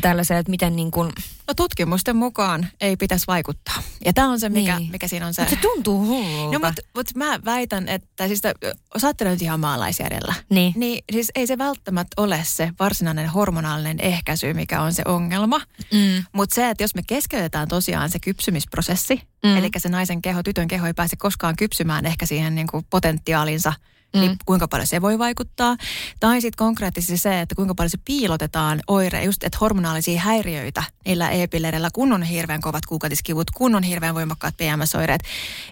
Tällaiseen, 0.00 0.40
että 0.40 0.50
miten 0.50 0.76
niin 0.76 0.90
kuin... 0.90 1.12
No 1.48 1.54
tutkimusten 1.54 2.16
mukaan 2.16 2.66
ei 2.80 2.96
pitäisi 2.96 3.26
vaikuttaa. 3.26 3.82
Ja 4.04 4.12
tämä 4.12 4.30
on 4.30 4.40
se, 4.40 4.48
mikä, 4.48 4.78
niin. 4.78 4.90
mikä 4.90 5.08
siinä 5.08 5.26
on 5.26 5.34
se. 5.34 5.42
Mut 5.42 5.50
se 5.50 5.56
tuntuu 5.56 6.06
hullulta. 6.06 6.58
No 6.58 6.66
mutta 6.66 6.82
mut 6.94 7.06
mä 7.14 7.38
väitän, 7.44 7.88
että 7.88 8.26
siis 8.26 8.40
saatte 8.96 9.24
nyt 9.24 9.42
ihan 9.42 9.60
maalaisjärjellä. 9.60 10.34
Niin. 10.50 10.72
Niin 10.76 11.04
siis 11.12 11.30
ei 11.34 11.46
se 11.46 11.58
välttämättä 11.58 12.22
ole 12.22 12.40
se 12.44 12.72
varsinainen 12.80 13.28
hormonaalinen 13.28 14.00
ehkäisy, 14.00 14.54
mikä 14.54 14.82
on 14.82 14.92
se 14.92 15.02
ongelma. 15.06 15.58
Mm. 15.92 16.24
Mutta 16.32 16.54
se, 16.54 16.70
että 16.70 16.84
jos 16.84 16.94
me 16.94 17.02
keskeytetään 17.06 17.68
tosiaan 17.68 18.10
se 18.10 18.18
kypsymisprosessi, 18.18 19.22
mm. 19.44 19.56
eli 19.56 19.68
se 19.78 19.88
naisen 19.88 20.22
keho, 20.22 20.42
tytön 20.42 20.68
keho 20.68 20.86
ei 20.86 20.94
pääse 20.94 21.16
koskaan 21.16 21.56
kypsymään 21.56 22.06
ehkä 22.06 22.26
siihen 22.26 22.54
niin 22.54 22.66
kuin 22.66 22.86
potentiaalinsa– 22.90 23.72
mm. 24.14 24.20
niin 24.20 24.36
kuinka 24.44 24.68
paljon 24.68 24.86
se 24.86 25.02
voi 25.02 25.18
vaikuttaa. 25.18 25.76
Tai 26.20 26.40
sitten 26.40 26.56
konkreettisesti 26.56 27.16
se, 27.16 27.40
että 27.40 27.54
kuinka 27.54 27.74
paljon 27.74 27.90
se 27.90 27.98
piilotetaan 28.04 28.80
oire, 28.86 29.24
just 29.24 29.44
että 29.44 29.58
hormonaalisia 29.60 30.20
häiriöitä 30.20 30.82
niillä 31.04 31.30
e-pillereillä, 31.30 31.90
kun 31.92 32.12
on 32.12 32.22
hirveän 32.22 32.60
kovat 32.60 32.86
kuukatiskivut, 32.86 33.50
kun 33.50 33.74
on 33.74 33.82
hirveän 33.82 34.14
voimakkaat 34.14 34.56
PMS-oireet. 34.56 35.22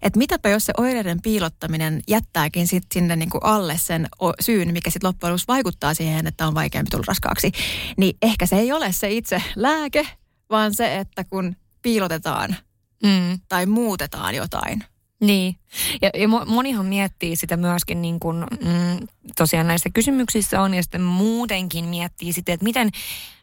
Että 0.02 0.18
mitäpä 0.18 0.48
jos 0.48 0.64
se 0.64 0.72
oireiden 0.76 1.22
piilottaminen 1.22 2.02
jättääkin 2.08 2.66
sit 2.68 2.84
sinne 2.94 3.16
niin 3.16 3.30
kuin 3.30 3.44
alle 3.44 3.78
sen 3.78 4.08
syyn, 4.40 4.72
mikä 4.72 4.90
sitten 4.90 5.08
loppujen 5.08 5.32
lopuksi 5.32 5.48
vaikuttaa 5.48 5.94
siihen, 5.94 6.26
että 6.26 6.46
on 6.46 6.54
vaikeampi 6.54 6.90
tulla 6.90 7.04
raskaaksi. 7.06 7.52
Niin 7.96 8.16
ehkä 8.22 8.46
se 8.46 8.56
ei 8.56 8.72
ole 8.72 8.92
se 8.92 9.10
itse 9.10 9.42
lääke, 9.56 10.06
vaan 10.50 10.74
se, 10.74 10.98
että 10.98 11.24
kun 11.24 11.56
piilotetaan 11.82 12.56
mm. 13.02 13.40
tai 13.48 13.66
muutetaan 13.66 14.34
jotain, 14.34 14.84
niin, 15.20 15.56
ja, 16.02 16.10
ja 16.14 16.28
monihan 16.28 16.86
miettii 16.86 17.36
sitä 17.36 17.56
myöskin 17.56 18.02
niin 18.02 18.20
kuin, 18.20 18.36
mm, 18.36 19.06
tosiaan 19.36 19.66
näissä 19.66 19.90
kysymyksissä 19.94 20.62
on, 20.62 20.74
ja 20.74 20.82
sitten 20.82 21.02
muutenkin 21.02 21.84
miettii 21.84 22.32
sitä, 22.32 22.52
että 22.52 22.64
miten, 22.64 22.90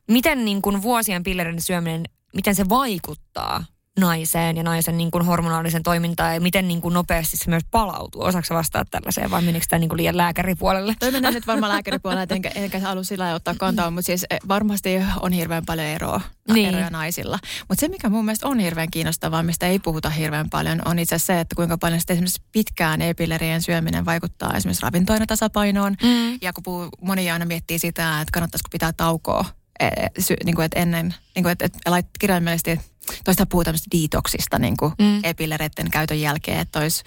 miten 0.07 0.45
niin 0.45 0.61
kuin 0.61 0.81
vuosien 0.81 1.23
pillerin 1.23 1.61
syöminen, 1.61 2.03
miten 2.33 2.55
se 2.55 2.69
vaikuttaa 2.69 3.63
naiseen 3.97 4.57
ja 4.57 4.63
naisen 4.63 4.97
niin 4.97 5.11
kuin 5.11 5.25
hormonaalisen 5.25 5.83
toimintaan 5.83 6.33
ja 6.33 6.41
miten 6.41 6.67
niin 6.67 6.81
kuin 6.81 6.93
nopeasti 6.93 7.37
se 7.37 7.49
myös 7.49 7.63
palautuu? 7.71 8.21
Osaako 8.21 8.47
vastaa 8.53 8.85
tällaiseen 8.85 9.31
vai 9.31 9.41
menikö 9.41 9.65
tämä 9.69 9.79
niin 9.79 9.89
kuin 9.89 9.97
liian 9.97 10.17
lääkäripuolelle? 10.17 10.95
Toi 10.99 11.11
mennään 11.11 11.33
nyt 11.33 11.47
varmaan 11.47 11.71
lääkäripuolelle, 11.71 12.27
enkä, 12.29 12.51
enkä 12.55 12.79
halua 12.79 13.03
sillä 13.03 13.33
ottaa 13.33 13.55
kantaa, 13.55 13.91
mutta 13.91 14.05
siis 14.05 14.25
eh, 14.29 14.39
varmasti 14.47 14.89
on 15.21 15.31
hirveän 15.31 15.65
paljon 15.65 15.87
eroa, 15.87 16.21
niin. 16.53 16.69
eroja 16.69 16.89
naisilla. 16.89 17.39
Mutta 17.69 17.81
se, 17.81 17.87
mikä 17.87 18.09
mun 18.09 18.25
mielestä 18.25 18.47
on 18.47 18.59
hirveän 18.59 18.91
kiinnostavaa, 18.91 19.43
mistä 19.43 19.67
ei 19.67 19.79
puhuta 19.79 20.09
hirveän 20.09 20.49
paljon, 20.49 20.81
on 20.85 20.99
itse 20.99 21.15
asiassa 21.15 21.33
se, 21.33 21.39
että 21.39 21.55
kuinka 21.55 21.77
paljon 21.77 21.99
sitten 21.99 22.13
esimerkiksi 22.13 22.41
pitkään 22.51 23.01
e-pillerien 23.01 23.61
syöminen 23.61 24.05
vaikuttaa 24.05 24.53
esimerkiksi 24.53 24.83
ravintoina 24.83 25.25
tasapainoon. 25.25 25.95
Mm. 26.03 26.37
Ja 26.41 26.53
kun 26.53 26.63
puhuu, 26.63 26.89
moni 27.01 27.31
aina 27.31 27.45
miettii 27.45 27.79
sitä, 27.79 28.21
että 28.21 28.31
kannattaisiko 28.31 28.67
pitää 28.71 28.93
taukoa 28.93 29.45
e, 29.79 29.87
sy, 30.19 30.35
niin 30.45 30.55
kuin, 30.55 30.65
että 30.65 30.79
ennen, 30.79 31.15
niin 31.35 31.43
kuin, 31.43 31.51
että, 31.51 31.65
että 31.65 31.91
lait 31.91 32.05
kirjaimellisesti 32.19 32.79
toista 33.23 33.45
puhutaan 33.45 33.75
detoksista 34.01 34.59
niin 34.59 34.77
kuin 34.77 34.93
mm. 34.99 35.19
epillereiden 35.23 35.91
käytön 35.91 36.21
jälkeen, 36.21 36.59
että 36.59 36.79
olisi 36.79 37.03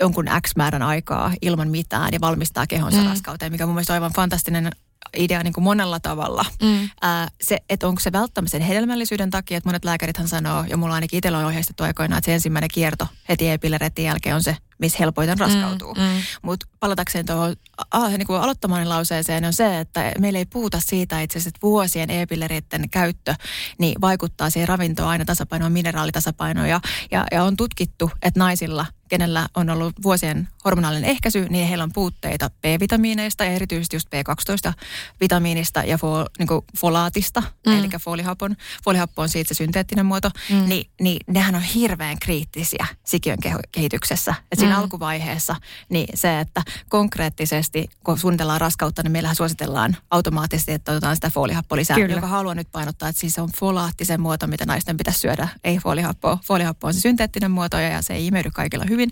jonkun 0.00 0.26
X 0.46 0.56
määrän 0.56 0.82
aikaa 0.82 1.32
ilman 1.42 1.68
mitään 1.68 2.08
ja 2.12 2.20
valmistaa 2.20 2.66
kehonsa 2.66 2.98
mm. 2.98 3.06
raskauteen, 3.06 3.52
mikä 3.52 3.66
mun 3.66 3.74
mielestä 3.74 3.92
on 3.92 3.94
aivan 3.94 4.12
fantastinen 4.12 4.70
idea 5.16 5.42
niin 5.42 5.52
kuin 5.52 5.64
monella 5.64 6.00
tavalla. 6.00 6.44
Mm. 6.62 6.90
Ää, 7.02 7.28
se, 7.40 7.58
että 7.70 7.88
onko 7.88 8.00
se 8.00 8.12
välttämättä 8.12 8.50
sen 8.50 8.60
hedelmällisyyden 8.60 9.30
takia, 9.30 9.58
että 9.58 9.68
monet 9.68 9.84
lääkärithän 9.84 10.28
sanoo, 10.28 10.64
ja 10.68 10.76
mulla 10.76 10.94
ainakin 10.94 11.18
itsellä 11.18 11.38
on 11.38 11.44
ohjeistettu 11.44 11.84
aikoinaan, 11.84 12.18
että 12.18 12.26
se 12.26 12.34
ensimmäinen 12.34 12.70
kierto 12.72 13.06
heti 13.28 13.50
epillereiden 13.50 14.04
jälkeen 14.04 14.34
on 14.34 14.42
se, 14.42 14.56
missä 14.78 14.98
helpoiten 14.98 15.38
raskautuu. 15.38 15.94
Mm, 15.94 16.00
mm. 16.02 16.20
Mutta 16.42 16.66
palatakseen 16.80 17.26
tuohon 17.26 17.56
ah, 17.90 18.10
niin 18.10 18.26
kuin 18.26 18.40
aloittamaan 18.40 18.88
lauseeseen 18.88 19.44
on 19.44 19.52
se, 19.52 19.80
että 19.80 20.12
meillä 20.18 20.38
ei 20.38 20.46
puhuta 20.46 20.80
siitä 20.80 21.20
itse 21.20 21.38
asiassa, 21.38 21.48
että 21.48 21.62
vuosien 21.62 22.10
e-pillereiden 22.10 22.90
käyttö 22.90 23.34
niin 23.78 24.00
vaikuttaa 24.00 24.50
siihen 24.50 24.68
ravintoon 24.68 25.08
aina 25.08 25.24
tasapainoon, 25.24 25.72
mineraalitasapainoon. 25.72 26.68
Ja, 26.68 26.80
ja, 27.10 27.24
ja 27.32 27.44
on 27.44 27.56
tutkittu, 27.56 28.10
että 28.22 28.40
naisilla 28.40 28.86
kenellä 29.08 29.48
on 29.54 29.70
ollut 29.70 29.94
vuosien 30.02 30.48
hormonaalinen 30.64 31.10
ehkäisy, 31.10 31.46
niin 31.48 31.68
heillä 31.68 31.84
on 31.84 31.92
puutteita 31.92 32.50
B-vitamiineista 32.50 33.44
ja 33.44 33.50
erityisesti 33.50 33.96
just 33.96 34.08
B12-vitamiinista 34.08 35.84
ja 35.86 35.98
fo, 35.98 36.26
niin 36.38 36.48
folaatista, 36.78 37.42
mm. 37.66 37.78
eli 37.78 37.88
folihapon. 38.00 38.56
Folihappo 38.84 39.22
on 39.22 39.28
siitä 39.28 39.48
se 39.48 39.54
synteettinen 39.54 40.06
muoto. 40.06 40.30
Mm. 40.50 40.68
Ni, 40.68 40.84
niin 41.00 41.18
nehän 41.26 41.54
on 41.54 41.62
hirveän 41.62 42.18
kriittisiä 42.18 42.86
sikiön 43.04 43.38
kehityksessä. 43.72 44.34
Et 44.52 44.58
siinä 44.58 44.74
mm. 44.74 44.80
alkuvaiheessa 44.80 45.56
niin 45.88 46.08
se, 46.14 46.40
että 46.40 46.62
konkreettisesti, 46.88 47.88
kun 48.04 48.18
suunnitellaan 48.18 48.60
raskautta, 48.60 49.02
niin 49.02 49.12
meillähän 49.12 49.36
suositellaan 49.36 49.96
automaattisesti, 50.10 50.72
että 50.72 50.92
otetaan 50.92 51.16
sitä 51.16 51.30
folihappolisää, 51.30 51.96
Kyllä. 51.96 52.14
joka 52.14 52.26
haluan 52.26 52.56
nyt 52.56 52.68
painottaa, 52.72 53.08
että 53.08 53.20
siis 53.20 53.34
se 53.34 53.40
on 53.40 53.50
folaattisen 53.58 54.20
muoto, 54.20 54.46
mitä 54.46 54.66
naisten 54.66 54.96
pitäisi 54.96 55.20
syödä, 55.20 55.48
ei 55.64 55.78
folihappoa. 55.78 56.38
Folihappo 56.44 56.86
on 56.86 56.94
se 56.94 57.00
synteettinen 57.00 57.50
muoto 57.50 57.78
ja 57.78 58.02
se 58.02 58.14
ei 58.14 58.26
imeydy 58.26 58.50
kaikilla 58.50 58.84
hyvin 58.88 58.95
hyvin. 58.96 59.10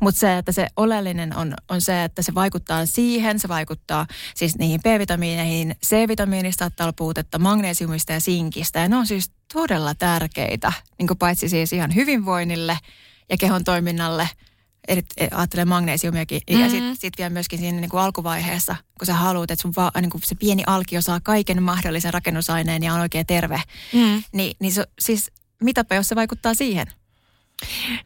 Mutta 0.00 0.20
se, 0.20 0.38
että 0.38 0.52
se 0.52 0.66
oleellinen 0.76 1.36
on, 1.36 1.54
on 1.68 1.80
se, 1.80 2.04
että 2.04 2.22
se 2.22 2.34
vaikuttaa 2.34 2.86
siihen, 2.86 3.38
se 3.38 3.48
vaikuttaa 3.48 4.06
siis 4.34 4.58
niihin 4.58 4.80
B-vitamiineihin, 4.82 5.74
C-vitamiinista 5.86 6.62
saattaa 6.64 6.84
olla 6.84 6.94
puutetta, 6.98 7.38
magnesiumista 7.38 8.12
ja 8.12 8.20
sinkistä. 8.20 8.78
Ja 8.78 8.88
ne 8.88 8.96
on 8.96 9.06
siis 9.06 9.30
todella 9.52 9.94
tärkeitä, 9.94 10.72
niin 10.98 11.18
paitsi 11.18 11.48
siis 11.48 11.72
ihan 11.72 11.94
hyvinvoinnille 11.94 12.78
ja 13.30 13.36
kehon 13.36 13.64
toiminnalle, 13.64 14.28
eri, 14.88 15.02
e, 15.16 15.28
ajattelee 15.30 15.64
magnesiumiakin. 15.64 16.40
Mm-hmm. 16.50 16.62
Ja 16.62 16.70
sitten 16.70 16.96
sit 16.96 17.14
vielä 17.18 17.30
myöskin 17.30 17.58
siinä 17.58 17.80
niin 17.80 17.90
kuin 17.90 18.00
alkuvaiheessa, 18.00 18.76
kun 18.98 19.06
sä 19.06 19.14
haluat, 19.14 19.50
että 19.50 19.62
sun 19.62 19.72
va, 19.76 19.90
niin 20.00 20.10
kuin 20.10 20.22
se 20.24 20.34
pieni 20.34 20.62
alkio 20.66 21.00
saa 21.00 21.20
kaiken 21.20 21.62
mahdollisen 21.62 22.14
rakennusaineen 22.14 22.82
ja 22.82 22.94
on 22.94 23.00
oikein 23.00 23.26
terve, 23.26 23.62
mm. 23.92 24.22
niin, 24.32 24.56
niin 24.60 24.72
se, 24.72 24.84
siis 24.98 25.30
mitäpä 25.62 25.94
jos 25.94 26.08
se 26.08 26.16
vaikuttaa 26.16 26.54
siihen? 26.54 26.86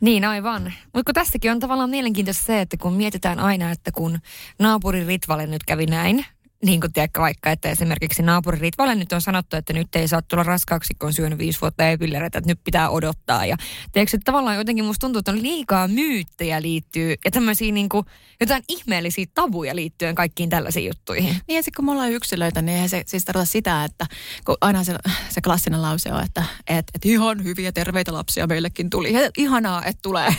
Niin, 0.00 0.24
aivan. 0.24 0.62
Mutta 0.84 1.04
kun 1.06 1.14
tässäkin 1.14 1.50
on 1.50 1.60
tavallaan 1.60 1.90
mielenkiintoista 1.90 2.44
se, 2.44 2.60
että 2.60 2.76
kun 2.76 2.92
mietitään 2.92 3.40
aina, 3.40 3.70
että 3.70 3.92
kun 3.92 4.18
naapuri 4.58 5.06
Ritvalle 5.06 5.46
nyt 5.46 5.64
kävi 5.64 5.86
näin, 5.86 6.26
niin 6.64 6.80
kuin 6.80 6.92
tiedätkö 6.92 7.20
vaikka, 7.20 7.50
että 7.50 7.70
esimerkiksi 7.70 8.22
naapuri 8.22 8.58
Ritvalle 8.58 8.94
nyt 8.94 9.12
on 9.12 9.20
sanottu, 9.20 9.56
että 9.56 9.72
nyt 9.72 9.96
ei 9.96 10.08
saa 10.08 10.22
tulla 10.22 10.42
raskaaksi, 10.42 10.94
kun 10.94 11.06
on 11.06 11.12
syönyt 11.12 11.38
viisi 11.38 11.60
vuotta 11.60 11.88
epillereitä, 11.88 12.38
että 12.38 12.50
nyt 12.50 12.60
pitää 12.64 12.90
odottaa. 12.90 13.46
Ja 13.46 13.56
tiedätkö, 13.92 14.16
että 14.16 14.32
tavallaan 14.32 14.56
jotenkin 14.56 14.84
musta 14.84 15.00
tuntuu, 15.00 15.18
että 15.18 15.30
on 15.30 15.42
liikaa 15.42 15.88
myyttejä 15.88 16.62
liittyy 16.62 17.14
ja 17.24 17.30
tämmöisiä 17.30 17.72
niin 17.72 17.88
kuin, 17.88 18.06
jotain 18.40 18.62
ihmeellisiä 18.68 19.26
tabuja 19.34 19.76
liittyen 19.76 20.14
kaikkiin 20.14 20.50
tällaisiin 20.50 20.86
juttuihin. 20.86 21.36
Niin 21.48 21.56
ja 21.56 21.62
sitten 21.62 21.76
kun 21.76 21.84
me 21.84 21.92
ollaan 21.92 22.12
yksilöitä, 22.12 22.62
niin 22.62 22.74
eihän 22.74 22.88
se 22.88 23.02
siis 23.06 23.24
tarkoita 23.24 23.52
sitä, 23.52 23.84
että 23.84 24.06
kun 24.46 24.56
aina 24.60 24.84
se, 24.84 24.94
se 25.28 25.40
klassinen 25.40 25.82
lause 25.82 26.12
on, 26.12 26.24
että 26.24 26.44
et, 26.66 26.84
et 26.94 27.04
ihan 27.04 27.44
hyviä 27.44 27.72
terveitä 27.72 28.12
lapsia 28.12 28.46
meillekin 28.46 28.90
tuli. 28.90 29.12
Ja 29.12 29.30
ihanaa, 29.38 29.84
että 29.84 30.02
tulee. 30.02 30.34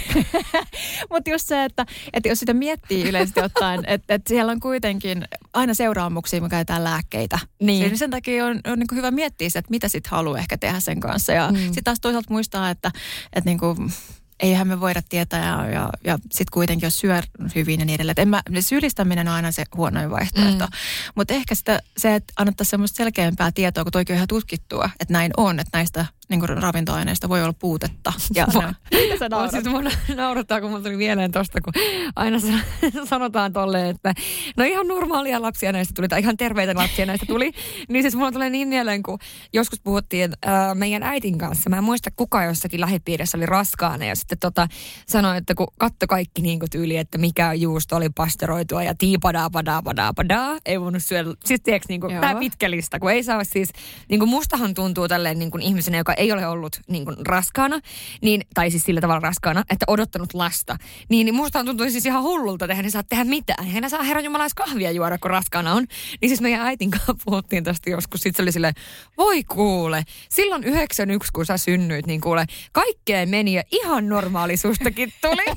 Mutta 1.12 1.30
just 1.30 1.48
se, 1.48 1.64
että, 1.64 1.86
että 2.14 2.30
jos 2.30 2.40
sitä 2.40 2.54
miettii 2.54 3.10
yleisesti 3.10 3.42
ottaen, 3.42 3.84
että, 3.88 4.14
että 4.14 4.30
siellä 4.30 4.52
on 4.52 4.60
kuitenkin 4.60 5.28
aina 5.54 5.74
seuraa 5.74 6.10
seuraamuksia, 6.16 6.42
me 6.42 6.50
käytetään 6.50 6.84
lääkkeitä. 6.84 7.40
Niin. 7.62 7.86
Eli 7.86 7.98
sen 7.98 8.10
takia 8.10 8.46
on, 8.46 8.60
on 8.68 8.80
niin 8.80 8.88
hyvä 8.96 9.12
miettiä 9.12 9.50
se, 9.50 9.60
että 9.60 9.72
mitä 9.72 9.88
sitten 9.88 10.12
haluaa 10.12 10.40
ehkä 10.40 10.58
tehdä 10.58 10.80
sen 10.80 11.00
kanssa. 11.00 11.34
Ja 11.34 11.52
mm. 11.52 11.58
sitten 11.58 11.84
taas 11.84 12.00
toisaalta 12.00 12.34
muistaa, 12.34 12.70
että, 12.70 12.92
että 13.34 13.50
niin 13.50 13.60
kuin, 13.60 13.92
eihän 14.40 14.68
me 14.68 14.80
voida 14.80 15.02
tietää 15.10 15.46
ja, 15.46 15.70
ja, 15.70 15.90
ja 16.04 16.18
sitten 16.18 16.54
kuitenkin 16.54 16.88
jos 16.88 17.00
syö 17.00 17.22
hyvin 17.56 17.80
ja 17.80 17.86
niin 17.86 17.96
edelleen. 17.96 18.16
En 18.18 18.30
mä, 18.30 18.42
sylistäminen 18.60 19.28
on 19.28 19.34
aina 19.34 19.52
se 19.52 19.64
huonoin 19.76 20.10
vaihtoehto. 20.10 20.66
Mm. 20.66 20.72
Mutta 21.16 21.34
ehkä 21.34 21.56
sitä, 21.56 21.80
se, 21.98 22.16
että 22.16 22.34
annettaisiin 22.38 22.72
semmoista 22.72 22.98
selkeämpää 22.98 23.52
tietoa, 23.52 23.84
kun 23.84 23.92
toikin 23.92 24.14
on 24.14 24.18
ihan 24.18 24.28
tutkittua, 24.28 24.90
että 25.00 25.14
näin 25.14 25.32
on, 25.38 25.60
että 25.60 25.78
näistä 25.78 26.06
niin 26.30 26.40
kuin 26.40 26.50
ravintoaineista 26.50 27.30
voi 27.30 27.42
olla 27.42 27.54
puutetta. 27.60 28.14
Ja 28.36 28.48
Mua, 28.54 28.74
sä 29.20 29.30
naurat? 29.30 29.52
Siis 29.52 29.66
mua 29.72 29.82
naurattaa, 30.16 30.62
kun 30.62 30.70
mulla 30.70 30.84
tuli 30.84 30.98
mieleen 30.98 31.32
tosta, 31.32 31.62
kun 31.62 31.74
aina 32.16 32.38
sanotaan 33.10 33.54
tolle, 33.54 33.90
että 33.90 34.14
no 34.58 34.64
ihan 34.64 34.88
normaalia 34.88 35.42
lapsia 35.42 35.72
näistä 35.72 35.94
tuli, 35.94 36.08
tai 36.08 36.20
ihan 36.20 36.38
terveitä 36.38 36.76
lapsia 36.76 37.06
näistä 37.06 37.26
tuli. 37.26 37.52
niin 37.90 38.04
siis 38.04 38.16
mulla 38.16 38.32
tulee 38.32 38.50
niin 38.50 38.68
mieleen, 38.68 39.04
kun 39.04 39.20
joskus 39.54 39.80
puhuttiin 39.80 40.32
äh, 40.48 40.76
meidän 40.76 41.04
äitin 41.04 41.38
kanssa. 41.38 41.70
Mä 41.70 41.78
en 41.78 41.84
muista, 41.84 42.10
kuka 42.16 42.44
jossakin 42.44 42.82
lähipiirissä 42.82 43.38
oli 43.38 43.46
raskaana, 43.46 44.06
ja 44.06 44.16
sitten 44.16 44.40
tota, 44.40 44.68
sanoi, 45.08 45.38
että 45.38 45.56
kun 45.56 45.68
katto 45.78 46.08
kaikki 46.08 46.42
niin 46.42 46.60
kuin 46.60 46.70
tyyli, 46.70 46.98
että 46.98 47.18
mikä 47.18 47.54
juusto 47.54 47.96
oli 47.96 48.10
pasteroitua, 48.10 48.84
ja 48.84 48.96
tiipadaa, 48.96 49.50
padaa, 49.50 49.82
padaa, 49.82 50.14
padaa, 50.14 50.58
ei 50.66 50.82
voinut 50.82 51.04
syödä. 51.04 51.30
Siis 51.46 51.62
tiedätkö, 51.62 51.86
niin 51.90 52.02
kuin, 52.02 52.20
tämä 52.22 52.36
pitkä 52.36 52.72
lista, 52.72 53.00
kun 53.00 53.12
ei 53.12 53.24
saa 53.24 53.44
siis, 53.44 53.70
niin 54.10 54.20
kuin 54.20 54.30
mustahan 54.30 54.74
tuntuu 54.74 55.08
tälleen 55.08 55.40
niin 55.40 55.52
kuin 55.52 55.62
ihmisen, 55.62 55.94
joka 55.94 56.15
ei 56.18 56.32
ole 56.32 56.48
ollut 56.48 56.80
niin 56.88 57.06
kuin 57.06 57.18
raskaana, 57.28 57.80
niin, 58.22 58.42
tai 58.54 58.72
siis 58.72 58.84
sillä 58.84 59.02
tavalla 59.02 59.20
raskaana, 59.20 59.64
että 59.70 59.86
odottanut 59.88 60.34
lasta, 60.34 60.78
niin, 61.10 61.26
niin 61.26 61.36
musta 61.36 61.64
tuntuu 61.64 61.90
siis 61.90 62.06
ihan 62.06 62.24
hullulta, 62.24 62.66
että 62.66 62.76
hän 62.76 62.86
ei 62.86 62.92
saa 62.92 63.04
tehdä 63.04 63.24
mitään. 63.24 63.68
Hän 63.68 63.90
saa 63.90 64.04
herran 64.04 64.26
jumalais 64.26 64.54
kahvia 64.54 64.92
juoda, 64.92 65.18
kun 65.18 65.32
raskaana 65.32 65.74
on. 65.74 65.86
Niin 66.22 66.30
siis 66.30 66.42
meidän 66.42 66.62
äitin 66.62 66.92
kanssa 66.92 67.14
puhuttiin 67.26 67.64
tästä 67.64 67.90
joskus. 67.90 68.22
Sitten 68.22 68.38
se 68.38 68.42
oli 68.42 68.52
silleen, 68.52 68.74
voi 69.18 69.44
kuule, 69.44 70.04
silloin 70.30 70.64
91, 70.64 71.32
kun 71.34 71.46
sä 71.46 71.58
synnyit, 71.58 72.08
niin 72.08 72.22
kuule, 72.22 72.46
kaikkea 72.72 73.26
meni 73.26 73.54
ja 73.54 73.64
ihan 73.72 74.10
normaalisuustakin 74.10 75.14
tuli. 75.22 75.56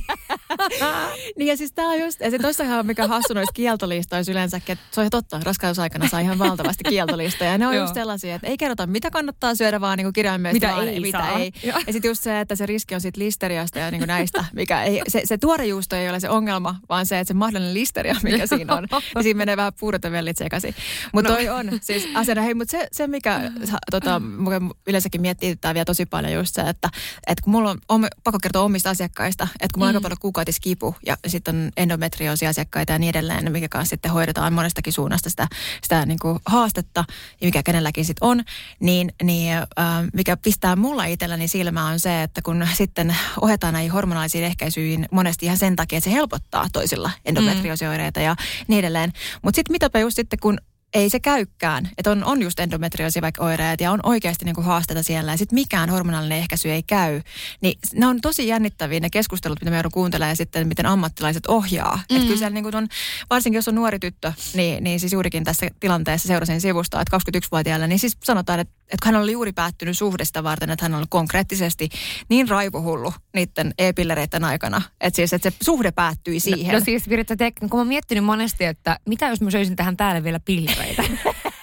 niin 1.37 1.47
ja 1.47 1.57
siis 1.57 1.73
tää 1.73 1.87
on 1.87 2.01
just, 2.01 2.21
ja 2.21 2.31
se 2.31 2.39
toissahan 2.39 2.87
mikä 2.87 3.07
hassu 3.07 3.35
noissa 3.35 3.53
kieltolistoissa 3.53 4.33
yleensäkin, 4.33 4.73
että 4.73 4.85
se 4.91 5.01
on 5.01 5.11
totta, 5.11 5.41
raskausaikana 5.45 6.09
saa 6.09 6.21
ihan 6.21 6.39
valtavasti 6.39 6.85
kieltolistoja. 6.89 7.51
Ja 7.51 7.59
ne 7.59 7.67
on 7.67 7.77
just 7.77 7.95
sellaisia, 7.95 8.35
että 8.35 8.47
ei 8.47 8.57
kerrota 8.57 8.87
mitä 8.87 9.11
kannattaa 9.11 9.55
syödä, 9.55 9.81
vaan 9.81 9.99
niin 9.99 10.13
kirjaimellisesti 10.53 11.01
mitä 11.01 11.19
vaan, 11.19 11.41
ei 11.41 11.51
mitä 11.51 11.53
saa. 11.53 11.65
ei. 11.65 11.79
Ja, 11.79 11.81
ja 11.87 11.93
sitten 11.93 12.09
just 12.09 12.23
se, 12.23 12.41
että 12.41 12.57
se 12.57 12.67
riski 12.67 12.95
on 12.95 13.01
siitä 13.01 13.19
listeriasta 13.19 13.79
ja 13.79 13.91
niin 13.91 14.01
kuin 14.01 14.09
näistä, 14.09 14.45
mikä 14.53 14.83
ei, 14.83 15.03
se, 15.09 15.23
se 15.25 15.39
tuore 15.39 15.67
juusto 15.67 15.97
ei 15.97 16.09
ole 16.09 16.21
se 16.21 16.29
ongelma, 16.29 16.77
vaan 16.89 17.07
se, 17.07 17.19
että 17.19 17.29
se 17.29 17.35
mahdollinen 17.35 17.75
listeria, 17.75 18.17
mikä 18.23 18.47
siinä 18.47 18.75
on. 18.75 18.89
Ja 19.15 19.23
siinä 19.23 19.39
menee 19.39 19.57
vähän 19.57 19.73
puurot 19.81 20.05
ja 20.05 20.11
vellit 20.11 20.37
sekaisin. 20.37 20.75
Mutta 21.13 21.31
no. 21.31 21.37
toi 21.37 21.49
on 21.49 21.71
siis 21.83 22.09
asiana, 22.15 22.43
hei, 22.43 22.55
mutta 22.55 22.71
se, 22.71 22.89
se 22.93 23.07
mikä 23.07 23.51
tota, 23.91 24.23
yleensäkin 24.87 25.21
miettii 25.21 25.57
tämä 25.57 25.75
vielä 25.75 25.85
tosi 25.85 26.07
paljon 26.07 26.33
just 26.33 26.55
se, 26.55 26.61
että, 26.61 26.91
että 27.27 27.43
kun 27.45 27.51
mulla 27.51 27.71
on, 27.71 27.79
on 27.89 28.07
pakko 28.25 28.39
kertoa 28.43 28.63
omista 28.63 28.91
asiakkaista, 28.91 29.49
että 29.55 29.75
kun 29.75 29.81
mulla 29.81 29.89
on 29.89 29.95
mm. 29.95 29.97
aika 29.97 30.03
paljon 30.03 30.19
kuukautiskipu 30.21 30.95
ja 31.07 31.17
sitten 31.27 31.57
on 31.57 31.73
endometrioosi-asiakkaita 31.77 32.93
ja 32.93 32.99
niin 32.99 33.11
edelleen, 33.11 33.53
mikä 33.53 33.69
kanssa 33.69 33.91
sitten 33.91 34.13
hoidetaan 34.13 34.53
monestakin 34.53 34.93
suunnasta 34.93 35.31
sitä, 35.31 35.49
sitä 35.83 36.07
niin 36.07 36.19
kuin 36.19 36.39
haastetta, 36.47 37.05
mikä 37.41 37.63
kenelläkin 37.63 38.05
sitten 38.05 38.29
on, 38.29 38.45
niin, 38.81 39.13
niin 39.23 39.57
äh, 39.57 39.67
mikä 40.13 40.37
pistää 40.43 40.77
mulla 40.77 41.05
itselläni 41.05 41.49
silmää 41.49 41.85
on 41.85 42.01
se, 42.01 42.23
että 42.23 42.43
kun 42.43 42.69
sitten 42.75 43.17
ohjataan 43.41 43.73
näihin 43.73 43.93
hormonaalisiin 43.93 44.45
ehkäisyihin 44.45 45.07
monesti 45.11 45.47
ihan 45.47 45.59
sen 45.59 45.77
takia, 45.77 45.99
että 45.99 46.11
se 46.11 46.17
helpottaa 46.17 46.67
toisilla 46.73 47.11
endometrioosioireita 47.25 48.21
mm. 48.21 48.27
ja 48.27 48.37
niin 48.69 48.79
edelleen. 48.79 49.13
Mutta 49.43 49.57
sitten 49.57 49.75
mitäpä 49.75 49.99
just 49.99 50.17
sitten, 50.17 50.39
kun 50.39 50.59
ei 50.95 51.11
se 51.11 51.21
käykään. 51.21 51.91
Että 51.99 52.11
on, 52.11 52.25
on 52.25 52.43
just 52.43 52.61
endometrioosi 52.61 53.23
vaikka 53.23 53.45
oireet 53.45 53.81
ja 53.81 53.93
on 53.93 54.01
oikeasti 54.03 54.45
niin 54.45 54.55
kuin 54.55 54.65
haasteita 54.65 55.03
siellä 55.03 55.33
ja 55.33 55.39
sitten 55.39 55.55
mikään 55.55 55.91
hormonaalinen 55.91 56.39
ehkäisy 56.39 56.71
ei 56.71 56.83
käy. 56.83 57.21
Niin 57.61 57.79
ne 57.95 58.07
on 58.07 58.21
tosi 58.21 58.49
jännittäviä 58.49 59.01
ne 59.01 59.11
keskustelut, 59.11 59.61
mitä 59.61 59.71
me 59.71 59.77
joudun 59.77 59.93
kuuntelemaan 59.93 60.31
ja 60.31 60.37
sitten 60.37 60.69
miten 60.69 60.87
ammattilaiset 60.87 61.47
ohjaa. 61.47 61.97
Mm. 61.97 62.17
Että 62.17 62.27
kyllä 62.27 62.39
siellä 62.39 62.55
niin 62.55 62.65
kuin 62.65 62.77
on, 62.77 62.89
varsinkin 63.31 63.59
jos 63.59 63.69
on 63.69 63.75
nuori 63.75 63.99
tyttö, 63.99 64.33
niin, 64.55 64.85
niin 64.85 65.01
siis 65.01 65.13
juurikin 65.13 65.45
tässä 65.45 65.71
tilanteessa 65.81 66.29
seurasin 66.29 66.61
sivusta, 66.61 67.01
että 67.01 67.17
21-vuotiaalla, 67.17 67.87
niin 67.87 67.99
siis 67.99 68.17
sanotaan, 68.25 68.61
että, 68.61 68.75
että 68.93 69.07
hän 69.07 69.17
oli 69.17 69.33
juuri 69.33 69.53
päättynyt 69.53 69.99
suhdesta 69.99 70.43
varten, 70.45 70.71
että 70.71 70.85
hän 70.85 70.95
oli 70.95 71.05
konkreettisesti 71.09 71.89
niin 72.29 72.49
raivohullu 72.49 73.13
niiden 73.35 73.75
e-pillereiden 73.79 74.45
aikana. 74.45 74.83
Että 75.01 75.17
siis, 75.17 75.33
että 75.33 75.51
se 75.51 75.57
suhde 75.63 75.93
päättyi 75.93 76.41
siihen. 76.41 76.73
No, 76.73 76.79
no 76.79 76.85
siis 76.85 77.09
Viritta, 77.09 77.35
kun 77.61 77.69
mä 77.73 77.79
oon 77.79 77.89
miettinyt 77.89 78.25
monesti, 78.25 78.65
että 78.65 78.99
mitä 79.07 79.29
jos 79.29 79.41
mä 79.41 79.51
söisin 79.51 79.77
tähän 79.77 79.97
päälle 79.97 80.25
vielä 80.25 80.41
pillereitä. 80.41 81.03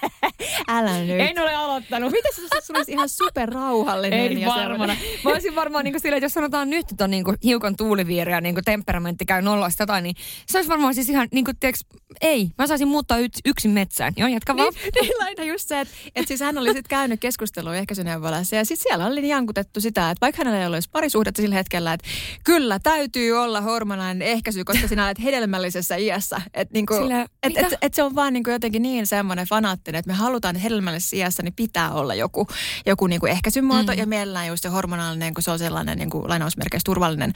Älä 0.67 0.99
nyt. 0.99 1.19
En 1.19 1.41
ole 1.41 1.55
aloittanut. 1.55 2.11
Miten 2.11 2.33
se 2.35 2.41
sulla 2.63 2.77
olisi 2.79 2.91
ihan 2.91 3.09
super 3.09 3.49
rauhallinen? 3.49 4.19
Ei 4.19 4.41
ja 4.41 4.47
varmana. 4.47 4.95
Mä 5.23 5.31
olisin 5.31 5.55
varmaan 5.55 5.85
niin 5.85 5.99
silleen, 5.99 6.17
että 6.17 6.25
jos 6.25 6.33
sanotaan 6.33 6.69
nyt, 6.69 6.91
että 6.91 7.03
on 7.03 7.11
niin 7.11 7.23
kuin 7.23 7.37
hiukan 7.43 7.75
tuuliviiri 7.75 8.31
ja 8.31 8.41
niin 8.41 8.55
kuin 8.55 8.65
temperamentti 8.65 9.25
käy 9.25 9.41
nollasta 9.41 9.83
jotain, 9.83 10.03
niin 10.03 10.15
se 10.47 10.57
olisi 10.57 10.69
varmaan 10.69 10.95
siis 10.95 11.09
ihan, 11.09 11.27
niin 11.31 11.45
kuin, 11.45 11.57
tiiäks, 11.59 11.79
ei, 12.21 12.49
mä 12.57 12.67
saisin 12.67 12.87
muuttaa 12.87 13.17
y- 13.17 13.27
yksin 13.45 13.71
metsään. 13.71 14.13
Joo, 14.17 14.27
jatka 14.27 14.57
vaan. 14.57 14.73
Niin, 14.73 14.91
niin 15.01 15.11
laita 15.19 15.43
just 15.43 15.67
se, 15.67 15.79
että, 15.79 15.93
että 16.15 16.27
siis 16.27 16.39
hän 16.39 16.57
oli 16.57 16.67
sitten 16.67 16.89
käynyt 16.89 17.19
keskustelua 17.19 17.75
ehkäisyneuvolassa 17.75 18.55
ja 18.55 18.65
sitten 18.65 18.83
siellä 18.83 19.05
oli 19.05 19.29
jankutettu 19.29 19.81
sitä, 19.81 20.09
että 20.09 20.21
vaikka 20.21 20.39
hänellä 20.39 20.59
ei 20.59 20.67
olisi 20.67 20.89
parisuhdetta 20.91 21.41
sillä 21.41 21.55
hetkellä, 21.55 21.93
että 21.93 22.07
kyllä 22.43 22.79
täytyy 22.83 23.31
olla 23.31 23.61
hormonaalinen 23.61 24.27
ehkäisy, 24.27 24.63
koska 24.63 24.87
sinä 24.87 25.05
olet 25.05 25.23
hedelmällisessä 25.23 25.95
iässä. 25.95 26.41
Että 26.53 26.73
niin 26.73 26.85
kuin, 26.85 27.11
et, 27.11 27.27
et, 27.43 27.57
et, 27.57 27.77
et 27.81 27.93
se 27.93 28.03
on 28.03 28.15
vaan 28.15 28.33
niin 28.33 28.43
kuin 28.43 28.51
jotenkin 28.51 28.81
niin 28.81 29.07
semmoinen 29.07 29.47
fanaattinen, 29.47 29.99
että 29.99 30.11
me 30.11 30.17
halutaan, 30.35 30.55
että 30.55 30.63
hedelmällisessä 30.63 31.15
iässä 31.15 31.43
niin 31.43 31.53
pitää 31.53 31.91
olla 31.93 32.15
joku, 32.15 32.47
joku 32.85 33.07
niin 33.07 33.19
kuin 33.19 33.31
ehkäisymuoto 33.31 33.91
mm. 33.91 33.97
ja 33.97 34.07
mielellään 34.07 34.47
just 34.47 34.63
se 34.63 34.69
hormonaalinen, 34.69 35.33
kun 35.33 35.43
se 35.43 35.51
on 35.51 35.59
sellainen 35.59 35.97
niin 35.97 36.09
kuin 36.09 36.29
lainausmerkeissä 36.29 36.85
turvallinen, 36.85 37.33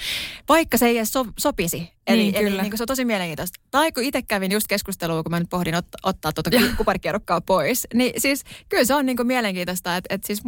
vaikka 0.50 0.78
se 0.78 0.88
ei 0.88 0.97
edes 0.97 1.12
so, 1.12 1.26
sopisi. 1.38 1.91
Eli, 2.08 2.24
niin, 2.24 2.36
eli 2.36 2.50
niin 2.50 2.70
kuin 2.70 2.78
se 2.78 2.84
on 2.84 2.88
tosi 2.88 3.06
mielenkiintoista. 3.06 3.60
Tai 3.72 3.91
kun 3.91 4.04
itse 4.04 4.22
kävin 4.22 4.52
just 4.52 4.68
keskustelua, 4.68 5.24
kun 5.24 5.32
mä 5.32 5.39
nyt 5.39 5.50
pohdin 5.50 5.76
ot, 5.76 5.86
ottaa 6.04 6.32
tuota 6.32 6.50
kuparikierrokkaa 6.78 7.41
pois, 7.41 7.88
niin 7.93 8.14
siis 8.18 8.43
kyllä 8.70 8.86
se 8.86 8.95
on 8.95 9.06
niin 9.06 9.18
kuin 9.18 9.28
mielenkiintoista, 9.28 9.95
että, 9.95 10.16
että 10.16 10.28
siis 10.28 10.41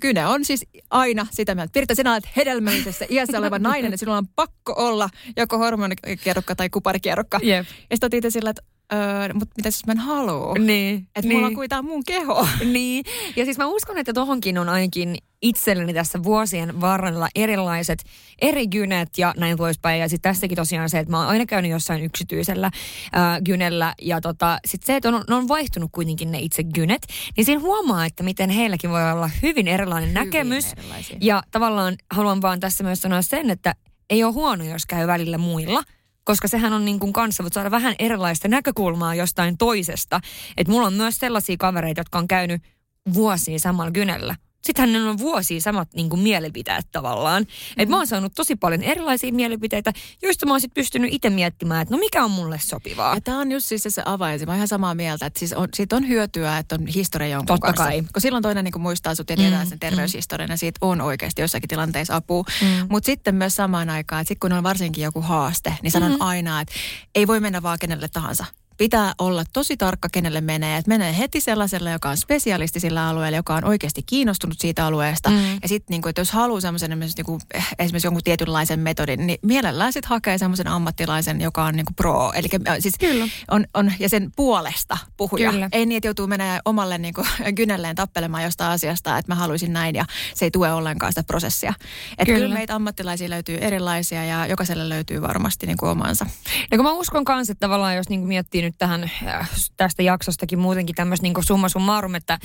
kyllä 0.00 0.28
on 0.28 0.44
siis 0.44 0.66
aina 0.90 1.26
sitä 1.30 1.54
mieltä. 1.54 1.72
Pirtta, 1.72 1.94
sinä 1.94 2.12
olet 2.12 2.28
hedelmällisessä 2.36 3.06
iässä 3.10 3.38
oleva 3.38 3.58
nainen, 3.58 3.92
että 3.92 3.96
sinulla 3.96 4.18
on 4.18 4.28
pakko 4.28 4.74
olla 4.76 5.08
joko 5.36 5.58
hormonikierrokka 5.58 6.56
tai 6.56 6.70
kuparikierrokka. 6.70 7.40
Yep. 7.42 7.66
Ja 7.90 7.96
sitten 7.96 8.18
itse 8.18 8.30
sillä, 8.30 8.50
että 8.50 8.62
Öö, 8.92 9.34
mutta 9.34 9.54
mitä 9.56 9.66
jos 9.66 9.86
mä 9.86 9.92
en 9.92 9.98
halua? 9.98 10.54
Niin. 10.58 10.96
Että 10.96 11.20
niin. 11.22 11.32
mulla 11.32 11.46
on 11.46 11.54
kuitenkin 11.54 11.90
mun 11.90 12.04
keho. 12.04 12.48
Niin. 12.72 13.04
Ja 13.36 13.44
siis 13.44 13.58
mä 13.58 13.66
uskon, 13.66 13.98
että 13.98 14.12
tohonkin 14.12 14.58
on 14.58 14.68
ainakin 14.68 15.16
itselleni 15.42 15.94
tässä 15.94 16.22
vuosien 16.22 16.80
varrella 16.80 17.28
erilaiset 17.34 18.04
eri 18.40 18.66
gynet 18.66 19.08
ja 19.18 19.34
näin 19.36 19.56
poispäin. 19.56 20.00
Ja 20.00 20.08
sitten 20.08 20.30
tässäkin 20.30 20.56
tosiaan 20.56 20.90
se, 20.90 20.98
että 20.98 21.10
mä 21.10 21.18
oon 21.18 21.28
aina 21.28 21.46
käynyt 21.46 21.70
jossain 21.70 22.04
yksityisellä 22.04 22.70
ää, 23.12 23.40
gynellä. 23.40 23.94
Ja 24.02 24.20
tota, 24.20 24.58
sitten 24.64 24.86
se, 24.86 24.96
että 24.96 25.08
on, 25.08 25.24
on 25.28 25.48
vaihtunut 25.48 25.90
kuitenkin 25.92 26.30
ne 26.30 26.38
itse 26.38 26.64
gynet, 26.64 27.06
niin 27.36 27.44
siinä 27.44 27.60
huomaa, 27.60 28.06
että 28.06 28.22
miten 28.22 28.50
heilläkin 28.50 28.90
voi 28.90 29.12
olla 29.12 29.30
hyvin 29.42 29.68
erilainen 29.68 30.10
hyvin 30.10 30.24
näkemys. 30.24 30.72
Erilaisia. 30.72 31.16
Ja 31.20 31.42
tavallaan 31.50 31.96
haluan 32.10 32.42
vaan 32.42 32.60
tässä 32.60 32.84
myös 32.84 33.02
sanoa 33.02 33.22
sen, 33.22 33.50
että 33.50 33.74
ei 34.10 34.24
ole 34.24 34.32
huono, 34.32 34.64
jos 34.64 34.86
käy 34.86 35.06
välillä 35.06 35.38
muilla– 35.38 35.82
koska 36.24 36.48
sehän 36.48 36.72
on 36.72 36.84
niin 36.84 36.98
kuin 36.98 37.12
kanssa, 37.12 37.42
voit 37.42 37.52
saada 37.52 37.70
vähän 37.70 37.94
erilaista 37.98 38.48
näkökulmaa 38.48 39.14
jostain 39.14 39.58
toisesta. 39.58 40.20
Että 40.56 40.72
mulla 40.72 40.86
on 40.86 40.94
myös 40.94 41.16
sellaisia 41.16 41.56
kavereita, 41.58 42.00
jotka 42.00 42.18
on 42.18 42.28
käynyt 42.28 42.62
vuosia 43.14 43.58
samalla 43.58 43.92
kynellä. 43.92 44.34
Sittenhän 44.62 44.92
ne 44.92 45.10
on 45.10 45.18
vuosia 45.18 45.60
samat 45.60 45.94
niin 45.94 46.10
kuin 46.10 46.20
mielipiteet 46.20 46.86
tavallaan. 46.92 47.42
Mm-hmm. 47.42 47.82
Et 47.82 47.88
mä 47.88 47.96
oon 47.96 48.06
saanut 48.06 48.32
tosi 48.36 48.56
paljon 48.56 48.82
erilaisia 48.82 49.32
mielipiteitä, 49.32 49.92
joista 50.22 50.46
mä 50.46 50.52
oon 50.52 50.60
sitten 50.60 50.82
pystynyt 50.82 51.14
itse 51.14 51.30
miettimään, 51.30 51.82
että 51.82 51.94
no 51.94 51.98
mikä 51.98 52.24
on 52.24 52.30
mulle 52.30 52.58
sopivaa. 52.62 53.14
Ja 53.14 53.20
tämä 53.20 53.38
on 53.38 53.52
just 53.52 53.66
siis 53.66 53.82
se 53.88 54.02
avain. 54.04 54.40
Mä 54.40 54.52
oon 54.52 54.56
ihan 54.56 54.68
samaa 54.68 54.94
mieltä, 54.94 55.26
että 55.26 55.38
siis 55.38 55.52
on, 55.52 55.68
siitä 55.74 55.96
on 55.96 56.08
hyötyä, 56.08 56.58
että 56.58 56.74
on 56.74 56.86
historia 56.86 57.28
jonkun 57.28 57.46
Totta 57.46 57.66
kanssa. 57.66 57.84
kai. 57.84 58.02
Kun 58.12 58.20
silloin 58.20 58.42
toinen 58.42 58.64
niin 58.64 58.72
kuin 58.72 58.82
muistaa 58.82 59.14
sut 59.14 59.30
ja 59.30 59.36
tietää 59.36 59.64
mm, 59.64 59.68
sen 59.68 59.80
terveyshistorian, 59.80 60.48
mm. 60.48 60.52
ja 60.52 60.56
siitä 60.56 60.78
on 60.80 61.00
oikeasti 61.00 61.42
jossakin 61.42 61.68
tilanteessa 61.68 62.16
apua. 62.16 62.44
Mm. 62.62 62.86
Mutta 62.90 63.06
sitten 63.06 63.34
myös 63.34 63.56
samaan 63.56 63.90
aikaan, 63.90 64.20
että 64.20 64.28
sit 64.28 64.38
kun 64.38 64.52
on 64.52 64.62
varsinkin 64.62 65.04
joku 65.04 65.20
haaste, 65.20 65.74
niin 65.82 65.90
sanon 65.90 66.12
mm. 66.12 66.20
aina, 66.20 66.60
että 66.60 66.74
ei 67.14 67.26
voi 67.26 67.40
mennä 67.40 67.62
vaan 67.62 67.78
kenelle 67.78 68.08
tahansa 68.08 68.44
pitää 68.80 69.14
olla 69.18 69.44
tosi 69.52 69.76
tarkka, 69.76 70.08
kenelle 70.12 70.40
menee. 70.40 70.76
Että 70.76 70.88
menee 70.88 71.18
heti 71.18 71.40
sellaiselle, 71.40 71.90
joka 71.90 72.10
on 72.10 72.16
spesialisti 72.16 72.80
sillä 72.80 73.08
alueella, 73.08 73.36
joka 73.36 73.54
on 73.54 73.64
oikeasti 73.64 74.02
kiinnostunut 74.06 74.60
siitä 74.60 74.86
alueesta. 74.86 75.30
Mm. 75.30 75.36
Ja 75.62 75.68
sitten 75.68 75.86
niin 75.88 76.08
että 76.08 76.20
jos 76.20 76.32
haluaa 76.32 76.60
semmoisen 76.60 76.90
esimerkiksi, 76.92 77.16
niin 77.16 77.26
kuin, 77.26 77.40
esimerkiksi 77.78 78.06
jonkun 78.06 78.22
tietynlaisen 78.22 78.80
metodin, 78.80 79.26
niin 79.26 79.38
mielellään 79.42 79.92
sitten 79.92 80.08
hakee 80.08 80.38
semmoisen 80.38 80.68
ammattilaisen, 80.68 81.40
joka 81.40 81.64
on 81.64 81.76
niin 81.76 81.86
kuin 81.86 81.94
pro. 81.94 82.32
Eli 82.32 82.48
siis 82.78 82.94
Kyllä. 83.00 83.28
On, 83.50 83.64
on, 83.74 83.92
ja 83.98 84.08
sen 84.08 84.30
puolesta 84.36 84.98
puhuja. 85.16 85.50
Kyllä. 85.50 85.68
Ei 85.72 85.86
niin, 85.86 85.96
että 85.96 86.08
joutuu 86.08 86.26
menemään 86.26 86.60
omalle 86.64 86.98
niin 86.98 87.14
kuin, 87.14 87.26
kynelleen 87.56 87.96
tappelemaan 87.96 88.42
jostain 88.42 88.70
asiasta, 88.70 89.18
että 89.18 89.32
mä 89.32 89.36
haluaisin 89.36 89.72
näin 89.72 89.94
ja 89.94 90.04
se 90.34 90.44
ei 90.44 90.50
tue 90.50 90.72
ollenkaan 90.72 91.12
sitä 91.12 91.22
prosessia. 91.22 91.74
Että 92.10 92.24
kyllä. 92.24 92.38
kyllä 92.38 92.54
meitä 92.54 92.74
ammattilaisia 92.74 93.30
löytyy 93.30 93.58
erilaisia 93.60 94.24
ja 94.24 94.46
jokaiselle 94.46 94.88
löytyy 94.88 95.22
varmasti 95.22 95.66
niin 95.66 95.78
kuin 95.78 95.90
omansa. 95.90 96.26
Ja 96.70 96.78
kun 96.78 96.86
mä 96.86 96.92
uskon 96.92 97.24
kanssa, 97.24 97.52
että 97.52 97.66
tavallaan 97.66 97.96
jos 97.96 98.08
niin 98.08 98.20
kuin 98.20 98.28
miettii 98.28 98.62
nyt 98.62 98.69
tähän 98.78 99.10
äh, 99.26 99.50
tästä 99.76 100.02
jaksostakin 100.02 100.58
muutenkin 100.58 100.94
tämmöistä 100.96 101.22
niin 101.22 101.34
summa 101.40 101.68
summarum, 101.68 102.14
että 102.14 102.38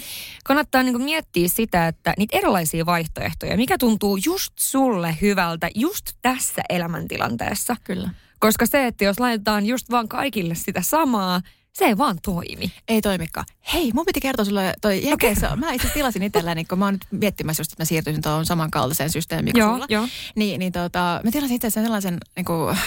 kannattaa 0.44 0.84
niin 0.84 1.02
miettiä 1.02 1.48
sitä, 1.48 1.88
että 1.88 2.14
niitä 2.18 2.38
erilaisia 2.38 2.86
vaihtoehtoja, 2.86 3.58
mikä 3.58 3.78
tuntuu 3.78 4.18
just 4.26 4.54
sulle 4.60 5.18
hyvältä 5.22 5.70
just 5.76 6.12
tässä 6.22 6.62
elämäntilanteessa. 6.70 7.76
Kyllä. 7.84 8.10
Koska 8.40 8.66
se, 8.66 8.88
että 8.88 9.04
jos 9.04 9.20
laitetaan 9.20 9.66
just 9.66 9.92
vaan 9.92 10.08
kaikille 10.08 10.56
sitä 10.56 10.82
samaa, 10.82 11.42
se 11.76 11.86
ei 11.86 11.98
vaan 11.98 12.18
toimi. 12.22 12.72
Ei 12.88 13.02
toimikaan. 13.02 13.46
Hei, 13.74 13.92
mun 13.94 14.06
piti 14.06 14.20
kertoa 14.20 14.46
sulle 14.46 14.74
toi 14.82 15.06
Jenkeissä. 15.06 15.48
Okay. 15.48 15.60
Mä 15.60 15.72
itse 15.72 15.88
tilasin 15.94 16.24
itselläni, 16.24 16.66
kun 16.66 16.80
mä 16.80 16.86
oon 16.86 16.94
nyt 16.94 17.06
miettimässä 17.12 17.62
just, 17.62 17.72
että 17.72 17.82
mä 17.82 17.86
siirtyisin 17.86 18.22
tuohon 18.22 18.46
samankaltaiseen 18.46 19.10
systeemiin 19.10 19.54
kuin 19.54 19.60
joo, 19.60 19.74
sulla. 19.74 19.86
Joo. 19.90 20.08
Niin, 20.36 20.60
niin 20.60 20.72
tota, 20.72 21.22
mä 21.24 21.32
tilasin 21.32 21.56
itse 21.56 21.68
asiassa 21.68 21.86
sellaisen 21.86 22.18
niin 22.36 22.46
kuin, 22.46 22.70
äh, 22.70 22.78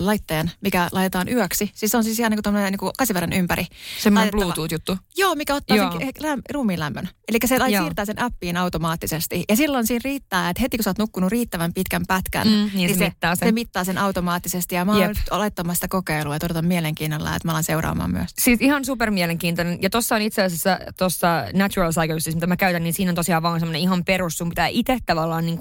laitteen, 0.00 0.50
mikä 0.60 0.88
laitetaan 0.92 1.28
yöksi. 1.28 1.70
Siis 1.74 1.92
se 1.92 1.96
on 1.96 2.04
siis 2.04 2.18
ihan 2.18 2.30
niin 2.30 2.42
kuin 2.42 2.54
niin 2.54 2.78
kuin 2.78 2.92
kasiverran 2.98 3.32
ympäri. 3.32 3.66
Semmoinen 4.02 4.30
Bluetooth-juttu. 4.30 4.98
Joo, 5.16 5.34
mikä 5.34 5.54
ottaa 5.54 5.76
joo. 5.76 5.98
sen 5.98 6.12
läm, 6.20 6.42
ruumiin 6.52 6.80
lämmön. 6.80 7.08
Eli 7.28 7.38
se 7.44 7.56
joo. 7.56 7.82
siirtää 7.82 8.04
sen 8.04 8.22
appiin 8.22 8.56
automaattisesti. 8.56 9.44
Ja 9.48 9.56
silloin 9.56 9.86
siinä 9.86 10.00
riittää, 10.04 10.50
että 10.50 10.62
heti 10.62 10.76
kun 10.76 10.84
sä 10.84 10.90
oot 10.90 10.98
nukkunut 10.98 11.30
riittävän 11.30 11.74
pitkän 11.74 12.02
pätkän, 12.08 12.46
mm, 12.46 12.52
niin, 12.52 12.70
niin 12.74 12.88
se, 12.88 12.98
se, 12.98 13.04
mittaa 13.04 13.36
sen. 13.36 13.48
se 13.48 13.52
mittaa 13.52 13.84
sen 13.84 13.98
automaattisesti. 13.98 14.74
Ja 14.74 14.84
mä 14.84 14.92
oon 14.92 15.14
olettamassa 15.30 15.88
kokeilua 15.88 16.34
ja 16.34 16.40
odotan 16.44 16.66
mielenkiinnolla, 16.66 17.36
että 17.36 17.48
mä 17.48 17.52
alan 17.52 17.64
seuraamaan 17.64 18.10
myös. 18.10 18.23
Siis 18.38 18.60
ihan 18.60 18.84
super 18.84 19.10
mielenkiintoinen. 19.10 19.78
Ja 19.82 19.90
tuossa 19.90 20.14
on 20.14 20.22
itse 20.22 20.42
asiassa 20.42 20.78
tuossa 20.98 21.44
Natural 21.54 21.92
Cycles, 21.92 22.34
mitä 22.34 22.46
mä 22.46 22.56
käytän, 22.56 22.82
niin 22.82 22.94
siinä 22.94 23.10
on 23.10 23.14
tosiaan 23.14 23.42
vaan 23.42 23.60
semmoinen 23.60 23.82
ihan 23.82 24.04
perus. 24.04 24.38
Sun 24.38 24.48
pitää 24.48 24.66
itse 24.66 24.98
tavallaan 25.06 25.46
niin 25.46 25.58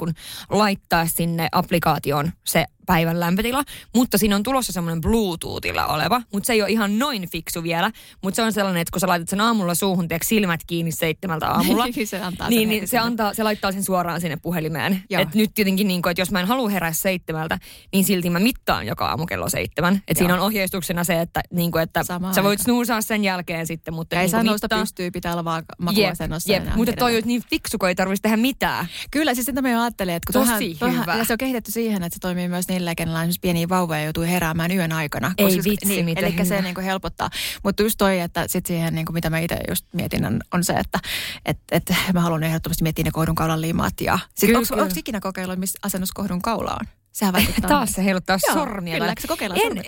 laittaa 0.49 1.07
sinne 1.07 1.49
applikaatioon 1.51 2.32
se 2.43 2.66
päivän 2.86 3.20
lämpötila, 3.20 3.64
mutta 3.96 4.18
siinä 4.18 4.36
on 4.36 4.44
tulossa 4.44 4.74
semmoinen 4.74 5.02
Bluetoothilla 5.02 5.86
oleva, 5.86 6.22
mutta 6.34 6.48
se 6.48 6.54
ei 6.54 6.62
ole 6.62 6.70
ihan 6.70 7.00
noin 7.00 7.30
fiksu 7.30 7.64
vielä, 7.64 7.92
mutta 8.22 8.36
se 8.36 8.42
on 8.42 8.54
sellainen, 8.54 8.82
että 8.82 8.92
kun 8.92 9.00
sä 9.00 9.08
laitat 9.08 9.30
sen 9.30 9.42
aamulla 9.42 9.76
suuhun, 9.76 10.08
teekö 10.08 10.26
silmät 10.26 10.62
kiinni 10.68 10.92
seitsemältä 10.92 11.50
aamulla, 11.50 11.86
niin 11.96 12.08
se 12.08 12.22
antaa 12.22 12.50
niin, 12.50 12.70
niin 12.70 12.88
se, 12.88 12.98
antaa, 12.98 13.34
se 13.34 13.44
laittaa 13.44 13.72
sen 13.72 13.84
suoraan 13.84 14.22
sinne 14.22 14.38
puhelimeen. 14.38 15.04
Et 15.10 15.36
nyt 15.36 15.52
tietenkin, 15.54 15.88
niin 15.88 16.02
kuin, 16.02 16.12
että 16.12 16.22
jos 16.22 16.32
mä 16.32 16.40
en 16.40 16.48
halua 16.48 16.70
herää 16.70 16.94
seitsemältä, 16.94 17.60
niin 17.94 18.04
silti 18.04 18.30
mä 18.30 18.40
mittaan 18.40 18.88
joka 18.88 19.08
aamu 19.08 19.26
kello 19.26 19.50
seitsemän. 19.50 20.02
Et 20.08 20.18
siinä 20.18 20.34
on 20.34 20.40
ohjeistuksena 20.40 21.04
se, 21.04 21.22
että, 21.22 21.42
niin 21.52 21.72
kuin, 21.72 21.84
että 21.84 22.04
sä 22.36 22.44
voit 22.44 22.60
snuusaa 22.60 23.02
sen 23.02 23.24
jälkeen 23.24 23.68
sitten, 23.68 23.94
mutta 23.94 24.16
ja 24.16 24.20
niin 24.20 24.26
ei 24.26 24.30
saa 24.30 24.44
nousta 24.44 24.68
pystyy, 24.70 25.12
pitää 25.12 25.32
olla 25.32 25.46
vaan 25.46 25.64
makuasennossa. 25.78 26.52
Jep, 26.52 26.66
jep. 26.66 26.76
mutta 26.76 26.94
toi 26.94 27.18
on 27.18 27.24
niin 27.26 27.44
fiksu, 27.50 27.78
kun 27.78 27.90
ei 27.90 27.96
tarvitsisi 27.96 28.22
tehdä 28.22 28.38
mitään. 28.38 28.88
Kyllä, 29.12 29.34
siis 29.34 29.46
sitä 29.46 29.62
me 29.62 29.78
ajattelin, 29.78 30.14
että 30.14 30.34
kun 30.34 30.42
Tosi 30.48 30.76
tohan, 30.80 31.02
hyvä. 31.02 31.18
ja 31.18 31.26
se 31.26 31.34
on 31.34 31.38
kehitetty 31.38 31.72
siihen, 31.72 32.04
että 32.04 32.16
se 32.16 32.20
toimii 32.20 32.48
myös 32.48 32.68
niille, 32.74 32.95
kenellä 32.95 33.19
on 33.19 33.30
pieniä 33.41 33.69
vauvoja 33.69 34.03
joutuu 34.03 34.24
heräämään 34.24 34.71
yön 34.71 34.91
aikana. 34.91 35.34
Ei 35.38 35.45
koska, 35.45 35.63
vitsi, 35.63 36.03
niin, 36.03 36.17
Eli 36.17 36.34
hyvä. 36.34 36.45
se 36.45 36.61
niin 36.61 36.76
kuin 36.76 36.86
helpottaa. 36.86 37.30
Mutta 37.63 37.84
just 37.84 37.97
toi, 37.97 38.19
että 38.19 38.45
sit 38.47 38.65
siihen, 38.65 38.95
niin 38.95 39.05
kuin 39.05 39.13
mitä 39.13 39.30
mä 39.30 39.39
itse 39.39 39.59
just 39.69 39.86
mietin, 39.93 40.26
on, 40.26 40.39
on 40.53 40.63
se, 40.63 40.74
että 40.74 40.99
et, 41.45 41.57
et 41.71 41.84
mä 42.13 42.21
haluan 42.21 42.43
ehdottomasti 42.43 42.84
miettiä 42.84 43.05
ne 43.05 43.11
kohdun 43.11 43.36
kaulan 43.36 43.61
limat. 43.61 44.01
Ja 44.01 44.19
sit 44.36 44.55
onko 44.55 44.93
ikinä 44.95 45.19
kokeillut, 45.19 45.59
missä 45.59 45.80
asennus 45.84 46.11
kohdun 46.11 46.41
kaula 46.41 46.78
on? 46.80 46.88
Sehän 47.11 47.34
vaikuttaa. 47.34 47.69
Taas 47.69 47.91
se 47.91 48.03
heiluttaa 48.03 48.38
Joo, 48.47 48.53
sormia. 48.53 48.97
Kyllä, 48.97 49.13
se 49.19 49.28
kokeillaan 49.28 49.61
en, 49.63 49.78
en, 49.78 49.84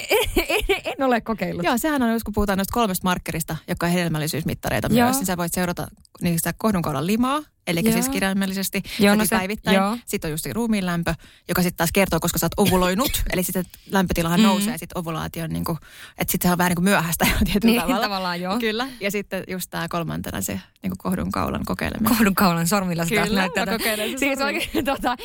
en, 0.69 0.81
en, 0.85 1.05
ole 1.05 1.21
kokeillut. 1.21 1.65
Joo, 1.65 1.77
sehän 1.77 2.01
on, 2.01 2.11
jos 2.11 2.23
kun 2.23 2.33
puhutaan 2.33 2.57
noista 2.57 2.73
kolmesta 2.73 3.07
markkerista, 3.07 3.57
jotka 3.67 3.85
on 3.85 3.91
hedelmällisyysmittareita 3.91 4.87
Joo. 4.91 5.05
myös, 5.05 5.17
niin 5.17 5.25
sä 5.25 5.37
voit 5.37 5.53
seurata 5.53 5.87
niistä 6.21 6.53
kohdunkaulan 6.57 7.07
limaa, 7.07 7.41
eli 7.67 7.81
Joo. 7.83 7.93
siis 7.93 8.09
kirjaimellisesti 8.09 8.83
Joo, 8.99 9.15
no 9.15 9.25
se, 9.25 9.35
päivittäin. 9.35 9.75
Joo. 9.75 9.97
Sitten 10.05 10.27
on 10.27 10.31
just 10.31 10.43
se 10.43 10.53
ruumiin 10.53 10.85
lämpö, 10.85 11.13
joka 11.47 11.61
sitten 11.61 11.77
taas 11.77 11.91
kertoo, 11.91 12.19
koska 12.19 12.39
sä 12.39 12.45
oot 12.45 12.67
ovuloinut, 12.67 13.23
eli 13.33 13.43
sitten 13.43 13.65
lämpötilahan 13.91 14.39
mm-hmm. 14.39 14.49
nousee, 14.49 14.77
sitten 14.77 14.97
ovulaatio 14.97 15.43
on 15.43 15.49
niin 15.49 15.65
kuin, 15.65 15.77
että 16.17 16.31
sitten 16.31 16.49
se 16.49 16.51
on 16.51 16.57
vähän 16.57 16.69
niin 16.69 16.75
kuin 16.75 16.83
myöhäistä 16.83 17.25
jo 17.31 17.37
tietyllä 17.45 17.71
niin, 17.71 17.81
tavalla. 17.81 18.01
tavallaan 18.01 18.41
joo. 18.41 18.59
Kyllä, 18.59 18.87
ja 18.99 19.11
sitten 19.11 19.43
just 19.47 19.69
tämä 19.69 19.87
kolmantena 19.87 20.41
se 20.41 20.53
niin 20.53 20.91
kuin 20.91 20.97
kohdunkaulan 20.97 21.65
kokeileminen. 21.65 22.09
Kohdunkaulan 22.09 22.67
sormilla 22.67 23.05
sitä 23.05 23.23
Kyllä, 23.23 23.39
näyttää. 23.39 23.65
kokeilen 23.65 24.19
siis 24.19 24.41
oikein, 24.41 24.85
tota, 24.85 25.15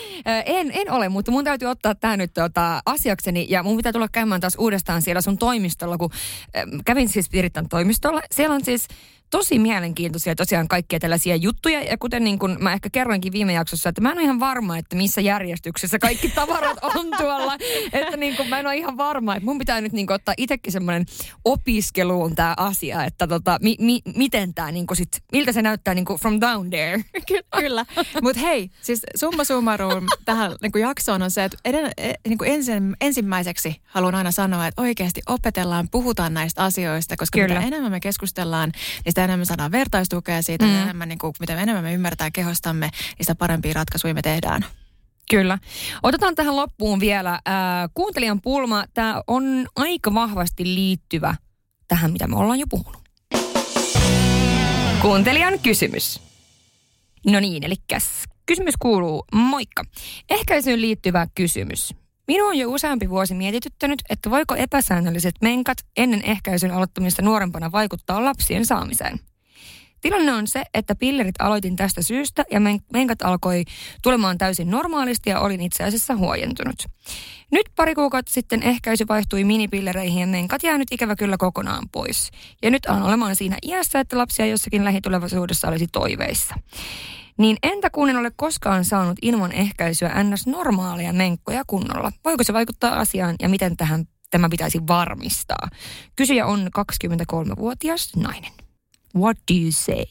en, 0.47 0.71
en 0.75 0.91
ole, 0.91 1.09
mutta 1.09 1.31
mun 1.31 1.45
täytyy 1.45 1.69
ottaa 1.69 1.95
tämä 1.95 2.17
nyt 2.17 2.35
tota, 2.35 2.83
asiakseni, 2.87 3.47
ja 3.49 3.63
mun 3.63 3.77
pitää 3.77 3.93
tulla 3.93 4.09
käymään 4.13 4.41
taas 4.41 4.57
uudestaan 4.59 5.03
siellä 5.03 5.21
sun 5.21 5.39
toimistolla, 5.39 5.99
kun 5.99 6.11
äh, 6.57 6.65
kävin 6.85 7.09
siis 7.09 7.29
Piritan 7.29 7.69
toimistolla. 7.69 8.21
Siellä 8.31 8.55
on 8.55 8.65
siis 8.65 8.89
tosi 9.31 9.59
mielenkiintoisia 9.59 10.35
tosiaan 10.35 10.69
kaikkia 10.69 10.99
tällaisia 10.99 11.37
juttuja. 11.37 11.83
Ja 11.83 11.99
kuten 11.99 12.25
niin 12.25 12.39
kuin 12.39 12.57
mä 12.61 12.73
ehkä 12.73 12.91
kerroinkin 12.91 13.33
viime 13.33 13.53
jaksossa, 13.53 13.89
että 13.89 14.01
mä 14.01 14.11
en 14.11 14.19
ole 14.19 14.25
ihan 14.25 14.41
varma, 14.41 14.79
että 14.79 14.97
missä 14.97 15.21
järjestyksessä 15.21 15.99
kaikki 15.99 16.29
tavarat 16.35 16.79
on 16.83 17.07
tuolla. 17.19 17.57
että 17.93 18.17
niin 18.17 18.37
kuin 18.37 18.49
mä 18.49 18.59
en 18.59 18.67
ole 18.67 18.77
ihan 18.77 18.97
varma, 18.97 19.37
että 19.37 19.45
mun 19.45 19.59
pitää 19.59 19.81
nyt 19.81 19.93
niin 19.93 20.07
kuin 20.07 20.15
ottaa 20.15 20.35
itsekin 20.37 20.73
semmoinen 20.73 21.07
opiskeluun 21.45 22.35
tämä 22.35 22.55
asia, 22.57 23.05
että 23.05 23.27
tota, 23.27 23.59
mi, 23.63 23.77
mi, 23.81 24.01
miten 24.17 24.55
tämä 24.55 24.73
niin 24.73 24.87
kuin 24.87 24.97
sit, 24.97 25.23
miltä 25.33 25.53
se 25.53 25.63
näyttää 25.63 25.95
niin 25.95 26.05
kuin 26.05 26.21
from 26.21 26.41
down 26.41 26.71
there. 26.71 27.05
Kyllä. 27.61 27.87
Mutta 28.23 28.41
hei, 28.41 28.71
siis 28.83 29.03
summa 29.17 29.45
summarum 29.45 30.07
tähän 30.25 30.53
niin 30.63 30.73
kuin 30.73 30.83
jaksoon 30.83 31.23
on 31.23 31.31
se, 31.31 31.45
että 31.45 31.57
eden, 31.65 31.91
e, 31.97 32.13
niin 32.29 32.39
kuin 32.39 32.51
ensin, 32.51 32.97
ensimmäiseksi 33.01 33.77
haluan 33.85 34.15
aina 34.15 34.31
sanoa, 34.31 34.67
että 34.67 34.83
oikeasti 34.83 35.23
opetellaan, 35.29 35.89
puhutaan 35.91 36.35
näistä 36.35 36.65
asioista, 36.65 37.17
koska 37.17 37.39
Kyllä. 37.39 37.55
mitä 37.55 37.67
enemmän 37.67 37.93
me 37.93 38.01
keskustellaan, 38.01 38.73
niin 39.05 39.15
sitä 39.21 39.25
enemmän 39.25 39.47
saadaan 39.47 39.73
vertaistukea 39.73 40.43
siitä, 40.43 40.65
mm. 40.65 40.83
enemmän, 40.83 41.09
niin 41.09 41.19
kuin, 41.19 41.35
mitä 41.41 41.61
enemmän 41.61 41.85
me 41.85 41.95
ymmärtää 41.95 42.31
kehostamme, 42.31 42.87
niin 42.87 43.25
sitä 43.25 43.35
parempia 43.35 43.73
ratkaisuja 43.73 44.15
me 44.15 44.23
tehdään. 44.23 44.65
Kyllä. 45.31 45.59
Otetaan 46.03 46.35
tähän 46.35 46.57
loppuun 46.57 47.01
vielä 47.01 47.33
äh, 47.33 47.41
kuuntelijan 47.95 48.41
pulma. 48.41 48.85
Tämä 48.95 49.23
on 49.27 49.67
aika 49.77 50.15
vahvasti 50.15 50.65
liittyvä 50.65 51.35
tähän, 51.89 52.13
mitä 52.13 52.27
me 52.27 52.37
ollaan 52.37 52.59
jo 52.59 52.67
puhunut. 52.71 53.03
Kuuntelijan 55.03 55.59
kysymys. 55.59 56.21
No 57.27 57.41
niin, 57.41 57.65
eli 57.65 57.75
kysymys 58.47 58.75
kuuluu, 58.79 59.25
moikka. 59.33 59.85
Ehkäisyyn 60.31 60.81
liittyvä 60.81 61.27
kysymys. 61.35 61.95
Minua 62.31 62.49
on 62.49 62.59
jo 62.59 62.71
useampi 62.71 63.11
vuosi 63.11 63.35
mietityttänyt, 63.35 64.03
että 64.11 64.31
voiko 64.31 64.55
epäsäännölliset 64.55 65.35
menkat 65.43 65.79
ennen 65.97 66.23
ehkäisyn 66.25 66.71
aloittamista 66.71 67.23
nuorempana 67.23 67.73
vaikuttaa 67.73 68.25
lapsien 68.25 68.67
saamiseen. 68.67 69.21
Tilanne 70.01 70.33
on 70.33 70.47
se, 70.47 70.63
että 70.75 70.95
pillerit 70.95 71.35
aloitin 71.39 71.77
tästä 71.77 72.03
syystä 72.03 72.45
ja 72.51 72.61
menkat 72.93 73.23
alkoi 73.23 73.65
tulemaan 74.03 74.39
täysin 74.39 74.71
normaalisti 74.71 75.31
ja 75.31 75.41
olin 75.41 75.61
itse 75.61 75.85
asiassa 75.85 76.17
huojentunut. 76.17 76.85
Nyt 77.51 77.67
pari 77.77 77.95
kuukautta 77.95 78.33
sitten 78.33 78.63
ehkäisy 78.63 79.05
vaihtui 79.09 79.45
minipillereihin 79.45 80.21
ja 80.21 80.27
menkat 80.27 80.63
jäänyt 80.63 80.89
ikävä 80.93 81.17
kyllä 81.17 81.37
kokonaan 81.37 81.89
pois. 81.93 82.31
Ja 82.63 82.71
nyt 82.71 82.87
on 82.87 83.03
olemaan 83.03 83.37
siinä 83.37 83.57
iässä, 83.63 84.01
että 84.01 84.19
lapsia 84.19 84.47
jossakin 84.47 84.85
lähitulevaisuudessa 84.85 85.69
olisi 85.69 85.87
toiveissa. 85.93 86.55
Niin 87.39 87.57
entä 87.63 87.91
kun 87.91 88.09
en 88.09 88.17
ole 88.17 88.33
koskaan 88.37 88.85
saanut 88.85 89.19
ilman 89.23 89.53
ehkäisyä 89.53 90.25
ns. 90.25 90.47
normaaleja 90.47 91.13
menkkoja 91.13 91.65
kunnolla? 91.67 92.13
Voiko 92.25 92.45
se 92.45 92.53
vaikuttaa 92.53 93.01
asiaan 93.01 93.37
ja 93.43 93.49
miten 93.49 93.77
tähän 93.77 94.05
tämä 94.31 94.49
pitäisi 94.49 94.87
varmistaa? 94.87 95.69
Kysyjä 96.17 96.47
on 96.47 96.71
23-vuotias 96.79 98.17
nainen. 98.17 98.53
What 99.17 99.37
do 99.37 99.59
you 99.63 99.73
say? 99.73 100.05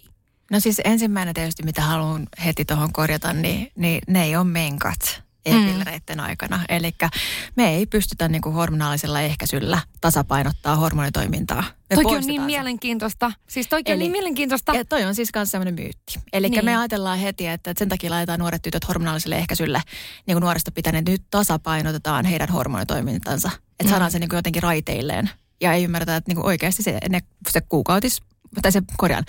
No 0.51 0.59
siis 0.59 0.81
ensimmäinen 0.83 1.33
tietysti, 1.33 1.63
mitä 1.63 1.81
haluan 1.81 2.27
heti 2.45 2.65
tuohon 2.65 2.93
korjata, 2.93 3.33
niin, 3.33 3.71
niin 3.75 4.01
ne 4.07 4.23
ei 4.23 4.35
ole 4.35 4.43
menkat 4.43 5.28
e-pillereiden 5.49 6.17
mm. 6.17 6.23
aikana. 6.23 6.59
Eli 6.69 6.95
me 7.55 7.75
ei 7.75 7.85
pystytä 7.85 8.27
niin 8.27 8.41
kuin 8.41 8.55
hormonaalisella 8.55 9.21
ehkäisyllä 9.21 9.79
tasapainottaa 10.01 10.75
hormonitoimintaa. 10.75 11.63
Me 11.89 11.95
toki 11.95 12.15
on 12.15 12.23
niin 12.25 12.41
se. 12.41 12.45
mielenkiintoista. 12.45 13.31
Siis 13.47 13.67
toki 13.67 13.91
Eli, 13.91 13.93
on 13.93 13.99
niin 13.99 14.11
mielenkiintoista. 14.11 14.75
Ja 14.75 14.85
toi 14.85 15.03
on 15.03 15.15
siis 15.15 15.29
myös 15.35 15.49
sellainen 15.49 15.73
myytti. 15.73 16.19
Eli 16.33 16.49
niin. 16.49 16.65
me 16.65 16.77
ajatellaan 16.77 17.19
heti, 17.19 17.47
että 17.47 17.73
sen 17.77 17.89
takia 17.89 18.09
laitetaan 18.09 18.39
nuoret 18.39 18.61
tytöt 18.61 18.87
hormonaaliselle 18.87 19.37
ehkäisylle 19.37 19.81
niin 20.27 20.35
kuin 20.35 20.41
nuorista 20.41 20.71
pitäneet. 20.71 21.07
Nyt 21.07 21.23
tasapainotetaan 21.31 22.25
heidän 22.25 22.49
hormonitoimintansa. 22.49 23.51
Että 23.55 23.83
mm. 23.83 23.89
saadaan 23.89 24.11
se 24.11 24.19
niin 24.19 24.29
kuin 24.29 24.37
jotenkin 24.37 24.63
raiteilleen. 24.63 25.29
Ja 25.61 25.73
ei 25.73 25.83
ymmärretä, 25.83 26.15
että 26.15 26.29
niin 26.29 26.35
kuin 26.35 26.45
oikeasti 26.45 26.83
se, 26.83 26.97
ne, 27.09 27.19
se 27.49 27.61
kuukautis 27.61 28.21
tai 28.61 28.71
se 28.71 28.81
korjaan, 28.97 29.25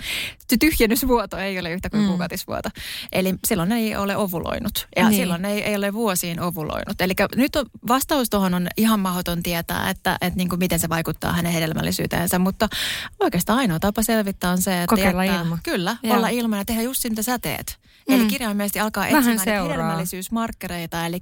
tyhjennysvuoto 0.59 1.37
ei 1.37 1.59
ole 1.59 1.71
yhtä 1.71 1.89
kuin 1.89 2.01
mm. 2.01 2.07
kuukautisvuoto. 2.07 2.69
Eli 3.11 3.35
silloin 3.47 3.71
ei 3.71 3.95
ole 3.95 4.17
ovuloinut 4.17 4.87
ja 4.95 5.09
niin. 5.09 5.21
silloin 5.21 5.45
ei, 5.45 5.63
ei 5.63 5.75
ole 5.75 5.93
vuosiin 5.93 6.39
ovuloinut. 6.39 7.01
Eli 7.01 7.13
nyt 7.35 7.55
on, 7.55 7.65
vastaus 7.87 8.29
tuohon 8.29 8.53
on 8.53 8.67
ihan 8.77 8.99
mahdoton 8.99 9.43
tietää, 9.43 9.89
että, 9.89 10.17
että 10.21 10.37
niin 10.37 10.49
kuin 10.49 10.59
miten 10.59 10.79
se 10.79 10.89
vaikuttaa 10.89 11.33
hänen 11.33 11.51
hedelmällisyyteensä, 11.51 12.39
mutta 12.39 12.69
oikeastaan 13.19 13.59
ainoa 13.59 13.79
tapa 13.79 14.03
selvittää 14.03 14.51
on 14.51 14.61
se, 14.61 14.83
että 14.83 14.95
Kokeilla 14.95 15.25
jättää, 15.25 15.43
ilma. 15.43 15.57
Kyllä, 15.63 15.97
Joo. 16.03 16.17
olla 16.17 16.29
ilman 16.29 16.59
ja 16.59 16.65
tehdä 16.65 16.81
just 16.81 17.03
mitä 17.09 17.23
sä 17.23 17.39
teet. 17.39 17.81
Mm. 18.09 18.15
Eli 18.15 18.25
kirjaimellisesti 18.25 18.79
alkaa 18.79 19.07
etsimään 19.07 19.63
hedelmällisyysmarkkereita, 19.63 21.05
eli 21.05 21.21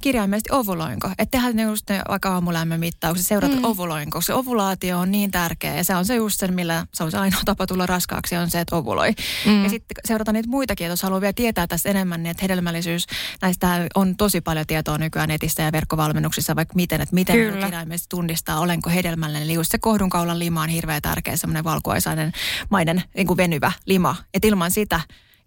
kirjaimellisesti 0.00 0.52
ovuloinko. 0.52 1.08
Että 1.18 1.38
tehdään 1.38 1.68
just 1.68 1.90
ne 1.90 2.02
vaikka 2.08 2.32
aamulämmön 2.32 2.80
mittaukset, 2.80 3.26
seurata 3.26 3.56
mm. 3.56 3.64
ovuloinko, 3.64 4.18
koska 4.18 4.34
ovulaatio 4.34 4.98
on 4.98 5.10
niin 5.10 5.30
tärkeä 5.30 5.76
ja 5.76 5.84
se 5.84 5.94
on 5.94 6.06
se 6.06 6.14
just 6.14 6.40
se, 6.40 6.48
millä 6.48 6.86
se 6.94 7.04
on 7.04 7.10
se 7.10 7.18
ainoa 7.18 7.37
tapa 7.44 7.66
tulla 7.66 7.86
raskaaksi 7.86 8.36
on 8.36 8.50
se, 8.50 8.60
että 8.60 8.76
ovuloi. 8.76 9.10
Mm. 9.46 9.62
Ja 9.64 9.70
sitten 9.70 9.96
seurata 10.04 10.32
niitä 10.32 10.48
muitakin, 10.48 10.86
jos 10.86 11.02
haluaa 11.02 11.20
vielä 11.20 11.32
tietää 11.32 11.66
tästä 11.66 11.88
enemmän, 11.88 12.22
niin 12.22 12.30
että 12.30 12.44
hedelmällisyys, 12.44 13.06
näistä 13.42 13.88
on 13.94 14.16
tosi 14.16 14.40
paljon 14.40 14.66
tietoa 14.66 14.98
nykyään 14.98 15.28
netissä 15.28 15.62
ja 15.62 15.72
verkkovalmennuksissa, 15.72 16.56
vaikka 16.56 16.74
miten, 16.74 17.00
että 17.00 17.14
miten 17.14 17.36
kirjaimellisesti 17.36 18.08
tunnistaa, 18.08 18.60
olenko 18.60 18.90
hedelmällinen. 18.90 19.42
Eli 19.42 19.54
just 19.54 19.70
se 19.70 19.78
kohdunkaulan 19.78 20.38
lima 20.38 20.62
on 20.62 20.68
hirveän 20.68 21.02
tärkeä, 21.02 21.36
semmoinen 21.36 21.64
valkuaisainen 21.64 22.32
mainen 22.70 23.02
niin 23.16 23.26
kuin 23.26 23.36
venyvä 23.36 23.72
lima. 23.86 24.16
Että 24.34 24.48
ilman 24.48 24.70
sitä 24.70 25.00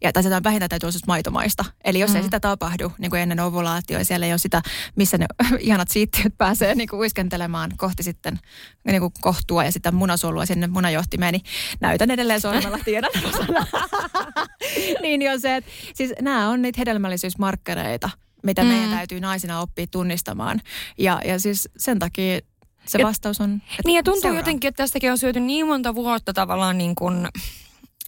ja, 0.03 0.13
tai 0.13 0.23
sitä 0.23 0.43
vähintään 0.43 0.69
täytyy 0.69 0.87
olla 0.87 0.99
maitomaista. 1.07 1.65
Eli 1.83 1.99
jos 1.99 2.09
mm. 2.09 2.15
ei 2.15 2.23
sitä 2.23 2.39
tapahdu 2.39 2.91
niin 2.97 3.11
kuin 3.11 3.21
ennen 3.21 3.39
ovulaatioa, 3.39 4.03
siellä 4.03 4.25
ei 4.25 4.31
ole 4.31 4.37
sitä, 4.37 4.61
missä 4.95 5.17
ne 5.17 5.25
ihanat 5.59 5.87
siittiöt 5.89 6.37
pääsee 6.37 6.75
niin 6.75 6.87
kuin 6.87 6.99
uiskentelemaan 6.99 7.71
kohti 7.77 8.03
sitten 8.03 8.39
niin 8.85 9.01
kuin 9.01 9.13
kohtua 9.21 9.63
ja 9.63 9.71
sitä 9.71 9.91
munasolua 9.91 10.45
sinne 10.45 10.67
munajohtimeen, 10.67 11.31
niin 11.31 11.43
näytän 11.79 12.11
edelleen 12.11 12.41
sormella, 12.41 12.79
tiedän. 12.85 13.11
niin 15.01 15.31
on 15.31 15.41
se, 15.41 15.55
että 15.55 15.71
siis 15.93 16.13
nämä 16.21 16.49
on 16.49 16.61
niitä 16.61 16.81
hedelmällisyysmarkkereita, 16.81 18.09
mitä 18.43 18.63
mm. 18.63 18.67
meidän 18.67 18.89
täytyy 18.89 19.19
naisina 19.19 19.59
oppia 19.59 19.85
tunnistamaan. 19.91 20.61
Ja, 20.97 21.21
ja 21.25 21.39
siis 21.39 21.69
sen 21.77 21.99
takia 21.99 22.39
se 22.87 23.03
vastaus 23.03 23.41
on, 23.41 23.61
Niin 23.85 23.95
ja 23.95 24.03
tuntuu 24.03 24.21
seuraa. 24.21 24.39
jotenkin, 24.39 24.67
että 24.67 24.83
tästäkin 24.83 25.11
on 25.11 25.17
syöty 25.17 25.39
niin 25.39 25.67
monta 25.67 25.95
vuotta 25.95 26.33
tavallaan 26.33 26.77
niin 26.77 26.95
kuin 26.95 27.27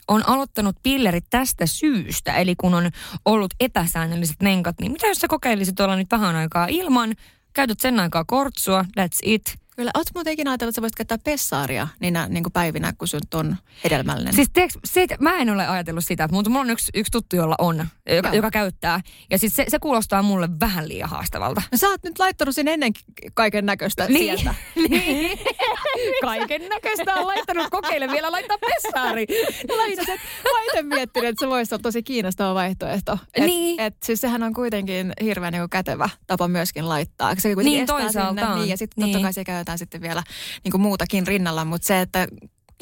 on 0.08 0.30
aloittanut 0.30 0.76
pillerit 0.84 1.26
tästä 1.30 1.66
syystä, 1.66 2.34
eli 2.34 2.56
kun 2.56 2.74
on 2.74 2.91
ollut 3.26 3.54
epäsäännölliset 3.60 4.41
menkat, 4.41 4.76
niin 4.82 4.91
mitä 4.91 5.08
jos 5.08 5.18
sä 5.18 5.28
kokeilisit 5.28 5.80
olla 5.80 5.95
nyt 5.95 6.12
vähän 6.12 6.36
aikaa 6.36 6.68
ilman, 6.70 7.16
käytät 7.54 7.80
sen 7.80 7.99
aikaa 7.99 8.24
kortsua, 8.26 8.86
that's 8.99 9.20
it– 9.24 9.56
Kyllä, 9.76 9.91
ootko 9.93 10.11
muuten 10.13 10.34
ikinä 10.34 10.51
ajatellut, 10.51 10.71
että 10.71 10.78
sä 10.78 10.82
voisit 10.82 10.95
käyttää 10.95 11.17
pessaaria 11.17 11.88
niinä 11.99 12.28
niin 12.30 12.43
kuin 12.43 12.53
päivinä, 12.53 12.93
kun 12.97 13.07
sun 13.07 13.19
on 13.34 13.55
hedelmällinen? 13.84 14.34
Siis 14.34 14.49
teeks, 14.53 14.78
se, 14.86 15.07
mä 15.19 15.38
en 15.38 15.49
ole 15.49 15.67
ajatellut 15.67 16.05
sitä, 16.05 16.30
mutta 16.32 16.49
mulla 16.49 16.61
on 16.61 16.69
yksi, 16.69 16.91
yksi 16.93 17.11
tuttu, 17.11 17.36
jolla 17.36 17.55
on, 17.57 17.88
joka, 18.15 18.30
joka 18.30 18.51
käyttää. 18.51 19.01
Ja 19.30 19.39
siis 19.39 19.55
se, 19.55 19.65
se 19.67 19.80
kuulostaa 19.80 20.24
mulle 20.24 20.49
vähän 20.59 20.88
liian 20.88 21.09
haastavalta. 21.09 21.61
No, 21.71 21.78
sä 21.78 21.89
oot 21.89 22.03
nyt 22.03 22.19
laittanut 22.19 22.55
sinne 22.55 22.74
ennen 22.74 22.91
kaiken 23.34 23.65
näköistä 23.65 24.05
niin. 24.07 24.38
sieltä. 24.39 24.55
niin. 24.89 25.39
kaiken 26.21 26.69
näköistä 26.69 27.15
on 27.15 27.28
laittanut 27.28 27.67
kokeille 27.71 28.07
vielä 28.07 28.32
laittaa 28.32 28.57
pessaari. 28.57 29.26
No 29.69 29.78
laitat, 29.78 30.09
että 30.09 30.28
mä 30.43 30.63
itse 30.65 30.82
miettinyt, 30.82 31.30
että 31.30 31.45
se 31.45 31.49
voisi 31.49 31.76
olla 31.76 31.82
tosi 31.82 32.03
kiinnostava 32.03 32.53
vaihtoehto. 32.53 33.17
Et, 33.34 33.45
niin. 33.45 33.80
Et, 33.80 33.95
siis 34.03 34.21
sehän 34.21 34.43
on 34.43 34.53
kuitenkin 34.53 35.13
hirveän 35.24 35.53
niin 35.53 35.69
kätevä 35.69 36.09
tapa 36.28 36.47
myöskin 36.47 36.89
laittaa. 36.89 37.36
Se 37.36 37.55
niin 37.55 37.86
toisaalta 37.86 38.41
sinne, 38.41 38.55
niin, 38.55 38.69
ja 38.69 38.78
sitten 38.78 39.03
niin. 39.03 39.13
totta 39.13 39.26
kai 39.26 39.34
se 39.34 39.43
käy 39.43 39.62
käytetään 39.64 39.78
sitten 39.78 40.01
vielä 40.01 40.24
niin 40.64 40.72
kuin 40.72 40.82
muutakin 40.82 41.28
rinnalla, 41.28 41.66
mutta 41.66 41.88
se, 41.88 42.01
että 42.01 42.28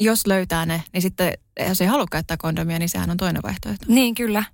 jos 0.00 0.26
löytää 0.26 0.66
ne, 0.66 0.82
niin 0.92 1.02
sitten 1.02 1.32
jos 1.68 1.80
ei 1.80 1.86
halua 1.86 2.06
käyttää 2.10 2.36
kondomia, 2.36 2.78
niin 2.78 2.88
sehän 2.88 3.10
on 3.10 3.16
toinen 3.16 3.42
vaihtoehto. 3.42 3.84
Niin, 3.88 4.14
kyllä. 4.14 4.44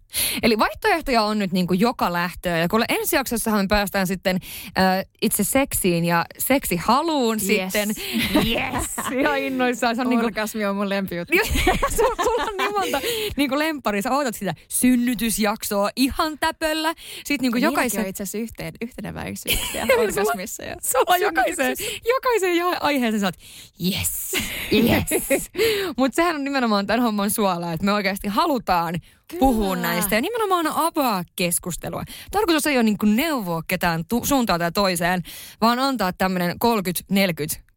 Eli 0.42 0.58
vaihtoehtoja 0.58 1.22
on 1.22 1.38
nyt 1.38 1.52
niin 1.52 1.66
kuin 1.66 1.80
joka 1.80 2.12
lähtöä. 2.12 2.58
Ja 2.58 2.68
kun 2.68 2.84
ensi 2.88 3.16
jaksossahan 3.16 3.64
me 3.64 3.68
päästään 3.68 4.06
sitten 4.06 4.38
äh, 4.78 5.04
itse 5.22 5.44
seksiin 5.44 6.04
ja 6.04 6.24
seksihaluun 6.38 7.38
yes. 7.48 7.72
sitten. 7.72 7.88
Yes! 8.34 8.84
Ihan 9.20 9.38
innoissaan. 9.38 9.96
Se 9.96 10.02
on 10.02 10.08
niinku- 10.08 10.26
Orgasmi 10.26 10.58
niin 10.58 10.68
on 10.68 10.76
mun 10.76 10.88
lempijuttu. 10.88 11.34
Sulla 11.96 12.44
on 12.44 12.56
niin 12.56 12.72
monta 12.72 13.00
niin 13.36 13.48
kuin 13.48 13.58
lemppari. 13.58 14.02
Sä 14.02 14.12
ootat 14.12 14.34
sitä 14.34 14.54
synnytysjaksoa 14.68 15.90
ihan 15.96 16.38
täpöllä. 16.40 16.94
Sitten 17.16 17.38
niin 17.42 17.52
kuin 17.52 17.62
jokaisen... 17.62 18.00
on 18.00 18.06
itse 18.06 18.22
asiassa 18.22 18.38
yhteen, 18.38 18.72
yhteneväisyyksiä 18.80 19.86
orgasmissa. 19.98 20.62
Ja 20.62 20.76
sulla 20.82 21.14
on 21.14 21.20
jokaisen, 21.20 21.76
jokaisen 22.08 22.82
aiheeseen 22.82 23.20
sä 23.20 23.26
oot, 23.26 23.38
yes, 23.84 24.32
yes. 24.72 25.50
Mutta 25.96 26.16
sehän 26.16 26.36
on 26.36 26.44
nimenomaan 26.44 26.86
tämän 26.88 27.02
homman 27.02 27.30
suola, 27.30 27.72
että 27.72 27.86
me 27.86 27.92
oikeasti 27.92 28.28
halutaan 28.28 28.94
Kyllä. 29.28 29.40
puhua 29.40 29.76
näistä 29.76 30.14
ja 30.14 30.20
nimenomaan 30.20 30.66
avaa 30.66 31.24
keskustelua. 31.36 32.04
Tarkoitus 32.30 32.66
ei 32.66 32.76
ole 32.76 32.82
niin 32.82 32.98
kuin 32.98 33.16
neuvoa 33.16 33.62
ketään 33.68 34.04
tu- 34.04 34.24
suuntaan 34.24 34.60
tai 34.60 34.72
toiseen, 34.72 35.22
vaan 35.60 35.78
antaa 35.78 36.12
tämmöinen 36.12 36.56
30-40 36.58 37.68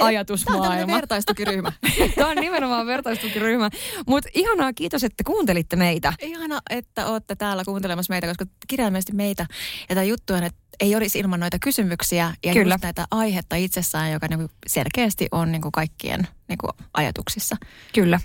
ajatusmaailma. 0.00 0.68
Tämä 0.68 0.82
on 0.82 0.88
vertaistukiryhmä. 0.88 1.72
Tämä 2.16 2.30
on 2.30 2.36
nimenomaan 2.36 2.86
vertaistukiryhmä. 2.86 3.70
Mutta 4.06 4.30
ihanaa, 4.34 4.72
kiitos, 4.72 5.04
että 5.04 5.24
kuuntelitte 5.24 5.76
meitä. 5.76 6.12
Ihana, 6.22 6.60
että 6.70 7.06
olette 7.06 7.36
täällä 7.36 7.64
kuuntelemassa 7.64 8.12
meitä, 8.12 8.26
koska 8.26 8.44
kirjaimellisesti 8.66 9.14
meitä 9.14 9.46
ja 9.88 9.94
tämä 9.94 10.04
juttu 10.04 10.34
on, 10.34 10.44
että 10.44 10.60
ei 10.80 10.96
olisi 10.96 11.18
ilman 11.18 11.40
noita 11.40 11.58
kysymyksiä 11.58 12.34
ja 12.44 12.52
Kyllä. 12.52 12.74
just 12.74 12.82
näitä 12.82 13.06
aihetta 13.10 13.56
itsessään, 13.56 14.12
joka 14.12 14.28
niinku 14.28 14.48
selkeästi 14.66 15.28
on 15.32 15.52
niinku 15.52 15.70
kaikkien 15.70 16.28
niinku 16.48 16.68
ajatuksissa. 16.94 17.56
Kyllä. 17.94 18.20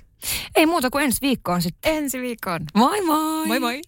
Ei 0.56 0.66
muuta 0.66 0.90
kuin 0.90 1.04
ensi 1.04 1.22
viikkoon 1.22 1.62
sitten. 1.62 1.96
Ensi 1.96 2.22
viikkoon. 2.22 2.66
Moi 2.76 3.02
moi! 3.02 3.48
Moi 3.48 3.60
moi! 3.60 3.82